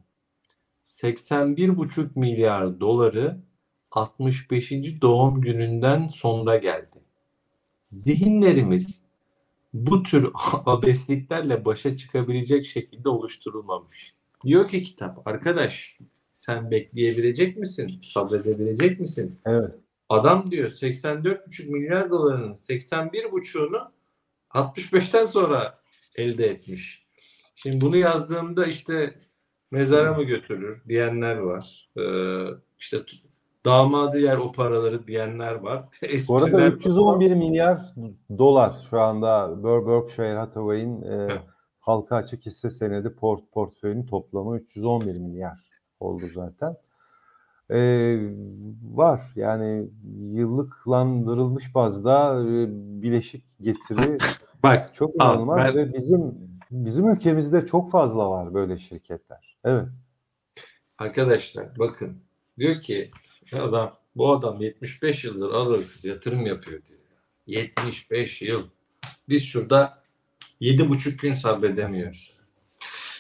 81,5 0.86 2.10
milyar 2.16 2.80
doları 2.80 3.38
65. 3.92 4.72
doğum 5.02 5.42
gününden 5.42 6.08
sonra 6.08 6.58
geldi. 6.58 7.04
Zihinlerimiz 7.88 9.02
bu 9.74 10.04
tür 10.04 10.32
abesliklerle 10.66 11.66
başa 11.66 11.98
çıkabilecek 11.98 12.66
şekilde 12.66 13.10
oluşturulmamış. 13.10 14.16
Diyor 14.44 14.70
ki 14.70 14.84
kitap, 14.84 15.28
arkadaş 15.28 15.98
sen 16.40 16.72
bekleyebilecek 16.72 17.58
misin? 17.58 17.92
Sabredebilecek 18.04 19.00
misin? 19.00 19.40
Evet. 19.46 19.72
Adam 20.10 20.52
diyor 20.52 20.70
84,5 20.70 21.72
milyar 21.72 22.10
dolarının 22.10 22.54
81,5'unu 22.54 23.88
65'ten 24.50 25.26
sonra 25.26 25.80
elde 26.16 26.46
etmiş. 26.48 27.06
Şimdi 27.56 27.82
bunu 27.82 27.98
yazdığımda 27.98 28.66
işte 28.66 29.14
mezara 29.72 30.14
mı 30.14 30.24
götürür 30.24 30.84
diyenler 30.88 31.38
var. 31.38 31.90
Ee, 31.98 32.46
işte 32.80 32.98
damadı 33.66 34.20
yer 34.20 34.38
o 34.38 34.52
paraları 34.52 35.08
diyenler 35.08 35.56
var. 35.56 35.84
Bu 36.28 36.38
arada 36.38 36.50
Espriler- 36.62 36.76
311 36.76 37.32
milyar 37.36 37.82
dolar 38.38 38.88
şu 38.90 39.00
anda 39.00 39.46
Ber- 39.64 39.88
Berkshire 39.88 40.38
Hathaway'in 40.38 41.02
e, 41.02 41.42
halka 41.80 42.16
açık 42.16 42.46
hisse 42.46 42.70
senedi 42.70 43.16
port 43.16 43.52
portföyünün 43.52 44.06
toplamı 44.06 44.58
311 44.58 45.16
milyar 45.16 45.69
oldu 46.00 46.26
zaten. 46.34 46.76
Ee, 47.72 48.20
var 48.84 49.22
yani 49.36 49.88
yıllıklandırılmış 50.32 51.76
bazda 51.76 52.44
e, 52.44 52.68
bileşik 53.02 53.44
getiri 53.62 54.18
Bak 54.64 54.96
çok 54.96 55.16
inanılmaz 55.16 55.58
ben- 55.58 55.76
ve 55.76 55.94
bizim 55.94 56.50
bizim 56.72 57.10
ülkemizde 57.10 57.66
çok 57.66 57.92
fazla 57.92 58.30
var 58.30 58.54
böyle 58.54 58.80
şirketler. 58.80 59.58
Evet. 59.64 59.88
arkadaşlar 60.98 61.80
bakın 61.80 62.18
diyor 62.58 62.82
ki 62.82 63.12
adam 63.54 63.98
bu 64.16 64.34
adam 64.34 64.62
75 64.62 65.24
yıldır 65.24 65.50
aralıksız 65.50 66.06
yatırım 66.06 66.46
yapıyor 66.46 66.86
diyor. 66.86 67.00
75 67.48 68.42
yıl. 68.42 68.68
Biz 69.30 69.44
şurada 69.44 70.04
7,5 70.62 71.22
gün 71.22 71.34
sabredemiyoruz. 71.34 72.39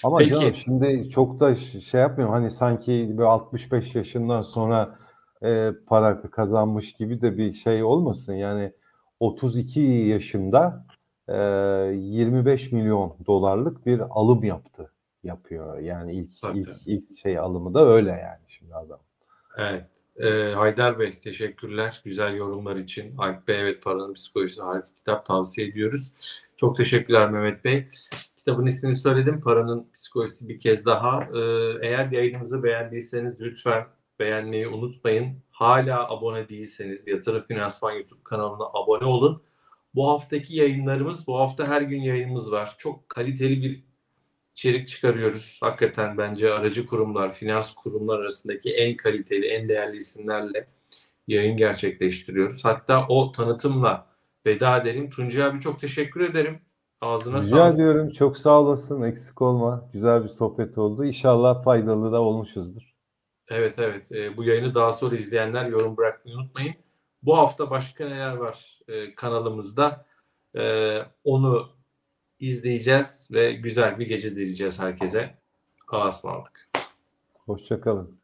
Ama 0.03 0.17
Peki. 0.17 0.35
canım 0.35 0.55
şimdi 0.55 1.09
çok 1.09 1.39
da 1.39 1.55
şey 1.55 2.01
yapmıyorum 2.01 2.33
hani 2.35 2.51
sanki 2.51 3.13
böyle 3.17 3.29
65 3.29 3.95
yaşından 3.95 4.41
sonra 4.41 4.99
e, 5.43 5.71
para 5.87 6.21
kazanmış 6.21 6.93
gibi 6.93 7.21
de 7.21 7.37
bir 7.37 7.53
şey 7.53 7.83
olmasın. 7.83 8.33
Yani 8.33 8.73
32 9.19 9.79
yaşında 9.79 10.85
e, 11.27 11.35
25 11.93 12.71
milyon 12.71 13.15
dolarlık 13.25 13.85
bir 13.85 14.01
alım 14.09 14.43
yaptı 14.43 14.91
yapıyor. 15.23 15.79
Yani 15.79 16.13
ilk 16.13 16.41
Tabii. 16.41 16.59
ilk 16.59 16.69
ilk 16.85 17.19
şey 17.19 17.39
alımı 17.39 17.73
da 17.73 17.87
öyle 17.87 18.09
yani 18.09 18.45
şimdi 18.47 18.75
adam. 18.75 18.99
Evet. 19.57 19.85
Ee, 20.19 20.53
Haydar 20.55 20.99
Bey 20.99 21.19
teşekkürler 21.19 22.01
güzel 22.05 22.35
yorumlar 22.35 22.75
için. 22.75 23.17
Alp 23.17 23.47
Bey 23.47 23.61
evet 23.61 23.83
paranın 23.83 24.13
psikolojisi 24.13 24.61
harika 24.61 24.87
kitap 24.95 25.25
tavsiye 25.25 25.67
ediyoruz. 25.67 26.13
Çok 26.57 26.77
teşekkürler 26.77 27.29
Mehmet 27.29 27.65
Bey. 27.65 27.87
Kitabın 28.49 28.65
ismini 28.65 28.95
söyledim. 28.95 29.41
Paranın 29.41 29.91
psikolojisi 29.93 30.49
bir 30.49 30.59
kez 30.59 30.85
daha. 30.85 31.23
Ee, 31.23 31.39
eğer 31.87 32.11
yayınımızı 32.11 32.63
beğendiyseniz 32.63 33.41
lütfen 33.41 33.87
beğenmeyi 34.19 34.67
unutmayın. 34.67 35.43
Hala 35.51 36.09
abone 36.09 36.49
değilseniz 36.49 37.07
Yatırım 37.07 37.43
Finansman 37.47 37.91
YouTube 37.91 38.23
kanalına 38.23 38.63
abone 38.63 39.05
olun. 39.05 39.43
Bu 39.95 40.09
haftaki 40.09 40.55
yayınlarımız, 40.55 41.27
bu 41.27 41.39
hafta 41.39 41.67
her 41.67 41.81
gün 41.81 42.01
yayınımız 42.01 42.51
var. 42.51 42.75
Çok 42.77 43.09
kaliteli 43.09 43.61
bir 43.63 43.83
içerik 44.55 44.87
çıkarıyoruz. 44.87 45.57
Hakikaten 45.61 46.17
bence 46.17 46.53
aracı 46.53 46.85
kurumlar, 46.85 47.33
finans 47.33 47.75
kurumlar 47.75 48.19
arasındaki 48.19 48.73
en 48.73 48.97
kaliteli, 48.97 49.45
en 49.47 49.69
değerli 49.69 49.97
isimlerle 49.97 50.67
yayın 51.27 51.57
gerçekleştiriyoruz. 51.57 52.65
Hatta 52.65 53.07
o 53.07 53.31
tanıtımla 53.31 54.07
veda 54.45 54.77
edelim. 54.77 55.09
Tuncay 55.09 55.43
abi 55.43 55.59
çok 55.59 55.79
teşekkür 55.79 56.21
ederim. 56.21 56.68
Ağzına 57.01 57.37
Rica 57.37 57.47
sağlık. 57.49 57.75
ediyorum. 57.75 58.09
Çok 58.09 58.37
sağ 58.37 58.61
olasın. 58.61 59.01
Eksik 59.01 59.41
olma. 59.41 59.89
Güzel 59.93 60.23
bir 60.23 60.29
sohbet 60.29 60.77
oldu. 60.77 61.05
İnşallah 61.05 61.63
faydalı 61.63 62.11
da 62.11 62.21
olmuşuzdur. 62.21 62.81
Evet 63.47 63.79
evet. 63.79 64.11
Ee, 64.11 64.37
bu 64.37 64.43
yayını 64.43 64.75
daha 64.75 64.91
sonra 64.91 65.15
izleyenler 65.15 65.65
yorum 65.65 65.97
bırakmayı 65.97 66.37
unutmayın. 66.37 66.75
Bu 67.23 67.37
hafta 67.37 67.69
başka 67.69 68.07
neler 68.07 68.35
var 68.35 68.79
e, 68.87 69.15
kanalımızda? 69.15 70.05
E, 70.55 70.97
onu 71.23 71.69
izleyeceğiz 72.39 73.29
ve 73.33 73.53
güzel 73.53 73.99
bir 73.99 74.07
gece 74.07 74.31
dileyeceğiz 74.31 74.79
herkese. 74.79 75.37
Allah'a 75.87 76.09
ısmarladık. 76.09 76.69
Hoşça 77.45 77.81
kalın. 77.81 78.18